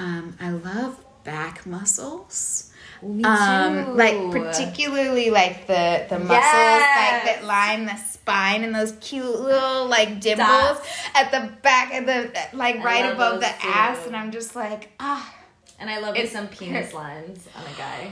um 0.00 0.34
i 0.40 0.48
love 0.50 0.98
back 1.24 1.66
muscles 1.66 2.72
Me 3.02 3.24
um 3.24 3.96
like 3.96 4.14
particularly 4.30 5.28
like 5.30 5.66
the 5.66 6.06
the 6.08 6.18
muscles 6.18 6.30
Yes. 6.30 7.26
like 7.26 7.36
that 7.36 7.44
line 7.46 7.84
the 7.86 7.96
spine 7.96 8.64
and 8.64 8.74
those 8.74 8.92
cute 9.00 9.24
little 9.40 9.86
like 9.86 10.20
dimples 10.20 10.48
Dots. 10.48 10.88
at 11.14 11.30
the 11.30 11.52
back 11.62 11.92
of 11.94 12.06
the 12.06 12.32
like 12.54 12.82
right 12.82 13.12
above 13.12 13.40
the 13.40 13.46
too. 13.46 13.68
ass 13.68 14.06
and 14.06 14.16
i'm 14.16 14.30
just 14.30 14.56
like 14.56 14.90
ah 15.00 15.34
And 15.78 15.88
I 15.88 15.98
love 16.00 16.16
It's- 16.16 16.32
some 16.32 16.48
penis 16.48 16.92
lines 16.92 17.46
on 17.56 17.62
a 17.64 17.76
guy. 17.78 18.10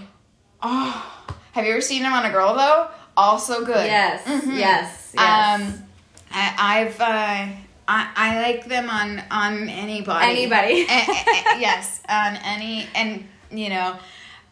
oh 0.62 1.12
have 1.52 1.64
you 1.64 1.72
ever 1.72 1.80
seen 1.80 2.02
them 2.02 2.12
on 2.12 2.24
a 2.26 2.30
girl 2.30 2.54
though 2.54 2.88
also 3.16 3.64
good 3.64 3.86
Yes, 3.86 4.22
Mhm. 4.26 4.58
yes, 4.58 5.12
yes. 5.14 5.60
Um, 5.60 5.82
I, 6.30 6.54
I've 6.80 7.00
uh, 7.00 7.46
I, 7.88 8.10
I 8.16 8.42
like 8.42 8.66
them 8.66 8.90
on 8.90 9.22
on 9.30 9.68
anybody. 9.68 10.26
Anybody. 10.26 10.86
Eh, 10.88 11.04
eh, 11.08 11.58
yes, 11.58 12.00
on 12.08 12.36
any 12.36 12.86
and 12.94 13.26
you 13.50 13.68
know, 13.70 13.96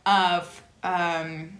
of 0.07 0.63
um. 0.83 1.59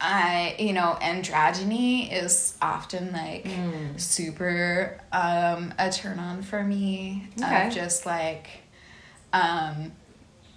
I 0.00 0.54
you 0.58 0.72
know 0.74 0.98
androgyny 1.00 2.12
is 2.12 2.56
often 2.60 3.12
like 3.12 3.44
Mm. 3.44 3.98
super 3.98 4.98
um 5.12 5.72
a 5.78 5.90
turn 5.90 6.18
on 6.18 6.42
for 6.42 6.62
me 6.62 7.28
Okay. 7.42 7.68
of 7.68 7.72
just 7.74 8.04
like 8.04 8.48
um 9.34 9.92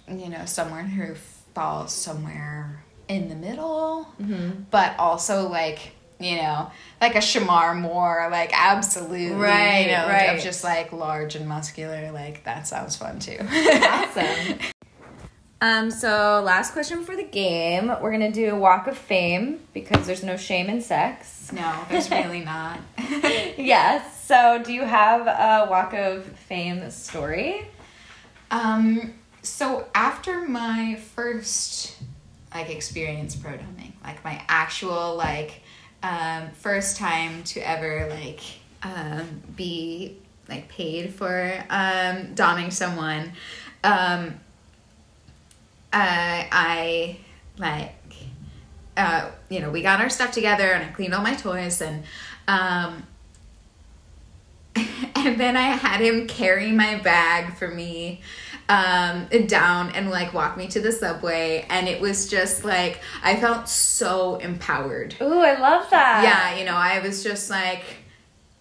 you 0.08 0.28
know 0.30 0.44
someone 0.46 0.86
who 0.86 1.14
falls 1.54 1.92
somewhere 1.92 2.82
in 3.08 3.28
the 3.28 3.34
middle 3.34 4.06
Mm-hmm. 4.20 4.62
but 4.70 4.98
also 4.98 5.48
like 5.48 5.92
you 6.20 6.36
know 6.36 6.70
like 7.00 7.14
a 7.14 7.18
Shemar 7.18 7.78
Moore 7.78 8.28
like 8.30 8.50
absolutely 8.54 9.30
Right, 9.30 9.86
you 9.86 9.92
know 9.92 10.06
right. 10.08 10.36
of 10.36 10.42
just 10.42 10.64
like 10.64 10.92
large 10.92 11.34
and 11.36 11.46
muscular 11.48 12.10
like 12.12 12.44
that 12.44 12.66
sounds 12.66 12.96
fun 12.96 13.18
too 13.18 13.38
awesome. 13.40 14.58
Um, 15.60 15.90
so 15.90 16.40
last 16.46 16.72
question 16.72 17.02
for 17.04 17.16
the 17.16 17.24
game. 17.24 17.88
We're 18.00 18.12
gonna 18.12 18.30
do 18.30 18.50
a 18.54 18.56
walk 18.56 18.86
of 18.86 18.96
fame 18.96 19.58
because 19.74 20.06
there's 20.06 20.22
no 20.22 20.36
shame 20.36 20.68
in 20.70 20.80
sex. 20.80 21.50
no 21.52 21.84
there's 21.88 22.08
really 22.12 22.44
not 22.44 22.78
yes. 23.58 24.24
So 24.24 24.62
do 24.64 24.72
you 24.72 24.82
have 24.82 25.22
a 25.26 25.68
walk 25.68 25.94
of 25.94 26.24
fame 26.26 26.88
story? 26.92 27.66
Um 28.50 29.14
so 29.42 29.86
after 29.94 30.46
my 30.46 30.96
first 31.14 31.96
like 32.54 32.70
experience 32.70 33.36
pro 33.36 33.52
doming 33.52 33.92
like 34.02 34.22
my 34.24 34.42
actual 34.48 35.16
like 35.16 35.62
um 36.02 36.48
first 36.50 36.96
time 36.96 37.42
to 37.44 37.60
ever 37.60 38.08
like 38.10 38.40
um 38.82 39.42
be 39.56 40.16
like 40.48 40.68
paid 40.68 41.12
for 41.12 41.52
um 41.70 42.34
doming 42.34 42.72
someone 42.72 43.32
um 43.84 44.34
uh, 45.92 46.44
I 46.52 47.18
like 47.56 47.94
uh, 48.96 49.30
you 49.48 49.60
know 49.60 49.70
we 49.70 49.82
got 49.82 50.00
our 50.00 50.10
stuff 50.10 50.32
together 50.32 50.70
and 50.72 50.84
I 50.84 50.88
cleaned 50.88 51.14
all 51.14 51.22
my 51.22 51.34
toys 51.34 51.80
and 51.80 52.04
um 52.46 53.06
and 55.16 55.38
then 55.40 55.56
I 55.56 55.62
had 55.76 56.00
him 56.00 56.26
carry 56.26 56.72
my 56.72 56.96
bag 56.96 57.56
for 57.56 57.68
me 57.68 58.20
um 58.70 59.26
down 59.46 59.90
and 59.92 60.10
like 60.10 60.34
walk 60.34 60.58
me 60.58 60.68
to 60.68 60.78
the 60.78 60.92
subway 60.92 61.64
and 61.70 61.88
it 61.88 62.02
was 62.02 62.28
just 62.28 62.64
like 62.64 63.00
I 63.22 63.36
felt 63.36 63.68
so 63.68 64.36
empowered. 64.36 65.14
Ooh, 65.22 65.40
I 65.40 65.58
love 65.58 65.88
that. 65.90 66.22
Yeah, 66.22 66.58
you 66.58 66.66
know, 66.66 66.76
I 66.76 66.98
was 67.00 67.24
just 67.24 67.48
like 67.48 67.82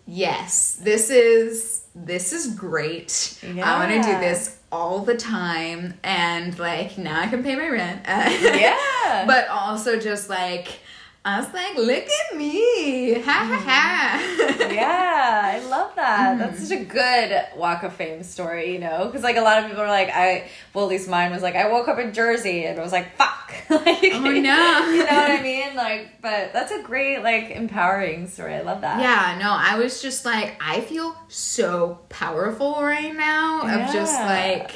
yes, 0.06 0.80
this 0.82 1.10
is 1.10 1.84
this 1.94 2.32
is 2.32 2.54
great. 2.54 3.38
I 3.44 3.80
want 3.80 3.92
to 3.92 4.12
do 4.12 4.20
this 4.20 4.58
all 4.72 5.00
the 5.00 5.16
time 5.16 5.94
and 6.04 6.58
like 6.60 6.98
now 6.98 7.20
I 7.22 7.28
can 7.28 7.44
pay 7.44 7.56
my 7.56 7.68
rent. 7.70 8.02
Yeah. 8.08 9.26
but 9.26 9.48
also 9.50 10.00
just 10.00 10.30
like 10.30 10.80
I 11.28 11.42
was 11.42 11.54
like, 11.54 11.76
look 11.76 12.08
at 12.08 12.38
me. 12.38 13.16
Ha 13.16 13.22
ha 13.22 13.44
mm. 13.44 13.66
ha. 13.66 14.68
yeah, 14.72 15.42
I 15.56 15.68
love 15.68 15.94
that. 15.98 16.38
That's 16.38 16.62
mm. 16.62 16.64
such 16.64 16.80
a 16.80 16.84
good 16.86 17.46
walk 17.58 17.84
of 17.84 17.94
fame 17.94 18.24
story, 18.24 18.72
you 18.72 18.80
know? 18.80 19.08
Because, 19.08 19.24
like, 19.24 19.36
a 19.36 19.42
lot 19.42 19.58
of 19.62 19.68
people 19.68 19.84
are 19.84 19.90
like, 19.90 20.10
I, 20.10 20.50
well, 20.74 20.86
at 20.86 20.90
least 20.90 21.10
mine 21.10 21.32
was 21.32 21.42
like, 21.42 21.56
I 21.56 21.70
woke 21.70 21.90
up 21.90 22.00
in 22.00 22.14
Jersey 22.14 22.64
and 22.64 22.80
I 22.80 22.82
was 22.82 22.94
like, 22.94 23.14
fuck. 23.18 23.54
like, 23.70 24.00
Oh, 24.14 24.20
no. 24.20 24.88
You 24.88 25.00
know 25.00 25.04
what 25.04 25.32
I 25.32 25.42
mean? 25.44 25.76
Like, 25.76 26.22
but 26.22 26.54
that's 26.54 26.72
a 26.72 26.82
great, 26.82 27.22
like, 27.22 27.50
empowering 27.50 28.30
story. 28.30 28.56
I 28.56 28.62
love 28.62 28.80
that. 28.80 29.02
Yeah, 29.02 29.38
no, 29.38 29.52
I 29.52 29.78
was 29.78 30.02
just 30.02 30.24
like, 30.24 30.56
I 30.62 30.80
feel 30.80 31.14
so 31.28 32.00
powerful 32.08 32.82
right 32.82 33.14
now 33.14 33.64
of 33.64 33.92
just 33.92 34.14
like, 34.14 34.72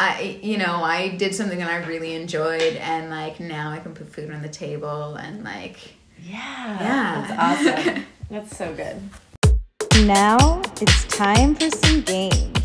I, 0.00 0.38
you 0.44 0.58
know, 0.58 0.76
I 0.76 1.08
did 1.08 1.34
something 1.34 1.58
that 1.58 1.68
I 1.68 1.84
really 1.84 2.14
enjoyed, 2.14 2.76
and 2.76 3.10
like 3.10 3.40
now 3.40 3.72
I 3.72 3.80
can 3.80 3.94
put 3.94 4.12
food 4.12 4.30
on 4.30 4.42
the 4.42 4.48
table, 4.48 5.16
and 5.16 5.42
like, 5.42 5.76
Yeah. 6.22 6.38
Yeah. 6.80 7.26
That's 7.26 7.86
awesome. 7.86 8.06
That's 8.30 8.56
so 8.56 8.72
good. 8.74 10.06
Now 10.06 10.62
it's 10.80 11.04
time 11.06 11.56
for 11.56 11.68
some 11.70 12.02
games. 12.02 12.57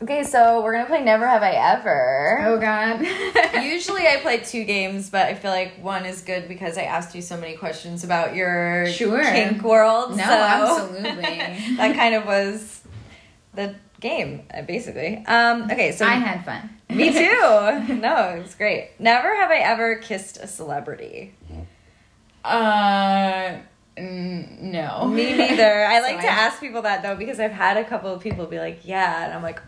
Okay, 0.00 0.22
so 0.22 0.62
we're 0.62 0.72
gonna 0.74 0.86
play 0.86 1.02
Never 1.02 1.26
Have 1.26 1.42
I 1.42 1.50
Ever. 1.50 2.38
Oh 2.46 2.58
God. 2.60 3.00
Usually 3.64 4.06
I 4.06 4.18
play 4.22 4.38
two 4.38 4.62
games, 4.64 5.10
but 5.10 5.26
I 5.26 5.34
feel 5.34 5.50
like 5.50 5.82
one 5.82 6.06
is 6.06 6.22
good 6.22 6.46
because 6.46 6.78
I 6.78 6.82
asked 6.82 7.16
you 7.16 7.22
so 7.22 7.36
many 7.36 7.56
questions 7.56 8.04
about 8.04 8.36
your 8.36 8.86
Sure. 8.86 9.24
kink 9.24 9.60
world. 9.62 10.10
No, 10.16 10.18
so 10.18 10.22
absolutely. 10.30 11.76
that 11.76 11.96
kind 11.96 12.14
of 12.14 12.26
was 12.26 12.80
the 13.54 13.74
game, 13.98 14.42
uh, 14.54 14.62
basically. 14.62 15.24
Um, 15.26 15.64
okay, 15.64 15.90
so 15.90 16.06
I 16.06 16.10
had 16.10 16.44
fun. 16.44 16.70
me 16.90 17.12
too. 17.12 17.94
No, 17.96 18.28
it 18.36 18.42
was 18.42 18.54
great. 18.54 18.90
Never 19.00 19.34
have 19.34 19.50
I 19.50 19.56
ever 19.58 19.96
kissed 19.96 20.36
a 20.36 20.46
celebrity. 20.46 21.34
Uh, 22.44 23.56
n- 23.96 24.58
no. 24.60 25.06
Me 25.08 25.36
neither. 25.36 25.84
I 25.86 25.98
like 26.02 26.20
So 26.20 26.28
to 26.28 26.32
I- 26.32 26.36
ask 26.36 26.60
people 26.60 26.82
that 26.82 27.02
though 27.02 27.16
because 27.16 27.40
I've 27.40 27.50
had 27.50 27.76
a 27.76 27.84
couple 27.84 28.12
of 28.14 28.22
people 28.22 28.46
be 28.46 28.60
like, 28.60 28.82
"Yeah," 28.86 29.24
and 29.24 29.34
I'm 29.34 29.42
like, 29.42 29.60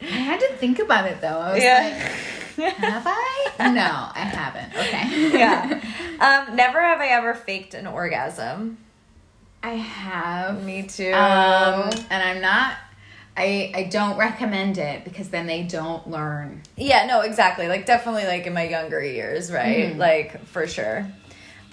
I 0.00 0.04
had 0.04 0.40
to 0.40 0.48
think 0.56 0.78
about 0.78 1.06
it 1.06 1.20
though. 1.20 1.38
I 1.38 1.52
was 1.54 1.62
"Yeah." 1.62 2.12
like, 2.56 2.74
have 2.74 3.04
I? 3.06 3.72
No, 3.72 4.08
I 4.14 4.20
haven't. 4.20 4.74
Okay. 4.74 5.38
yeah. 5.38 5.80
Um, 6.18 6.56
never 6.56 6.80
have 6.80 6.98
I 6.98 7.08
ever 7.08 7.34
faked 7.34 7.74
an 7.74 7.86
orgasm. 7.86 8.78
I 9.62 9.72
have. 9.72 10.64
Me 10.64 10.82
too. 10.84 11.12
Um, 11.12 11.90
and 12.08 12.22
I'm 12.22 12.40
not. 12.40 12.74
I 13.36 13.70
I 13.74 13.82
don't 13.82 14.16
recommend 14.16 14.78
it 14.78 15.04
because 15.04 15.28
then 15.28 15.46
they 15.46 15.62
don't 15.64 16.08
learn. 16.08 16.62
yeah, 16.76 17.04
no, 17.04 17.20
exactly. 17.20 17.68
Like 17.68 17.84
definitely 17.84 18.24
like 18.24 18.46
in 18.46 18.54
my 18.54 18.66
younger 18.66 19.04
years, 19.04 19.52
right? 19.52 19.90
Mm-hmm. 19.90 19.98
Like 19.98 20.42
for 20.46 20.66
sure. 20.66 21.06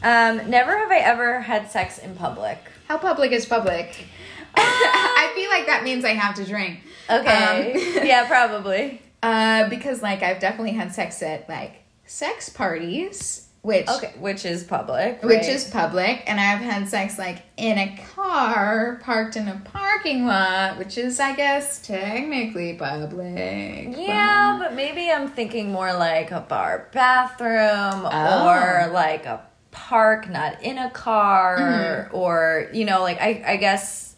Um, 0.04 0.50
never 0.50 0.78
have 0.78 0.92
I 0.92 0.98
ever 0.98 1.40
had 1.40 1.72
sex 1.72 1.98
in 2.00 2.16
public. 2.16 2.58
How 2.90 2.98
public 2.98 3.32
is 3.32 3.46
public? 3.46 3.96
I 4.56 5.32
feel 5.36 5.50
like 5.50 5.68
that 5.68 5.84
means 5.86 6.04
I 6.04 6.10
have 6.16 6.36
to 6.36 6.44
drink. 6.46 6.82
Okay. 7.10 7.74
Um, 7.74 7.80
yeah, 8.08 8.28
probably. 8.28 9.02
Uh, 9.22 9.70
because 9.70 10.02
like 10.02 10.22
I've 10.24 10.40
definitely 10.40 10.74
had 10.74 10.94
sex 10.94 11.22
at 11.24 11.48
like 11.48 11.84
sex 12.06 12.50
parties, 12.50 13.48
which 13.62 13.88
Okay, 13.88 14.14
which 14.20 14.44
is 14.46 14.64
public. 14.66 15.24
which 15.24 15.38
right? 15.42 15.48
is 15.50 15.64
public, 15.70 16.24
and 16.28 16.40
I've 16.40 16.60
had 16.60 16.88
sex 16.90 17.18
like 17.18 17.44
in 17.56 17.78
a 17.78 17.98
car 18.14 19.00
parked 19.04 19.38
in 19.38 19.48
a 19.48 19.62
parking 19.64 20.26
lot, 20.26 20.78
which 20.78 20.98
is 20.98 21.20
I 21.22 21.36
guess 21.36 21.82
technically 21.86 22.74
public. 22.76 23.96
Yeah, 23.98 24.58
but 24.62 24.74
maybe 24.74 25.10
I'm 25.10 25.30
thinking 25.30 25.72
more 25.72 25.94
like 25.94 26.32
a 26.32 26.42
bar 26.42 26.90
bathroom 26.92 28.06
Oh. 28.12 28.48
or 28.50 28.92
like 28.92 29.26
a 29.26 29.42
park, 29.72 30.30
not 30.30 30.62
in 30.62 30.78
a 30.78 30.90
car, 30.90 31.58
Mm-hmm. 31.58 32.16
or 32.16 32.70
you 32.74 32.84
know, 32.86 33.02
like 33.02 33.22
I, 33.22 33.44
I 33.48 33.56
guess 33.58 34.13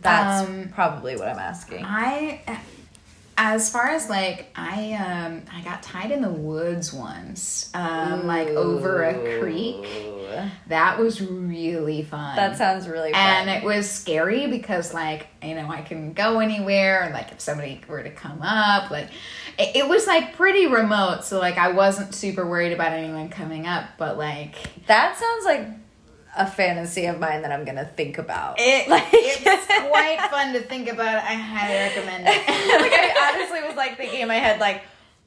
that's 0.00 0.48
Um, 0.48 0.70
probably 0.72 1.16
what 1.16 1.28
I'm 1.28 1.38
asking. 1.38 1.84
I 1.84 2.40
as 3.38 3.70
far 3.72 3.88
as 3.88 4.08
like 4.10 4.46
I 4.54 4.92
um 4.92 5.42
I 5.52 5.62
got 5.62 5.82
tied 5.82 6.10
in 6.10 6.20
the 6.20 6.28
woods 6.30 6.92
once 6.92 7.70
um 7.74 8.26
like 8.26 8.48
over 8.48 9.02
a 9.04 9.40
creek. 9.40 9.86
That 10.68 10.98
was 10.98 11.20
really 11.20 12.02
fun. 12.02 12.36
That 12.36 12.56
sounds 12.56 12.88
really 12.88 13.12
fun. 13.12 13.20
and 13.20 13.50
it 13.50 13.64
was 13.64 13.90
scary 13.90 14.46
because 14.46 14.92
like 14.94 15.26
you 15.42 15.54
know 15.54 15.68
I 15.68 15.82
can 15.82 16.12
go 16.12 16.40
anywhere. 16.40 17.02
And 17.02 17.12
like 17.14 17.32
if 17.32 17.40
somebody 17.40 17.80
were 17.88 18.02
to 18.02 18.10
come 18.10 18.40
up 18.42 18.90
like 18.90 19.08
it, 19.58 19.76
it 19.76 19.88
was 19.88 20.06
like 20.06 20.36
pretty 20.36 20.66
remote. 20.66 21.24
So 21.24 21.38
like 21.38 21.58
I 21.58 21.72
wasn't 21.72 22.14
super 22.14 22.46
worried 22.46 22.72
about 22.72 22.92
anyone 22.92 23.28
coming 23.28 23.66
up. 23.66 23.84
But 23.98 24.18
like 24.18 24.54
that 24.86 25.18
sounds 25.18 25.44
like 25.44 25.66
a 26.36 26.46
fantasy 26.46 27.06
of 27.06 27.18
mine 27.20 27.42
that 27.42 27.52
I'm 27.52 27.64
gonna 27.64 27.84
think 27.84 28.18
about. 28.18 28.56
it 28.58 28.88
like, 28.90 29.04
it's 29.12 29.66
quite 29.88 30.18
fun 30.30 30.52
to 30.54 30.60
think 30.60 30.88
about 30.90 31.16
I 31.16 31.34
highly 31.34 31.74
recommend 31.74 32.24
it 32.26 32.48
like 32.80 32.92
I 32.92 33.34
honestly 33.34 33.68
was 33.68 33.76
like 33.76 33.96
thinking 33.96 34.20
in 34.22 34.28
my 34.28 34.36
head 34.36 34.58
like, 34.60 34.82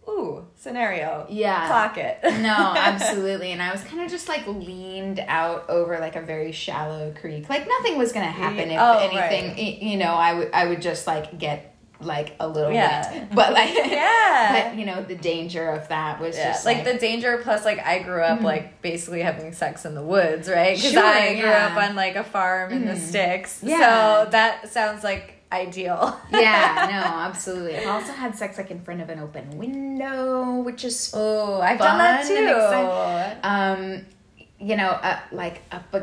ooh, 0.09 0.45
scenario. 0.55 1.25
Yeah. 1.29 1.67
Clock 1.67 1.97
it. 1.97 2.19
no, 2.23 2.73
absolutely. 2.77 3.51
And 3.51 3.61
I 3.61 3.71
was 3.71 3.83
kind 3.83 4.01
of 4.03 4.09
just 4.09 4.27
like 4.27 4.45
leaned 4.47 5.19
out 5.27 5.69
over 5.69 5.99
like 5.99 6.15
a 6.15 6.21
very 6.21 6.51
shallow 6.51 7.13
creek. 7.19 7.49
Like 7.49 7.67
nothing 7.67 7.97
was 7.97 8.11
gonna 8.11 8.25
happen 8.25 8.71
if 8.71 8.79
Oh, 8.79 8.97
anything. 8.99 9.49
right. 9.51 9.81
You 9.81 9.97
know, 9.97 10.13
I 10.13 10.33
would 10.33 10.51
I 10.53 10.65
would 10.67 10.81
just 10.81 11.05
like 11.07 11.37
get 11.37 11.74
like 12.01 12.35
a 12.39 12.47
little 12.47 12.71
Yeah. 12.71 13.11
wet. 13.11 13.33
But 13.33 13.53
like 13.53 13.73
Yeah. 13.85 14.69
But 14.69 14.77
you 14.77 14.85
know, 14.85 15.01
the 15.01 15.15
danger 15.15 15.69
of 15.69 15.87
that 15.89 16.19
was 16.19 16.37
Yeah, 16.37 16.51
just 16.51 16.65
like, 16.65 16.83
the 16.83 16.95
danger 16.95 17.39
plus 17.43 17.63
like 17.65 17.79
I 17.85 17.99
grew 17.99 18.21
up 18.21 18.41
like 18.41 18.81
basically 18.81 19.21
having 19.21 19.53
sex 19.53 19.85
in 19.85 19.95
the 19.95 20.01
woods, 20.03 20.49
right? 20.49 20.75
Because 20.75 20.91
Sure, 20.91 21.03
I 21.03 21.33
grew 21.35 21.43
yeah. 21.49 21.67
up 21.67 21.77
on 21.89 21.95
like 21.95 22.15
a 22.15 22.23
farm 22.23 22.71
in 22.73 22.85
the 22.85 22.95
sticks. 22.97 23.61
Yeah. 23.63 23.77
So 24.25 24.29
that 24.31 24.69
sounds 24.71 25.03
like 25.03 25.31
ideal. 25.51 26.19
yeah, 26.31 26.87
no, 26.89 27.19
absolutely. 27.29 27.77
I've 27.77 27.87
also 27.87 28.11
had 28.11 28.35
sex 28.35 28.57
like 28.57 28.71
in 28.71 28.81
front 28.81 28.99
of 29.01 29.09
an 29.09 29.19
open 29.19 29.57
window, 29.57 30.55
which 30.59 30.83
is 30.83 31.11
Oh, 31.15 31.61
I've 31.61 31.77
done 31.79 31.97
that 31.99 32.25
too. 32.27 33.39
um, 33.47 34.05
you 34.59 34.75
know, 34.75 34.89
uh, 34.89 35.19
like 35.31 35.61
up 35.71 35.93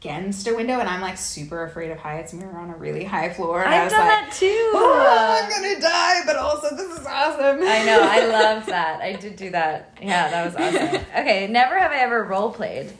against 0.00 0.46
a 0.46 0.54
window, 0.54 0.78
and 0.78 0.88
I'm 0.88 1.00
like 1.00 1.16
super 1.18 1.64
afraid 1.64 1.90
of 1.90 1.98
heights. 1.98 2.32
And 2.32 2.42
we 2.42 2.48
were 2.48 2.58
on 2.58 2.70
a 2.70 2.76
really 2.76 3.04
high 3.04 3.32
floor, 3.32 3.62
and 3.62 3.72
I 3.72 3.78
I've 3.78 3.84
was 3.84 3.92
done 3.92 4.06
like, 4.06 4.26
that 4.30 4.32
too. 4.32 4.70
"Oh, 4.74 5.42
I'm 5.42 5.50
gonna 5.50 5.80
die, 5.80 6.20
but 6.26 6.36
also 6.36 6.74
this 6.76 6.98
is 7.00 7.06
awesome. 7.06 7.60
I 7.62 7.84
know, 7.84 8.00
I 8.02 8.26
love 8.30 8.66
that. 8.66 9.00
I 9.00 9.14
did 9.14 9.36
do 9.36 9.50
that. 9.50 9.96
Yeah, 10.00 10.28
that 10.30 10.44
was 10.46 10.54
awesome. 10.56 11.00
Okay, 11.20 11.46
never 11.48 11.78
have 11.78 11.92
I 11.92 11.98
ever 11.98 12.24
role 12.24 12.52
played. 12.52 12.90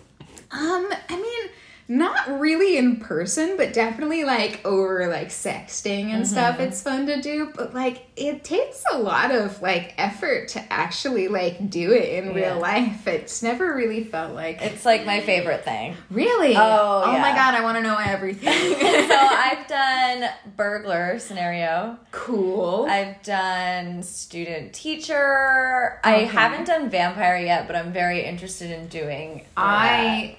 Um, 0.50 0.88
I 1.08 1.16
mean, 1.16 1.50
not 1.88 2.40
really 2.40 2.76
in 2.76 2.96
person, 2.96 3.56
but 3.56 3.72
definitely 3.72 4.24
like 4.24 4.60
over 4.64 5.06
like 5.08 5.28
sexting 5.28 6.06
and 6.06 6.26
stuff. 6.26 6.54
Mm-hmm. 6.56 6.64
It's 6.64 6.82
fun 6.82 7.06
to 7.06 7.20
do, 7.20 7.52
but 7.54 7.74
like 7.74 8.06
it 8.16 8.42
takes 8.42 8.82
a 8.92 8.98
lot 8.98 9.30
of 9.30 9.62
like 9.62 9.94
effort 9.98 10.48
to 10.48 10.72
actually 10.72 11.28
like 11.28 11.70
do 11.70 11.92
it 11.92 12.08
in 12.24 12.26
Yeah. 12.34 12.34
real 12.52 12.60
life. 12.60 13.06
It's 13.06 13.42
never 13.42 13.74
really 13.74 14.02
felt 14.02 14.34
like 14.34 14.60
It's 14.62 14.84
like 14.84 15.06
my 15.06 15.20
favorite 15.20 15.64
thing. 15.64 15.94
really. 16.10 16.56
Oh, 16.56 17.02
oh 17.06 17.18
my 17.18 17.32
god, 17.34 17.54
I 17.54 17.62
want 17.62 17.76
to 17.76 17.82
know 17.82 17.98
everything. 17.98 18.74
So 19.06 19.14
I've 19.16 19.66
done 19.68 20.28
burglar 20.56 21.18
scenario. 21.20 21.98
cool. 22.10 22.86
I've 22.90 23.22
done 23.22 24.02
student 24.02 24.72
teacher. 24.72 26.00
I 26.02 26.24
haven't 26.24 26.64
done 26.66 26.90
vampire 26.90 27.36
yet, 27.38 27.66
but 27.66 27.76
I'm 27.76 27.92
very 27.92 28.24
interested 28.24 28.70
in 28.72 28.88
doing. 28.88 29.44
I 29.56 30.36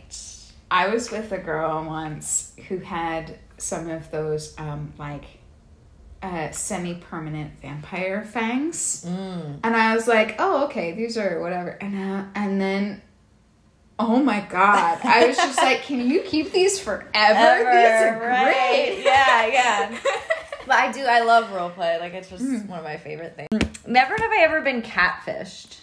I 0.69 0.87
was 0.89 1.11
with 1.11 1.31
a 1.31 1.37
girl 1.37 1.83
once 1.85 2.53
who 2.67 2.79
had 2.79 3.37
some 3.57 3.89
of 3.89 4.11
those 4.11 4.53
um 4.57 4.93
like 4.97 5.25
uh 6.21 6.51
semi-permanent 6.51 7.59
vampire 7.61 8.23
fangs. 8.23 9.05
Mm. 9.07 9.59
And 9.63 9.75
I 9.75 9.95
was 9.95 10.07
like, 10.07 10.35
"Oh, 10.39 10.65
okay, 10.65 10.91
these 10.93 11.17
are 11.17 11.39
whatever." 11.41 11.69
And 11.69 11.95
uh, 11.95 12.25
and 12.35 12.59
then 12.59 13.01
Oh 13.99 14.21
my 14.21 14.41
god. 14.41 14.99
I 15.03 15.25
was 15.25 15.37
just 15.37 15.57
like, 15.57 15.81
"Can 15.83 16.07
you 16.07 16.21
keep 16.21 16.51
these 16.51 16.79
forever? 16.79 17.09
Ever, 17.13 17.71
these 17.71 18.01
are 18.23 18.27
right? 18.27 18.43
great." 18.93 19.03
Yeah, 19.03 19.45
yeah. 19.47 19.97
But 20.67 20.75
I 20.75 20.91
do. 20.91 21.05
I 21.05 21.21
love 21.21 21.49
role 21.53 21.69
play. 21.69 21.97
Like 21.97 22.13
it's 22.13 22.29
just 22.29 22.43
Mm. 22.43 22.67
one 22.67 22.77
of 22.79 22.83
my 22.83 22.97
favorite 22.97 23.37
things. 23.37 23.87
Never 23.87 24.13
have 24.17 24.31
I 24.31 24.39
ever 24.43 24.59
been 24.61 24.81
catfished. 24.81 25.77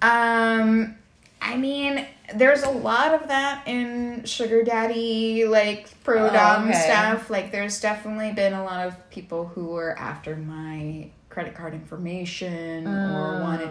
Um, 0.00 0.96
I 1.42 1.56
mean, 1.56 2.06
there's 2.34 2.62
a 2.62 2.70
lot 2.70 3.14
of 3.14 3.28
that 3.28 3.66
in 3.66 4.24
sugar 4.24 4.62
daddy, 4.62 5.46
like 5.46 5.88
pro 6.04 6.28
Oh, 6.28 6.64
okay. 6.68 6.72
stuff. 6.72 7.30
Like, 7.30 7.50
there's 7.50 7.80
definitely 7.80 8.32
been 8.32 8.52
a 8.52 8.64
lot 8.64 8.86
of 8.86 9.10
people 9.10 9.46
who 9.46 9.68
were 9.68 9.98
after 9.98 10.36
my 10.36 11.10
credit 11.30 11.54
card 11.54 11.72
information 11.74 12.86
or 12.86 13.36
oh. 13.36 13.42
wanted, 13.42 13.70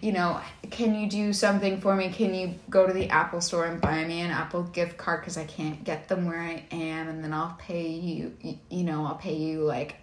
you 0.00 0.12
know, 0.12 0.40
can 0.70 0.94
you 0.94 1.10
do 1.10 1.32
something 1.32 1.80
for 1.80 1.94
me? 1.96 2.08
Can 2.08 2.32
you 2.32 2.54
go 2.70 2.86
to 2.86 2.92
the 2.92 3.08
Apple 3.08 3.40
store 3.40 3.66
and 3.66 3.80
buy 3.80 4.04
me 4.04 4.20
an 4.20 4.30
Apple 4.30 4.62
gift 4.62 4.96
card 4.96 5.20
because 5.20 5.36
I 5.36 5.44
can't 5.44 5.82
get 5.84 6.08
them 6.08 6.26
where 6.26 6.40
I 6.40 6.64
am, 6.70 7.08
and 7.08 7.22
then 7.22 7.32
I'll 7.32 7.56
pay 7.58 7.88
you, 7.88 8.36
you 8.70 8.84
know, 8.84 9.04
I'll 9.04 9.16
pay 9.16 9.34
you 9.36 9.62
like 9.64 9.96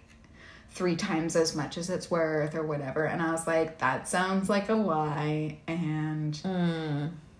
three 0.70 0.96
times 0.96 1.36
as 1.36 1.54
much 1.56 1.76
as 1.76 1.90
it's 1.90 2.10
worth 2.10 2.54
or 2.54 2.62
whatever. 2.62 3.04
And 3.04 3.20
I 3.20 3.32
was 3.32 3.46
like, 3.46 3.78
that 3.78 4.08
sounds 4.08 4.48
like 4.48 4.68
a 4.68 4.74
lie. 4.74 5.58
And, 5.66 6.40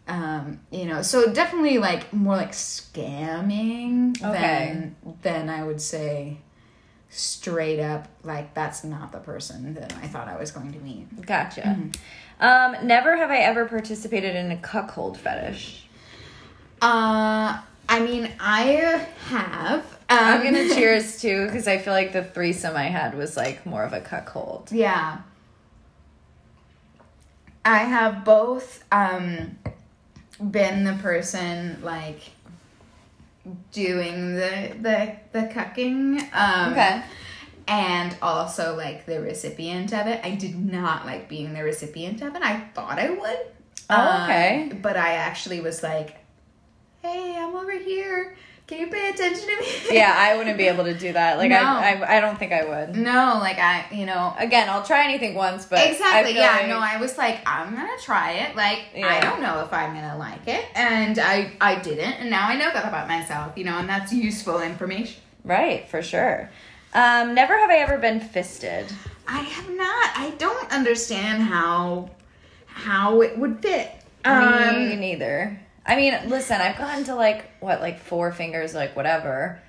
um, 0.08 0.60
you 0.70 0.86
know, 0.86 1.02
so 1.02 1.32
definitely 1.32 1.78
like 1.78 2.12
more 2.12 2.36
like 2.36 2.52
scamming 2.52 4.20
Okay. 4.22 4.32
than, 4.32 4.96
than 5.22 5.48
I 5.48 5.62
would 5.62 5.80
say 5.80 6.38
straight 7.08 7.80
up, 7.80 8.08
like, 8.22 8.54
that's 8.54 8.84
not 8.84 9.10
the 9.12 9.18
person 9.18 9.74
that 9.74 9.92
I 10.02 10.06
thought 10.06 10.28
I 10.28 10.36
was 10.36 10.50
going 10.52 10.72
to 10.72 10.78
meet. 10.78 11.26
Gotcha. 11.26 11.62
Mm-hmm. 11.62 11.90
Um, 12.40 12.86
never 12.86 13.16
have 13.16 13.30
I 13.30 13.38
ever 13.38 13.64
participated 13.66 14.36
in 14.36 14.50
a 14.50 14.56
cuckold 14.56 15.18
fetish. 15.18 15.88
Uh, 16.80 17.60
I 17.90 17.98
mean, 17.98 18.30
I 18.38 19.04
have. 19.26 19.80
Um, 20.08 20.18
I'm 20.18 20.42
gonna 20.44 20.68
cheers 20.74 21.20
too 21.20 21.46
because 21.46 21.66
I 21.66 21.78
feel 21.78 21.92
like 21.92 22.12
the 22.12 22.22
threesome 22.22 22.76
I 22.76 22.84
had 22.84 23.16
was 23.16 23.36
like 23.36 23.66
more 23.66 23.82
of 23.82 23.92
a 23.92 24.00
cuckold. 24.00 24.70
Yeah. 24.70 25.18
I 27.64 27.78
have 27.78 28.24
both 28.24 28.84
um, 28.92 29.58
been 30.40 30.84
the 30.84 30.94
person 30.94 31.78
like 31.82 32.20
doing 33.72 34.34
the 34.36 34.72
the 34.80 35.16
the 35.32 35.46
cucking. 35.48 36.20
Um, 36.32 36.72
Okay. 36.72 37.02
And 37.66 38.16
also 38.22 38.76
like 38.76 39.06
the 39.06 39.20
recipient 39.20 39.92
of 39.92 40.06
it. 40.06 40.20
I 40.24 40.30
did 40.36 40.56
not 40.72 41.06
like 41.06 41.28
being 41.28 41.52
the 41.54 41.62
recipient 41.62 42.22
of 42.22 42.34
it. 42.34 42.42
I 42.42 42.60
thought 42.74 42.98
I 42.98 43.10
would. 43.10 43.38
Oh, 43.88 44.24
okay. 44.24 44.70
Um, 44.70 44.78
but 44.80 44.96
I 44.96 45.12
actually 45.14 45.60
was 45.60 45.80
like, 45.82 46.16
"Hey, 47.02 47.36
I'm 47.38 47.54
over 47.54 47.72
here. 47.72 48.36
Can 48.66 48.78
you 48.80 48.86
pay 48.86 49.10
attention 49.10 49.48
to 49.48 49.56
me?" 49.60 49.66
Yeah, 49.96 50.14
I 50.16 50.36
wouldn't 50.36 50.56
be 50.56 50.68
able 50.68 50.84
to 50.84 50.94
do 50.94 51.12
that. 51.12 51.38
Like, 51.38 51.50
No. 51.50 51.56
I, 51.56 51.94
I, 52.00 52.16
I 52.16 52.20
don't 52.20 52.38
think 52.38 52.52
I 52.52 52.64
would. 52.64 52.96
no, 52.96 53.38
like 53.40 53.58
I, 53.58 53.84
you 53.92 54.06
know, 54.06 54.32
Again, 54.38 54.68
I'll 54.68 54.84
try 54.84 55.04
anything 55.04 55.34
once, 55.34 55.66
but 55.66 55.84
exactly 55.84 56.34
yeah 56.36 56.56
like- 56.58 56.68
no 56.68 56.78
i 56.78 56.96
was 56.98 57.16
like 57.18 57.38
i'm 57.46 57.74
gonna 57.74 57.88
try 58.00 58.32
it 58.32 58.54
like 58.56 58.80
i 58.96 59.20
don't 59.20 59.40
know 59.42 59.62
if 59.64 59.72
i'm 59.72 59.94
gonna 59.94 60.16
like 60.18 60.46
it 60.46 60.64
and 60.74 61.18
i 61.18 61.52
i 61.60 61.74
didn't 61.80 62.14
and 62.20 62.30
now 62.30 62.46
i 62.48 62.54
know 62.56 62.70
that 62.72 62.84
about 62.86 63.08
myself 63.08 63.56
you 63.56 63.64
know 63.64 63.78
and 63.78 63.88
that's 63.88 64.12
useful 64.12 64.60
information 64.60 65.20
right 65.44 65.88
for 65.88 66.02
sure. 66.02 66.50
Um, 66.92 67.34
never 67.34 67.56
have 67.56 67.70
I 67.70 67.76
ever 67.78 67.98
been 67.98 68.20
fisted. 68.20 68.86
i 69.28 69.38
have 69.38 69.70
not 69.70 70.10
i 70.16 70.32
don't 70.38 70.70
understand 70.72 71.42
how 71.42 72.10
how 72.66 73.20
it 73.22 73.36
would 73.38 73.60
fit 73.62 73.90
Me 74.24 74.30
um 74.30 75.00
neither. 75.00 75.58
I 75.86 75.96
mean, 75.96 76.14
listen, 76.28 76.60
I've 76.60 76.78
gotten 76.78 77.04
to 77.04 77.14
like 77.14 77.50
what, 77.60 77.80
like 77.80 78.00
four 78.00 78.32
fingers, 78.32 78.74
like 78.74 78.94
whatever, 78.94 79.60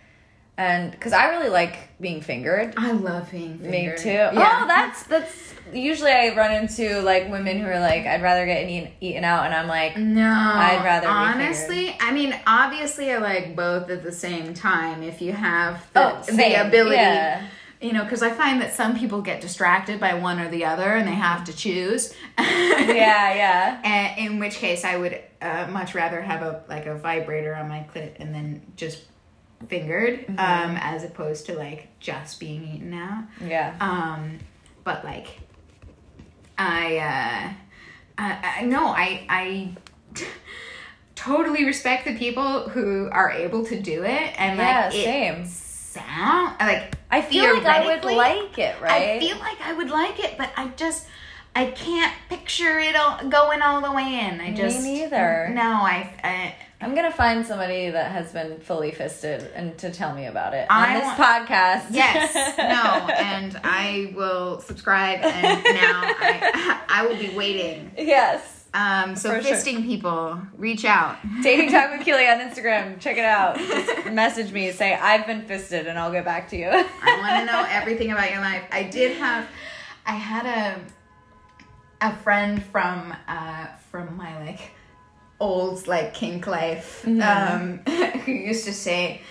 and 0.57 0.91
because 0.91 1.13
I 1.13 1.29
really 1.29 1.49
like 1.49 1.77
being 1.99 2.21
fingered. 2.21 2.73
i 2.77 2.91
love 2.91 3.31
being 3.31 3.57
fingered. 3.59 3.97
Me 3.97 4.03
too. 4.03 4.09
yeah. 4.09 4.59
Oh, 4.63 4.67
that's 4.67 5.03
that's 5.03 5.53
usually 5.73 6.11
I 6.11 6.35
run 6.35 6.51
into 6.53 7.01
like 7.01 7.29
women 7.31 7.59
who 7.59 7.65
are 7.67 7.79
like, 7.79 8.05
I'd 8.05 8.21
rather 8.21 8.45
get 8.45 8.69
eaten, 8.69 8.91
eaten 8.99 9.23
out, 9.23 9.45
and 9.45 9.53
I'm 9.55 9.67
like, 9.67 9.97
No, 9.97 10.29
I'd 10.29 10.83
rather 10.83 11.07
be 11.07 11.11
honestly. 11.11 11.95
I 11.99 12.11
mean, 12.11 12.35
obviously, 12.45 13.11
I 13.11 13.17
like 13.17 13.55
both 13.55 13.89
at 13.89 14.03
the 14.03 14.11
same 14.11 14.53
time. 14.53 15.01
If 15.03 15.21
you 15.21 15.31
have 15.31 15.87
the, 15.93 16.17
oh, 16.17 16.21
the 16.35 16.67
ability, 16.67 16.95
Yeah. 16.95 17.47
you 17.81 17.93
know, 17.93 18.03
because 18.03 18.21
I 18.21 18.31
find 18.31 18.61
that 18.61 18.73
some 18.73 18.99
people 18.99 19.21
get 19.21 19.39
distracted 19.41 19.99
by 19.99 20.15
one 20.15 20.39
or 20.39 20.49
the 20.49 20.65
other, 20.65 20.91
and 20.91 21.07
they 21.07 21.15
have 21.15 21.45
to 21.45 21.53
choose. 21.55 22.13
yeah, 22.37 22.45
yeah. 23.33 23.81
And 23.83 24.19
in 24.33 24.39
which 24.39 24.55
case, 24.55 24.83
I 24.83 24.97
would 24.97 25.19
uh, 25.41 25.67
much 25.69 25.95
rather 25.95 26.21
have 26.21 26.41
a 26.41 26.63
like 26.69 26.85
a 26.85 26.95
vibrator 26.95 27.55
on 27.55 27.67
my 27.67 27.85
clit 27.93 28.13
and 28.19 28.33
then 28.33 28.61
just 28.75 29.03
fingered, 29.67 30.21
Mm-hmm. 30.27 30.39
um, 30.39 30.77
as 30.81 31.03
opposed 31.03 31.45
to 31.47 31.53
like 31.57 31.87
just 31.99 32.39
being 32.39 32.63
eaten 32.63 32.93
out. 32.93 33.23
Yeah. 33.45 33.75
Um, 33.79 34.39
but 34.83 35.03
like, 35.05 35.39
I, 36.57 36.97
uh, 36.97 37.53
I, 38.17 38.55
I 38.59 38.61
no, 38.65 38.87
I, 38.87 39.25
I 39.29 39.75
totally 41.15 41.65
respect 41.65 42.05
the 42.05 42.15
people 42.17 42.69
who 42.69 43.09
are 43.11 43.31
able 43.31 43.65
to 43.65 43.79
do 43.79 44.03
it, 44.03 44.33
and 44.39 44.57
Yeah, 44.57 44.85
like 44.85 44.95
it 44.95 45.03
same. 45.03 45.45
sound 45.45 46.55
like 46.59 46.95
I 47.11 47.21
feel 47.21 47.53
like 47.53 47.65
I 47.65 47.85
would 47.85 48.03
like 48.05 48.57
it, 48.57 48.81
right? 48.81 49.17
I 49.17 49.19
feel 49.19 49.37
like 49.39 49.59
I 49.61 49.73
would 49.73 49.89
like 49.89 50.19
it, 50.23 50.37
but 50.37 50.49
I 50.55 50.67
just. 50.69 51.07
I 51.55 51.65
can't 51.71 52.13
picture 52.29 52.79
it 52.79 52.95
all 52.95 53.17
going 53.27 53.61
all 53.61 53.81
the 53.81 53.91
way 53.91 54.19
in. 54.19 54.39
I 54.39 54.53
just 54.53 54.81
Me 54.83 55.01
neither. 55.01 55.49
No, 55.53 55.61
I, 55.61 56.13
I 56.23 56.55
I'm 56.79 56.95
gonna 56.95 57.11
find 57.11 57.45
somebody 57.45 57.89
that 57.89 58.11
has 58.11 58.31
been 58.31 58.59
fully 58.61 58.91
fisted 58.91 59.51
and 59.53 59.77
to 59.79 59.91
tell 59.91 60.15
me 60.15 60.25
about 60.27 60.53
it 60.53 60.65
I 60.69 60.87
on 60.95 60.99
this 60.99 61.19
want- 61.19 61.47
podcast. 61.49 61.85
Yes, 61.91 62.33
no, 62.57 63.13
and 63.13 63.59
I 63.63 64.13
will 64.15 64.61
subscribe. 64.61 65.19
And 65.21 65.63
now 65.63 66.01
I, 66.03 66.81
I 66.89 67.05
will 67.05 67.17
be 67.17 67.35
waiting. 67.35 67.91
yes. 67.97 68.59
Um, 68.73 69.17
so 69.17 69.35
For 69.35 69.41
sure. 69.43 69.51
fisting 69.57 69.83
people, 69.83 70.41
reach 70.57 70.85
out. 70.85 71.17
Dating 71.43 71.69
time 71.71 71.91
with 71.97 72.05
Keely 72.05 72.25
on 72.27 72.39
Instagram. 72.39 72.97
Check 73.01 73.17
it 73.17 73.25
out. 73.25 73.57
Just 73.57 74.05
message 74.13 74.53
me. 74.53 74.71
Say 74.71 74.93
I've 74.95 75.27
been 75.27 75.41
fisted, 75.41 75.87
and 75.87 75.99
I'll 75.99 76.11
get 76.13 76.23
back 76.23 76.47
to 76.51 76.55
you. 76.57 76.69
I 76.69 77.17
want 77.19 77.37
to 77.41 77.45
know 77.45 77.65
everything 77.69 78.13
about 78.13 78.31
your 78.31 78.39
life. 78.39 78.63
I 78.71 78.83
did 78.83 79.17
have, 79.17 79.45
I 80.05 80.13
had 80.13 80.45
a, 80.45 80.79
a 82.01 82.15
friend 82.17 82.63
from 82.63 83.13
uh 83.27 83.67
from 83.89 84.15
my 84.17 84.43
like 84.43 84.71
old 85.39 85.87
like 85.87 86.13
kink 86.13 86.47
life 86.47 87.05
um 87.07 87.79
who 88.25 88.31
used 88.31 88.65
to 88.65 88.73
say 88.73 89.21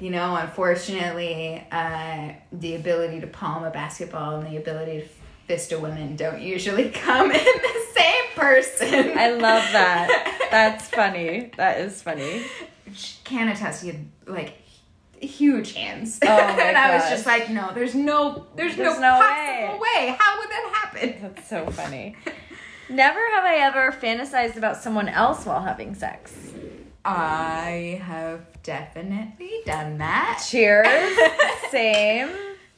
you 0.00 0.10
know 0.10 0.34
unfortunately 0.36 1.66
uh 1.70 2.32
the 2.52 2.74
ability 2.74 3.20
to 3.20 3.26
palm 3.26 3.64
a 3.64 3.70
basketball 3.70 4.36
and 4.36 4.46
the 4.46 4.56
ability 4.56 5.00
to 5.00 5.08
fist 5.46 5.72
a 5.72 5.78
woman 5.78 6.16
don't 6.16 6.40
usually 6.40 6.88
come 7.06 7.30
in 7.30 7.44
the 7.44 7.86
same 7.94 8.24
person 8.34 9.16
I 9.16 9.30
love 9.30 9.62
that. 9.72 10.48
That's 10.50 10.88
funny. 10.88 11.50
That 11.56 11.80
is 11.80 12.02
funny. 12.02 12.44
can 13.24 13.48
attest 13.48 13.84
had 13.84 14.06
like 14.26 14.54
huge 15.20 15.74
hands 15.74 16.18
Oh 16.22 16.26
my 16.26 16.34
and 16.62 16.76
i 16.76 16.94
was 16.94 17.08
just 17.08 17.26
like 17.26 17.48
no 17.50 17.72
there's 17.74 17.94
no 17.94 18.46
there's, 18.56 18.76
There's 18.76 18.98
no, 18.98 19.16
no 19.16 19.22
possible 19.22 19.80
way. 19.80 20.16
how 20.18 20.38
would 20.38 20.50
that 20.50 20.70
happen 20.74 21.14
That's 21.22 21.48
so 21.48 21.66
funny. 21.70 22.16
Never 22.90 23.18
have 23.34 23.44
I 23.44 23.56
ever 23.56 23.92
fantasized 23.92 24.56
about 24.56 24.76
someone 24.76 25.08
else 25.08 25.46
while 25.46 25.62
having 25.62 25.94
sex. 25.94 26.34
I 27.04 27.98
have 28.04 28.40
definitely 28.62 29.62
done 29.64 29.96
that. 29.98 30.44
Cheers. 30.50 30.86
Same. 31.70 32.30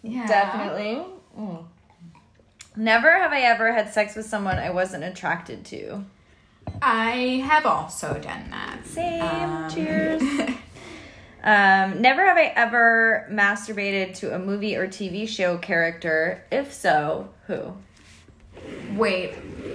Yeah. 0.03 0.27
Definitely. 0.29 1.03
Mm. 1.37 1.65
Never 2.77 3.19
have 3.19 3.33
I 3.33 3.41
ever 3.41 3.73
had 3.73 3.93
sex 3.93 4.15
with 4.15 4.27
someone 4.27 4.59
I 4.59 4.71
wasn't 4.71 5.03
attracted 5.03 5.65
to. 5.67 6.05
I 6.81 7.43
have 7.45 7.67
also 7.67 8.15
done 8.15 8.51
that. 8.51 8.87
Same. 8.87 9.23
Um, 9.23 9.69
Cheers. 9.71 10.23
Um, 11.47 12.03
never 12.03 12.27
have 12.27 12.37
I 12.37 12.53
ever 12.57 13.27
masturbated 13.31 14.15
to 14.17 14.35
a 14.35 14.39
movie 14.39 14.75
or 14.77 14.89
TV 14.89 15.29
show 15.29 15.57
character. 15.59 16.45
If 16.51 16.73
so, 16.75 17.29
who? 17.47 17.73
Wait, 18.97 19.35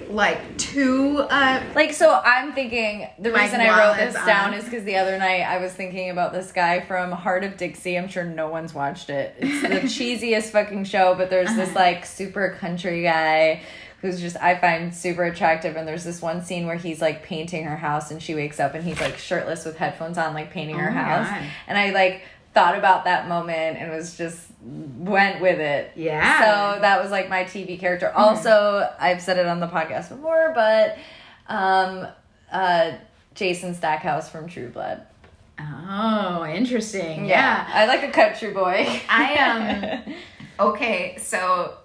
like 0.10 0.58
two 0.58 1.20
uh 1.20 1.64
Like, 1.76 1.94
so 1.94 2.20
I'm 2.26 2.52
thinking 2.52 3.08
the 3.20 3.30
Like, 3.30 3.44
reason 3.44 3.62
I 3.62 3.70
wrote 3.80 3.96
this 3.96 4.16
down 4.26 4.50
on. 4.50 4.54
is 4.56 4.66
because 4.66 4.84
the 4.84 4.98
other 4.98 5.18
night 5.18 5.44
I 5.44 5.60
was 5.60 5.72
thinking 5.72 6.10
about 6.10 6.34
this 6.34 6.52
guy 6.52 6.82
from 6.82 7.12
Hart 7.12 7.46
of 7.46 7.56
Dixie. 7.56 7.98
I'm 7.98 8.10
sure 8.10 8.26
no 8.26 8.50
one's 8.50 8.74
watched 8.74 9.10
it. 9.10 9.36
It's 9.38 9.62
the 9.62 9.68
cheesiest 10.04 10.50
fucking 10.52 10.84
show, 10.86 11.16
but 11.16 11.30
there's 11.30 11.56
this 11.56 11.74
like 11.76 12.06
super 12.06 12.58
country 12.60 13.04
guy 13.04 13.62
who's 14.02 14.20
just 14.20 14.36
I 14.38 14.56
find 14.56 14.94
super 14.94 15.24
attractive. 15.24 15.76
And 15.76 15.88
there's 15.88 16.04
this 16.04 16.22
one 16.22 16.44
scene 16.44 16.66
where 16.68 16.76
he's 16.76 17.02
like 17.02 17.24
painting 17.24 17.64
her 17.66 17.78
house 17.78 18.12
and 18.12 18.22
she 18.22 18.36
wakes 18.36 18.60
up 18.60 18.74
and 18.74 18.84
he's 18.84 19.00
like 19.00 19.18
shirtless 19.18 19.64
with 19.66 19.78
headphones 19.78 20.18
on, 20.18 20.34
like 20.34 20.52
painting 20.52 20.78
her 20.78 20.90
Oh 20.90 20.94
my 20.94 21.02
house. 21.02 21.30
God. 21.30 21.44
And 21.68 21.78
I 21.78 21.92
like 21.92 22.24
thought 22.54 22.78
about 22.78 23.06
that 23.06 23.30
moment 23.30 23.78
and 23.78 23.92
was 23.92 24.18
just 24.18 24.48
went 24.62 25.42
with 25.42 25.60
it. 25.60 25.92
Yeah. 25.96 26.40
So 26.76 26.82
that 26.82 27.02
was 27.02 27.12
like 27.12 27.30
my 27.30 27.44
TV 27.46 27.80
character. 27.80 28.12
Also, 28.14 28.90
I've 29.00 29.22
said 29.22 29.38
it 29.38 29.46
on 29.46 29.60
the 29.60 29.68
podcast 29.68 30.10
before, 30.10 30.52
but 30.54 30.98
um 31.48 32.08
uh 32.52 32.92
Jason 33.34 33.74
Stackhouse 33.74 34.30
from 34.30 34.48
True 34.50 34.70
Blood. 34.70 35.06
Oh, 35.60 36.46
interesting. 36.46 37.26
Yeah. 37.26 37.68
I 37.72 37.86
like 37.86 38.04
a 38.04 38.12
country 38.12 38.52
boy. 38.52 38.88
I, 39.10 40.04
um, 40.08 40.14
Okay, 40.60 41.18
so 41.20 41.76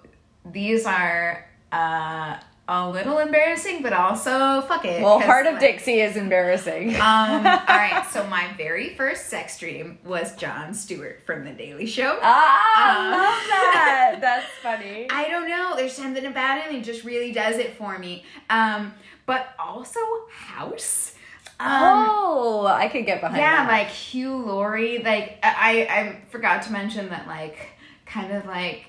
these 0.45 0.85
are 0.85 1.46
uh 1.71 2.37
a 2.69 2.89
little 2.89 3.19
embarrassing, 3.19 3.81
but 3.81 3.93
also 3.93 4.61
fuck 4.61 4.83
it. 4.83 5.01
well, 5.01 5.19
Hart 5.19 5.47
of 5.47 5.53
like, 5.53 5.61
Dixie 5.61 6.01
is 6.01 6.17
embarrassing. 6.17 6.95
Um, 7.07 7.37
all 7.37 7.43
right, 7.69 8.05
so 8.11 8.27
my 8.27 8.47
very 8.57 8.95
first 8.95 9.27
sex 9.27 9.57
dream 9.57 9.97
was 10.03 10.35
Jon 10.35 10.73
Stewart 10.73 11.21
from 11.25 11.45
The 11.45 11.51
Daily 11.51 11.85
Show. 11.85 12.19
ah, 12.21 12.73
I 12.75 12.95
um, 12.95 13.11
love 13.11 13.47
that. 13.47 14.17
That's 14.19 14.45
funny. 14.61 15.07
I 15.09 15.29
don't 15.29 15.47
know. 15.47 15.75
There's 15.77 15.93
something 15.93 16.25
about 16.25 16.61
him. 16.61 16.73
He 16.73 16.81
just 16.81 17.05
really 17.05 17.31
does 17.31 17.57
it 17.57 17.77
for 17.77 17.97
me. 17.97 18.25
Um, 18.49 18.93
but 19.25 19.53
also 19.57 19.99
House. 20.31 21.13
Um, 21.59 21.69
oh, 21.71 22.65
I 22.67 22.89
could 22.89 23.05
get 23.05 23.21
behind 23.21 23.37
yeah, 23.37 23.65
that. 23.65 23.71
like 23.71 23.87
Hugh 23.87 24.35
Laurie. 24.35 24.97
Like 24.99 25.39
I, 25.43 25.87
I 25.89 26.21
forgot 26.29 26.63
to 26.63 26.71
mention 26.73 27.09
that. 27.09 27.27
Like 27.27 27.69
kind 28.05 28.33
of 28.33 28.45
like 28.45 28.85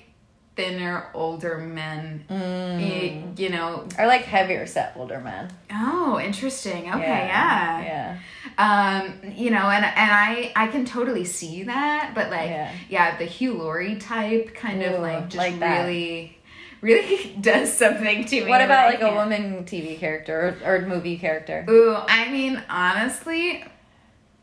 thinner 0.59 1.07
older 1.13 1.57
men. 1.57 2.25
Mm. 2.29 3.39
You 3.39 3.49
know. 3.49 3.87
I 3.97 4.07
like 4.07 4.23
heavier 4.23 4.67
set 4.67 4.93
older 4.97 5.21
men. 5.21 5.49
Oh, 5.71 6.19
interesting. 6.19 6.91
Okay, 6.93 7.27
yeah. 7.27 7.81
Yeah. 7.81 8.17
Um, 8.57 9.31
you 9.35 9.51
know, 9.51 9.69
and 9.69 9.85
and 9.85 10.11
I 10.11 10.51
I 10.55 10.67
can 10.67 10.83
totally 10.83 11.23
see 11.23 11.63
that, 11.63 12.11
but 12.13 12.29
like 12.29 12.49
Yeah. 12.49 12.71
yeah, 12.89 13.17
the 13.17 13.23
Hugh 13.23 13.53
Laurie 13.53 13.95
type 13.95 14.53
kind 14.53 14.81
Ooh, 14.81 14.87
of 14.87 15.01
like 15.01 15.29
just 15.29 15.37
like 15.37 15.61
really 15.61 16.37
really 16.81 17.37
does 17.41 17.71
something 17.71 18.25
to 18.25 18.43
me. 18.43 18.49
What 18.49 18.61
about 18.61 18.91
like 18.91 19.01
a 19.01 19.13
woman 19.15 19.63
TV 19.63 19.97
character 19.97 20.59
or, 20.65 20.75
or 20.75 20.81
movie 20.85 21.17
character? 21.17 21.65
Ooh, 21.69 21.95
I 21.95 22.29
mean, 22.31 22.61
honestly, 22.69 23.63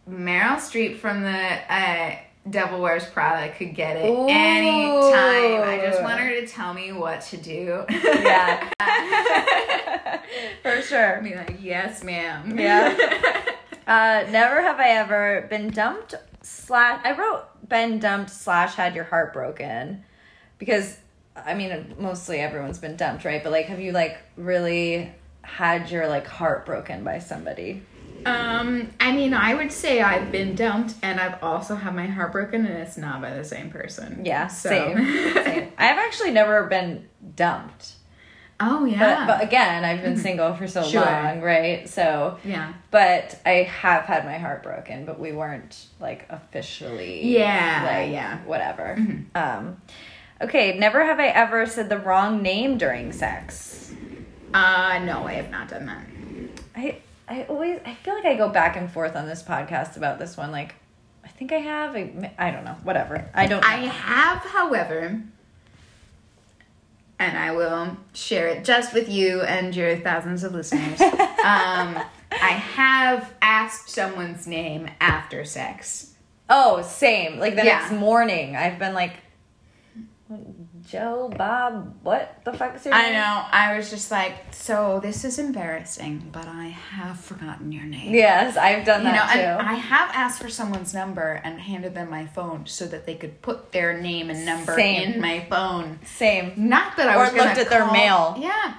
Meryl 0.09 0.57
Streep 0.57 0.97
from 0.99 1.21
the 1.23 1.29
uh 1.31 2.17
Devil 2.49 2.81
Wears 2.81 3.05
Prada 3.07 3.53
could 3.53 3.75
get 3.75 3.97
it 3.97 4.09
Ooh. 4.09 4.29
anytime. 4.29 5.63
I 5.69 5.81
just 5.83 6.03
want 6.03 6.21
her 6.21 6.41
to 6.41 6.47
tell 6.47 6.73
me 6.75 6.93
what 6.93 7.21
to 7.23 7.37
do. 7.37 7.85
Yeah. 7.91 8.71
For 10.63 10.81
sure. 10.83 11.21
Be 11.23 11.35
like, 11.35 11.59
yes, 11.61 12.05
ma'am. 12.05 12.59
Yeah. 12.59 13.43
Uh, 13.87 14.27
never 14.33 14.61
have 14.61 14.81
I 14.81 14.89
ever 14.97 15.47
been 15.49 15.71
dumped 15.71 16.17
slash. 16.43 17.01
I 17.05 17.13
wrote 17.17 17.45
been 17.69 18.01
dumped 18.01 18.31
slash 18.31 18.75
had 18.75 18.97
your 18.97 19.05
heart 19.05 19.33
broken, 19.33 20.03
because 20.59 20.99
I 21.37 21.55
mean 21.55 21.95
mostly 21.97 22.41
everyone's 22.41 22.81
been 22.81 22.97
dumped, 22.97 23.25
right? 23.25 23.45
But 23.45 23.53
like, 23.53 23.67
have 23.67 23.79
you 23.79 23.93
like 23.93 24.19
really 24.37 25.13
had 25.43 25.89
your 25.89 26.09
like 26.09 26.27
heart 26.27 26.67
broken 26.67 27.05
by 27.05 27.21
somebody? 27.21 27.83
Um, 28.25 28.91
I 28.99 29.13
mean, 29.13 29.35
I 29.35 29.55
would 29.55 29.71
say 29.71 30.01
I've 30.03 30.33
been 30.33 30.55
dumped, 30.55 30.95
and 31.03 31.21
I've 31.21 31.43
also 31.43 31.75
had 31.77 31.95
my 31.95 32.07
heart 32.07 32.33
broken, 32.33 32.67
and 32.67 32.79
it's 32.79 32.97
not 32.97 33.21
by 33.21 33.35
the 33.35 33.45
same 33.45 33.71
person. 33.71 34.23
Yeah, 34.25 34.47
So. 34.49 34.69
same. 34.71 34.97
same. 35.45 35.73
I've 35.79 35.99
actually 35.99 36.31
never 36.33 36.65
been 36.65 37.09
dumped, 37.37 37.93
oh 38.59 38.85
yeah. 38.85 39.27
but 39.27 39.43
again, 39.43 39.85
I've 39.85 40.03
been 40.03 40.17
single 40.29 40.55
for 40.55 40.67
so 40.67 40.83
Sure. 40.83 41.05
long, 41.05 41.41
right? 41.41 41.89
So. 41.89 42.39
yeah. 42.45 42.73
But 42.91 43.39
I 43.47 43.63
have 43.65 44.05
had 44.05 44.25
my 44.25 44.39
heart 44.39 44.63
broken, 44.63 45.05
but 45.05 45.21
we 45.21 45.33
weren't 45.33 45.87
like 46.01 46.27
officially. 46.31 47.25
Yeah, 47.37 47.83
Like, 47.85 48.11
yeah. 48.13 48.39
Mm-hmm. 48.39 48.49
Whatever. 48.49 48.99
Um, 49.35 49.81
okay. 50.41 50.79
Never 50.79 51.05
have 51.05 51.21
I 51.21 51.27
ever 51.29 51.67
said 51.67 51.89
the 51.91 51.99
wrong 51.99 52.43
name 52.43 52.79
during 52.79 53.13
sex. 53.13 53.93
Uh, 54.55 55.01
no, 55.05 55.27
I 55.27 55.35
have 55.35 55.51
not 55.51 55.69
done 55.69 55.87
that. 55.87 56.07
I 56.75 56.99
I 57.29 57.43
always 57.45 57.81
I 57.85 57.95
feel 57.95 58.15
like 58.15 58.25
I 58.25 58.35
go 58.37 58.49
back 58.49 58.77
and 58.77 58.91
forth 58.91 59.17
on 59.17 59.27
this 59.27 59.43
podcast 59.43 59.97
about 59.97 60.19
this 60.19 60.37
one. 60.37 60.53
Like, 60.53 60.75
I 61.25 61.29
think 61.29 61.53
I 61.53 61.57
have. 61.59 61.97
I, 61.97 62.33
I 62.39 62.51
don't 62.51 62.65
know. 62.65 62.77
Whatever. 62.83 63.29
I 63.35 63.47
don't. 63.47 63.61
Know. 63.61 63.67
I 63.69 63.77
have, 63.87 64.39
however, 64.39 65.21
and 67.19 67.39
I 67.39 67.53
will 67.53 67.97
share 68.13 68.47
it 68.49 68.65
just 68.65 68.95
with 68.95 69.09
you 69.09 69.41
and 69.43 69.75
your 69.75 69.97
thousands 69.97 70.45
of 70.45 70.55
listeners. 70.55 71.01
um, 71.01 71.99
I 72.31 72.61
have 72.75 73.33
asked 73.43 73.89
someone's 73.89 74.47
name 74.47 74.89
after 75.01 75.45
sex. 75.45 76.13
oh, 76.49 76.83
same. 76.83 77.39
Like 77.41 77.57
the 77.57 77.65
Yeah. 77.65 77.79
next 77.81 77.93
morning, 77.93 78.55
I've 78.55 78.79
been 78.79 78.95
like, 78.95 79.15
Joe, 80.87 81.33
Bob, 81.37 81.97
what 82.05 82.41
the 82.45 82.53
fuck 82.53 82.77
is 82.77 82.85
your 82.85 82.95
I 82.95 83.03
name? 83.07 83.15
know. 83.15 83.43
I 83.51 83.77
was 83.77 83.91
just 83.91 84.11
like, 84.13 84.55
so 84.55 85.01
this 85.03 85.25
is 85.25 85.39
embarrassing, 85.41 86.29
but 86.31 86.47
I 86.47 86.67
have 86.69 87.19
forgotten 87.19 87.73
your 87.73 87.83
name. 87.85 88.15
Yes, 88.15 88.57
I've 88.57 88.85
done 88.87 89.01
You 89.05 89.11
that 89.11 89.37
and 89.37 89.61
too. 89.61 89.67
I 89.69 89.75
have 89.75 90.11
asked 90.15 90.41
for 90.41 90.49
someone's 90.49 90.95
number 90.95 91.41
and 91.43 91.61
handed 91.61 91.95
them 91.95 92.09
my 92.09 92.27
phone 92.27 92.67
so 92.67 92.87
that 92.87 93.05
they 93.05 93.17
could 93.17 93.43
put 93.43 93.73
their 93.73 94.01
name 94.01 94.31
and 94.31 94.47
number 94.47 94.77
Same. 94.77 95.15
in 95.15 95.21
my 95.21 95.45
phone. 95.51 95.99
Same. 96.05 96.53
Not 96.57 96.97
that 96.99 97.09
I 97.09 97.17
Or 97.17 97.25
was 97.25 97.33
looked 97.33 97.59
at 97.59 97.69
their 97.69 97.91
mail. 97.91 98.37
Yeah, 98.39 98.75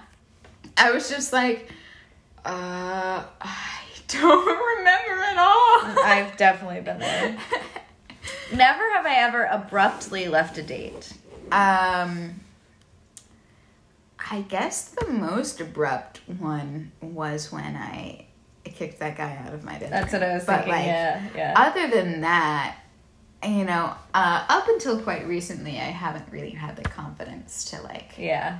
I 0.77 0.91
was 0.91 1.09
just 1.09 1.33
like, 1.33 1.69
uh, 2.45 3.23
I 3.41 3.79
don't 4.07 4.45
remember 4.77 5.23
at 5.23 5.37
all. 5.37 6.05
I've 6.05 6.37
definitely 6.37 6.79
been 6.79 6.99
there. 6.99 7.37
Never 8.53 8.93
have 8.93 9.05
I 9.05 9.15
ever 9.15 9.43
abruptly 9.43 10.29
left 10.29 10.57
a 10.57 10.63
date. 10.63 11.11
Um, 11.51 12.39
I 14.31 14.41
guess 14.41 14.89
the 14.89 15.07
most 15.07 15.61
abrupt 15.61 16.21
one 16.27 16.91
was 17.01 17.51
when 17.51 17.75
I 17.75 18.25
kicked 18.63 18.99
that 18.99 19.17
guy 19.17 19.39
out 19.45 19.53
of 19.53 19.63
my 19.63 19.73
bedroom. 19.73 19.91
That's 19.91 20.13
what 20.13 20.23
I 20.23 20.33
was 20.33 20.45
But, 20.45 20.65
thinking. 20.65 20.73
like, 20.73 20.85
yeah, 20.85 21.29
yeah. 21.35 21.53
Other 21.55 21.87
than 21.87 22.21
that, 22.21 22.77
you 23.43 23.63
know, 23.63 23.93
uh, 24.13 24.45
up 24.49 24.67
until 24.67 24.99
quite 24.99 25.27
recently, 25.27 25.77
I 25.77 25.91
haven't 25.91 26.25
really 26.31 26.51
had 26.51 26.75
the 26.75 26.83
confidence 26.83 27.65
to 27.71 27.81
like 27.81 28.15
yeah. 28.17 28.59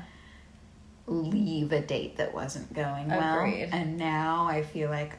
leave 1.08 1.72
a 1.72 1.82
date 1.82 2.18
that 2.18 2.34
wasn't 2.34 2.74
going 2.74 3.10
well. 3.10 3.40
Agreed. 3.40 3.70
And 3.72 3.98
now 3.98 4.46
I 4.46 4.64
feel 4.64 4.90
like 4.90 5.14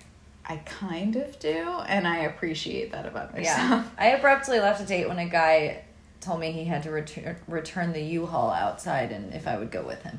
I 0.47 0.57
kind 0.59 1.17
of 1.17 1.39
do, 1.39 1.69
and 1.87 2.09
I 2.09 2.21
appreciate 2.21 2.93
that 2.93 3.05
about 3.05 3.35
myself. 3.35 3.59
Yeah. 3.69 3.85
I 3.99 4.07
abruptly 4.09 4.61
left 4.61 4.81
a 4.81 4.87
date 4.87 5.09
when 5.09 5.19
a 5.19 5.29
guy 5.29 5.83
told 6.21 6.41
me 6.41 6.53
he 6.53 6.65
had 6.65 6.83
to 6.85 6.91
return 6.91 7.37
return 7.47 7.93
the 7.93 8.03
U-Haul 8.03 8.51
outside 8.51 9.13
and 9.13 9.33
if 9.35 9.47
I 9.47 9.59
would 9.59 9.71
go 9.71 9.83
with 9.83 10.03
him. 10.03 10.19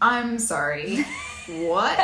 I'm 0.00 0.38
sorry. 0.38 1.04
what? 1.48 1.98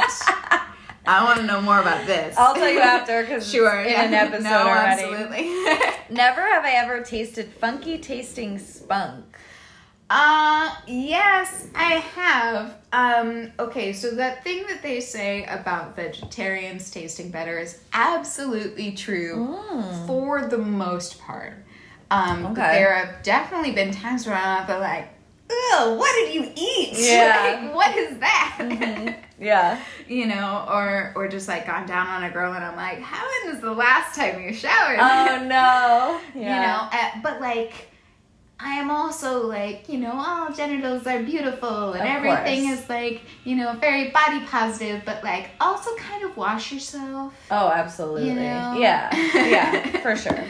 I 1.07 1.23
want 1.23 1.39
to 1.41 1.47
know 1.47 1.61
more 1.61 1.81
about 1.81 2.07
this. 2.07 2.37
I'll 2.37 2.55
tell 2.55 2.71
you 2.71 2.81
after 2.81 3.21
because 3.23 3.49
Sure. 3.51 3.81
in 3.83 3.91
yeah. 3.91 4.03
an 4.05 4.15
episode 4.15 4.45
no, 4.45 4.57
already. 4.67 5.03
Absolutely. 5.03 5.45
Never 6.17 6.41
have 6.41 6.65
I 6.65 6.73
ever 6.77 7.03
tasted 7.03 7.49
funky 7.53 7.99
tasting 7.99 8.59
spunk. 8.59 9.25
Uh 10.11 10.75
yes, 10.87 11.67
I 11.75 11.95
have. 11.95 12.77
Um 12.93 13.53
okay, 13.59 13.93
so 13.93 14.11
that 14.13 14.45
thing 14.45 14.65
that 14.69 14.83
they 14.83 15.01
say 15.01 15.45
about 15.45 15.97
vegetarians 15.97 16.91
tasting 16.91 17.31
better 17.31 17.59
is 17.59 17.81
absolutely 17.93 18.93
true 18.93 19.59
for 20.07 20.47
the 20.47 20.59
most 20.59 21.19
part. 21.21 21.55
Um 22.11 22.43
but 22.43 22.51
Okay. 22.53 22.73
there 22.73 22.95
have 22.95 23.23
definitely 23.23 23.73
been 23.73 23.91
times 23.93 24.27
where 24.27 24.37
I'm 24.37 24.69
like, 24.81 25.09
"Ugh, 25.51 25.99
what 25.99 26.13
did 26.15 26.35
you 26.35 26.53
eat? 26.55 26.91
Yeah. 26.99 27.61
like, 27.65 27.75
what 27.75 27.97
is 27.97 28.19
that?" 28.19 29.17
Yeah. 29.41 29.81
you 30.09 30.27
know, 30.27 30.65
or 30.71 31.13
or 31.17 31.27
just 31.29 31.49
like 31.49 31.67
gone 31.67 31.87
down 31.87 32.07
on 32.07 32.23
a 32.25 32.31
girl 32.31 32.53
and 32.55 32.65
I'm 32.65 32.77
like, 32.77 33.01
"How 33.01 33.25
when 33.45 33.53
was 33.53 33.61
the 33.63 33.73
last 33.73 34.15
time 34.17 34.41
you 34.43 34.53
showered?" 34.53 34.99
Oh 35.01 35.39
no. 35.45 36.21
Yeah. 36.41 36.55
you 36.55 36.61
know 36.63 36.89
uh, 36.93 37.21
but 37.23 37.41
like 37.41 37.89
i 38.61 38.75
am 38.77 38.89
also 38.89 39.45
like 39.49 39.89
you 39.89 39.99
know 39.99 40.13
all 40.15 40.53
genitals 40.53 41.05
are 41.09 41.21
beautiful 41.25 41.93
and 41.95 42.03
Of 42.03 42.07
everything 42.09 42.67
course. 42.69 42.83
is 42.83 42.89
like 42.89 43.23
you 43.43 43.57
know 43.57 43.73
very 43.81 44.11
body 44.11 44.41
positive 44.47 45.03
but 45.05 45.25
like 45.25 45.51
also 45.61 45.91
kind 45.97 46.23
of 46.23 46.37
wash 46.37 46.71
yourself 46.71 47.35
Oh, 47.51 47.69
absolutely. 47.69 48.29
You 48.29 48.35
know? 48.37 48.75
Yeah. 48.79 49.11
Yeah, 49.35 50.01
for 50.03 50.15
sure. 50.15 50.45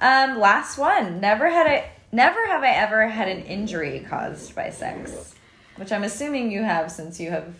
Um, 0.00 0.38
last 0.38 0.78
one. 0.78 1.20
Never 1.20 1.48
had 1.50 1.66
I 1.66 1.90
never 2.12 2.46
have 2.46 2.62
I 2.62 2.70
ever 2.70 3.08
had 3.08 3.28
an 3.28 3.42
injury 3.44 4.04
caused 4.08 4.54
by 4.54 4.70
sex. 4.70 5.34
Which 5.76 5.92
I'm 5.92 6.04
assuming 6.04 6.50
you 6.50 6.62
have 6.62 6.90
since 6.90 7.20
you 7.20 7.30
have 7.30 7.54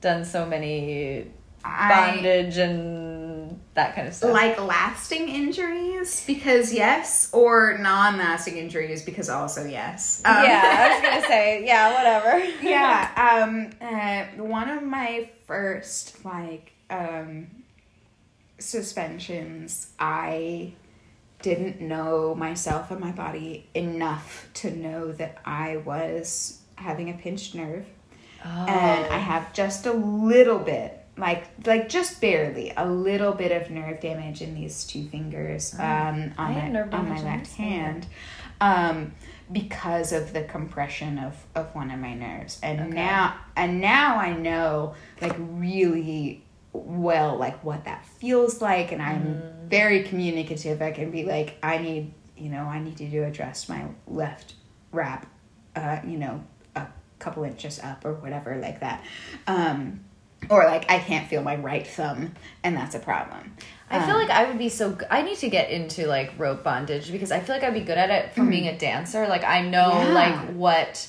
done 0.00 0.24
so 0.24 0.44
many 0.44 1.26
I 1.64 1.88
bondage 2.16 2.56
and 2.58 3.60
that 3.74 3.94
kind 3.94 4.08
of 4.08 4.14
stuff. 4.14 4.32
like 4.32 4.60
lasting 4.60 5.28
injuries 5.28 6.24
because 6.26 6.72
yes 6.74 7.30
or 7.32 7.78
non-lasting 7.78 8.56
injuries 8.58 9.02
because 9.04 9.30
also 9.30 9.64
yes 9.64 10.20
Um, 10.24 10.44
yeah, 10.44 10.62
I 10.64 10.88
was 10.92 11.02
gonna 11.10 11.26
say, 11.28 11.64
yeah, 11.64 11.94
whatever. 11.94 12.44
yeah 12.62 13.44
um 13.46 13.70
uh, 13.80 14.42
one 14.42 14.68
of 14.68 14.82
my 14.82 15.30
first 15.46 16.22
like 16.24 16.72
um 16.90 17.46
suspensions 18.58 19.88
i 19.98 20.72
didn't 21.42 21.80
know 21.80 22.34
myself 22.34 22.90
and 22.90 23.00
my 23.00 23.12
body 23.12 23.66
enough 23.74 24.48
to 24.54 24.70
know 24.70 25.12
that 25.12 25.38
i 25.44 25.76
was 25.78 26.60
having 26.76 27.10
a 27.10 27.14
pinched 27.14 27.54
nerve 27.54 27.84
and 28.44 29.06
Oh. 29.06 29.14
i 29.14 29.18
have 29.18 29.52
just 29.52 29.86
a 29.86 29.92
little 29.92 30.58
bit 30.58 30.98
like 31.16 31.44
like 31.66 31.88
just 31.88 32.20
barely 32.20 32.72
a 32.76 32.86
little 32.86 33.32
bit 33.32 33.52
of 33.52 33.70
nerve 33.70 34.00
damage 34.00 34.40
in 34.42 34.54
these 34.54 34.84
two 34.84 35.06
fingers 35.08 35.74
um, 35.74 36.32
I 36.38 36.54
on 36.54 36.72
my 36.72 36.80
on 36.98 37.08
my 37.08 37.22
left 37.22 37.52
hand 37.54 38.06
um, 38.60 39.12
because 39.50 40.12
of 40.12 40.32
the 40.32 40.44
compression 40.44 41.18
of, 41.18 41.34
of 41.54 41.74
one 41.74 41.90
of 41.90 41.98
my 42.00 42.14
nerves 42.14 42.58
and 42.62 42.80
Okay. 42.80 42.90
now 42.94 43.34
and 43.56 43.80
now 43.80 44.16
I 44.16 44.32
know 44.32 44.94
like 45.20 45.36
really 45.38 46.42
well 46.72 47.36
like 47.36 47.62
what 47.64 47.84
that 47.84 48.04
feels 48.06 48.60
like 48.62 48.92
and 48.92 49.02
I'm 49.02 49.22
Mm. 49.22 49.68
very 49.68 50.02
communicative 50.04 50.80
I 50.82 50.90
can 50.90 51.10
be 51.10 51.24
like 51.24 51.56
I 51.62 51.78
need 51.78 52.12
you 52.36 52.50
know 52.50 52.64
I 52.64 52.78
need 52.78 53.00
you 53.00 53.08
to 53.10 53.18
address 53.24 53.68
my 53.68 53.84
left 54.06 54.54
wrap 54.90 55.26
uh, 55.76 55.98
you 56.04 56.18
know 56.18 56.42
a 56.76 56.86
couple 57.18 57.44
inches 57.44 57.78
up 57.80 58.04
or 58.04 58.14
whatever 58.14 58.56
like 58.56 58.80
that 58.80 59.02
um, 59.46 60.00
or 60.50 60.64
like 60.64 60.90
I 60.90 60.98
can't 60.98 61.28
feel 61.28 61.42
my 61.42 61.56
right 61.56 61.86
thumb 61.86 62.32
and 62.64 62.76
that's 62.76 62.94
a 62.94 62.98
problem 62.98 63.54
I 63.90 64.06
feel 64.06 64.16
Um, 64.16 64.22
like 64.22 64.30
I 64.30 64.44
would 64.48 64.56
be 64.56 64.70
so. 64.70 64.92
g- 64.94 65.04
I 65.10 65.20
need 65.20 65.36
to 65.38 65.50
get 65.50 65.68
into 65.70 66.06
like 66.06 66.32
rope 66.38 66.64
bondage 66.64 67.12
because 67.12 67.30
I 67.30 67.40
feel 67.40 67.54
like 67.54 67.62
I'd 67.62 67.74
be 67.74 67.80
good 67.80 67.98
at 67.98 68.08
it 68.08 68.32
from 68.34 68.48
being 68.48 68.66
a 68.66 68.78
dancer. 68.78 69.28
Like 69.28 69.44
I 69.44 69.60
know. 69.60 69.90
Yeah. 69.90 70.14
like 70.14 70.54
what 70.54 71.08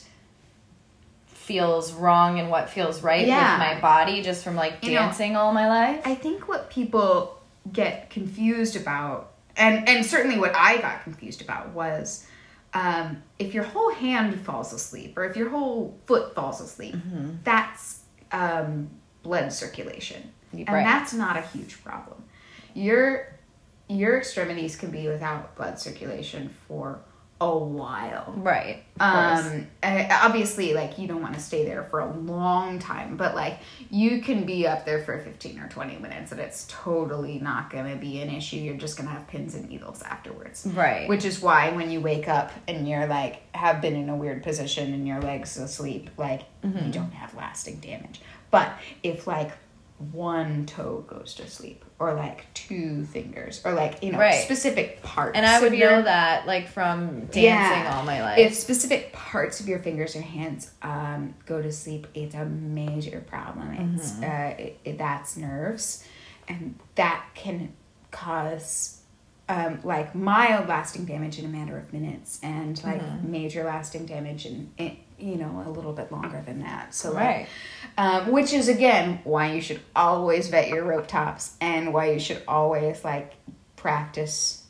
feels 1.53 1.93
wrong 1.93 2.39
and 2.39 2.49
what 2.49 2.67
feels 2.69 3.03
right 3.03 3.27
Yeah. 3.27 3.59
with 3.59 3.75
my 3.75 3.79
body 3.79 4.23
just 4.23 4.43
from 4.43 4.55
like 4.55 4.83
You 4.83 4.93
know, 4.93 5.01
dancing 5.01 5.35
all 5.35 5.53
my 5.53 5.67
life. 5.67 6.01
I 6.03 6.15
think 6.15 6.47
what 6.47 6.71
people 6.71 7.39
get 7.71 8.09
confused 8.09 8.75
about, 8.75 9.33
and 9.55 9.87
and 9.87 10.03
certainly 10.03 10.39
what 10.39 10.55
I 10.55 10.77
got 10.81 11.03
confused 11.03 11.41
about 11.43 11.69
was, 11.69 12.25
um, 12.73 13.21
if 13.37 13.53
your 13.53 13.65
whole 13.65 13.93
hand 13.93 14.39
falls 14.41 14.73
asleep 14.73 15.15
or 15.15 15.25
if 15.25 15.37
your 15.37 15.49
whole 15.49 15.95
foot 16.07 16.33
falls 16.33 16.59
asleep, 16.59 16.95
that's 17.43 17.99
um, 18.31 18.89
blood 19.21 19.53
circulation, 19.53 20.31
and 20.51 20.67
that's 20.67 21.13
not 21.13 21.37
a 21.37 21.41
huge 21.41 21.83
problem. 21.83 22.23
Your 22.73 23.27
your 23.87 24.17
extremities 24.17 24.75
can 24.75 24.89
be 24.89 25.07
without 25.07 25.55
blood 25.55 25.77
circulation 25.79 26.49
for 26.67 26.99
a 27.51 27.57
while. 27.57 28.33
Right. 28.37 28.83
Um, 28.99 29.67
obviously, 29.83 30.73
like 30.73 30.97
you 30.97 31.07
don't 31.07 31.21
want 31.21 31.33
to 31.33 31.39
stay 31.39 31.65
there 31.65 31.83
for 31.83 31.99
a 31.99 32.11
long 32.17 32.79
time, 32.79 33.17
but 33.17 33.35
like 33.35 33.59
you 33.89 34.21
can 34.21 34.45
be 34.45 34.67
up 34.67 34.85
there 34.85 35.03
for 35.03 35.17
15 35.19 35.59
or 35.59 35.67
20 35.69 35.97
minutes 35.97 36.31
and 36.31 36.39
it's 36.39 36.65
totally 36.69 37.39
not 37.39 37.69
going 37.69 37.89
to 37.91 37.95
be 37.97 38.21
an 38.21 38.29
issue. 38.29 38.57
You're 38.57 38.77
just 38.77 38.97
going 38.97 39.07
to 39.07 39.13
have 39.13 39.27
pins 39.27 39.55
and 39.55 39.67
needles 39.69 40.01
afterwards. 40.03 40.67
Right. 40.73 41.07
Which 41.09 41.25
is 41.25 41.41
why 41.41 41.71
when 41.71 41.89
you 41.91 42.01
wake 42.01 42.27
up 42.27 42.51
and 42.67 42.87
you're 42.87 43.07
like, 43.07 43.41
have 43.55 43.81
been 43.81 43.95
in 43.95 44.09
a 44.09 44.15
weird 44.15 44.43
position 44.43 44.93
and 44.93 45.07
your 45.07 45.21
legs 45.21 45.57
asleep, 45.57 46.09
like 46.17 46.43
Mm-hmm. 46.63 46.85
you 46.85 46.93
don't 46.93 47.11
have 47.11 47.35
lasting 47.35 47.75
damage. 47.81 48.21
But 48.49 48.71
if 49.03 49.27
like 49.27 49.51
one 50.11 50.65
toe 50.65 51.03
goes 51.07 51.33
to 51.35 51.47
sleep 51.49 51.85
or 51.99 52.13
like 52.13 52.51
two 52.53 53.05
fingers 53.05 53.61
or 53.63 53.73
like, 53.73 54.03
you 54.03 54.11
know, 54.11 54.17
Right. 54.19 54.43
specific 54.43 55.01
parts. 55.03 55.37
and 55.37 55.45
I 55.45 55.61
would 55.61 55.73
your- 55.73 55.89
know 55.91 56.01
that 56.03 56.45
like 56.47 56.67
from 56.67 57.21
dancing 57.27 57.43
Yeah. 57.43 57.93
all 57.97 58.03
my 58.03 58.21
life. 58.21 58.37
if 58.39 58.53
specific 58.55 59.13
parts 59.13 59.59
of 59.59 59.67
your 59.69 59.79
fingers 59.79 60.15
or 60.15 60.21
hands 60.21 60.71
um, 60.81 61.33
go 61.45 61.61
to 61.61 61.71
sleep, 61.71 62.07
it's 62.13 62.35
a 62.35 62.45
major 62.45 63.21
problem. 63.27 63.95
It's 63.95 64.11
Mm-hmm. 64.13 64.23
uh, 64.23 64.63
it, 64.63 64.79
it- 64.83 64.97
that's 64.97 65.37
nerves, 65.37 66.03
and 66.47 66.77
that 66.95 67.23
can 67.35 67.73
cause 68.11 68.99
um, 69.49 69.79
like 69.83 70.15
mild 70.15 70.69
lasting 70.69 71.03
damage 71.05 71.37
in 71.37 71.43
a 71.45 71.49
matter 71.49 71.77
of 71.77 71.91
minutes, 71.91 72.39
and 72.41 72.81
like 72.83 73.01
Mm-hmm. 73.01 73.31
major 73.31 73.63
lasting 73.65 74.05
damage 74.05 74.45
in, 74.45 74.71
in 74.77 74.97
you 75.19 75.35
know 75.35 75.63
a 75.65 75.69
little 75.69 75.93
bit 75.93 76.11
longer 76.11 76.41
than 76.45 76.59
that. 76.61 76.93
So 76.93 77.11
like, 77.11 77.17
Right. 77.25 77.47
um, 77.97 78.31
which 78.31 78.53
is 78.53 78.67
again 78.69 79.19
why 79.23 79.51
you 79.53 79.61
should 79.61 79.81
always 79.95 80.49
vet 80.49 80.69
your 80.69 80.83
rope 80.83 81.07
tops 81.07 81.55
and 81.61 81.93
why 81.93 82.11
you 82.11 82.19
should 82.19 82.41
always 82.47 83.03
like 83.03 83.33
practice 83.75 84.63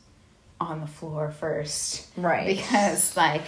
on 0.60 0.80
the 0.80 0.86
floor 0.86 1.30
first 1.30 2.08
Right. 2.16 2.46
because 2.46 3.16
like 3.16 3.42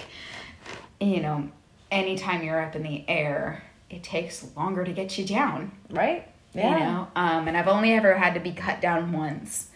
you 1.00 1.20
know 1.20 1.48
anytime 1.90 2.42
you're 2.42 2.60
up 2.60 2.74
in 2.76 2.82
the 2.82 3.04
air 3.08 3.62
it 3.90 4.02
takes 4.02 4.44
longer 4.56 4.84
to 4.84 4.92
get 4.92 5.16
you 5.16 5.24
down 5.24 5.70
right. 5.90 6.26
yeah. 6.52 6.72
you 6.72 6.84
know 6.84 7.08
um, 7.16 7.46
and 7.48 7.56
i've 7.56 7.68
only 7.68 7.92
ever 7.92 8.16
had 8.16 8.34
to 8.34 8.40
be 8.40 8.52
cut 8.52 8.80
down 8.80 9.12
once 9.12 9.68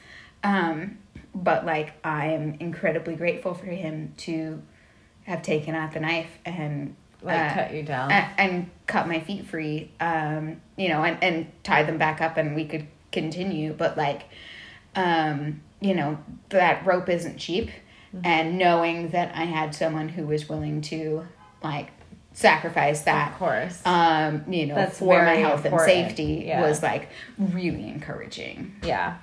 um, 0.42 0.98
but 1.34 1.64
like 1.64 1.92
i 2.04 2.26
am 2.26 2.56
incredibly 2.60 3.14
grateful 3.14 3.54
for 3.54 3.66
him 3.66 4.12
to 4.16 4.60
have 5.24 5.42
taken 5.42 5.74
out 5.74 5.92
the 5.92 6.00
knife 6.00 6.38
and 6.44 6.96
Like 7.22 7.50
uh, 7.50 7.54
cut 7.54 7.74
you 7.74 7.82
down. 7.82 8.10
and, 8.10 8.26
and 8.38 8.70
cut 8.86 9.06
my 9.06 9.20
feet 9.20 9.46
free 9.46 9.90
um 10.00 10.60
you 10.76 10.88
know 10.88 11.02
and, 11.04 11.22
and 11.22 11.52
tie 11.62 11.82
them 11.82 11.98
back 11.98 12.20
up 12.20 12.36
and 12.36 12.54
we 12.54 12.64
could 12.64 12.86
continue 13.12 13.72
but 13.72 13.96
like 13.96 14.22
um 14.96 15.60
you 15.80 15.94
know 15.94 16.18
that 16.50 16.84
rope 16.86 17.08
isn't 17.08 17.38
cheap 17.38 17.70
Mm-hmm. 18.12 18.26
and 18.26 18.58
knowing 18.58 19.10
that 19.10 19.36
i 19.36 19.44
had 19.44 19.72
someone 19.72 20.08
who 20.08 20.26
was 20.26 20.48
willing 20.48 20.80
to 20.80 21.24
like 21.62 21.90
sacrifice 22.32 23.02
that 23.02 23.30
of 23.32 23.38
course. 23.38 23.80
um 23.86 24.42
you 24.52 24.66
know 24.66 24.74
That's 24.74 24.98
for 24.98 25.24
my 25.24 25.34
health 25.34 25.64
and 25.64 25.78
safety 25.80 26.42
Yeah. 26.48 26.60
was 26.62 26.82
like 26.82 27.08
really 27.38 27.86
encouraging 27.88 28.74
Yeah. 28.82 29.18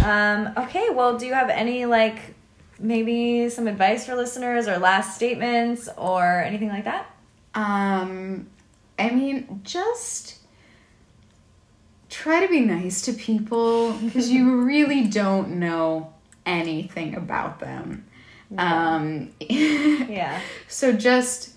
Um, 0.00 0.52
okay, 0.56 0.90
well, 0.90 1.18
do 1.18 1.26
you 1.26 1.34
have 1.34 1.50
any 1.50 1.84
like 1.86 2.34
maybe 2.78 3.48
some 3.48 3.66
advice 3.66 4.06
for 4.06 4.14
listeners 4.14 4.68
or 4.68 4.78
last 4.78 5.14
statements 5.16 5.88
or 5.96 6.24
anything 6.42 6.68
like 6.68 6.84
that? 6.84 7.06
Um, 7.54 8.46
I 8.98 9.10
mean, 9.10 9.60
just 9.64 10.36
try 12.08 12.44
to 12.44 12.48
be 12.50 12.60
nice 12.60 13.02
to 13.02 13.12
people 13.12 13.92
because 13.94 14.30
you 14.30 14.60
really 14.64 15.04
don't 15.06 15.58
know 15.58 16.12
anything 16.46 17.14
about 17.14 17.60
them. 17.60 18.04
Um, 18.56 19.30
Yeah. 19.40 20.40
so 20.68 20.92
just 20.92 21.50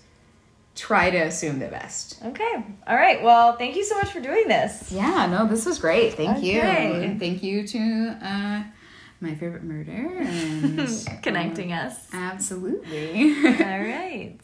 try 0.74 1.10
to 1.10 1.18
assume 1.18 1.58
the 1.58 1.68
best. 1.68 2.18
Okay. 2.24 2.64
All 2.86 2.96
right. 2.96 3.22
Well, 3.22 3.56
thank 3.56 3.76
you 3.76 3.84
so 3.84 3.96
much 3.96 4.08
for 4.10 4.20
doing 4.20 4.48
this. 4.48 4.90
Yeah, 4.92 5.26
no, 5.26 5.46
this 5.46 5.64
was 5.66 5.78
great. 5.78 6.14
Thank 6.14 6.38
Okay. 6.38 6.54
you. 6.54 7.02
And 7.02 7.18
thank 7.20 7.42
you 7.42 7.66
to 7.68 8.18
uh, 8.22 8.62
my 9.22 9.34
favorite 9.34 9.62
murder 9.62 9.92
and 9.92 10.88
Connecting 11.22 11.72
um, 11.72 11.86
us. 11.86 12.08
Absolutely. 12.12 13.34
All 13.44 13.52
right. 13.80 14.36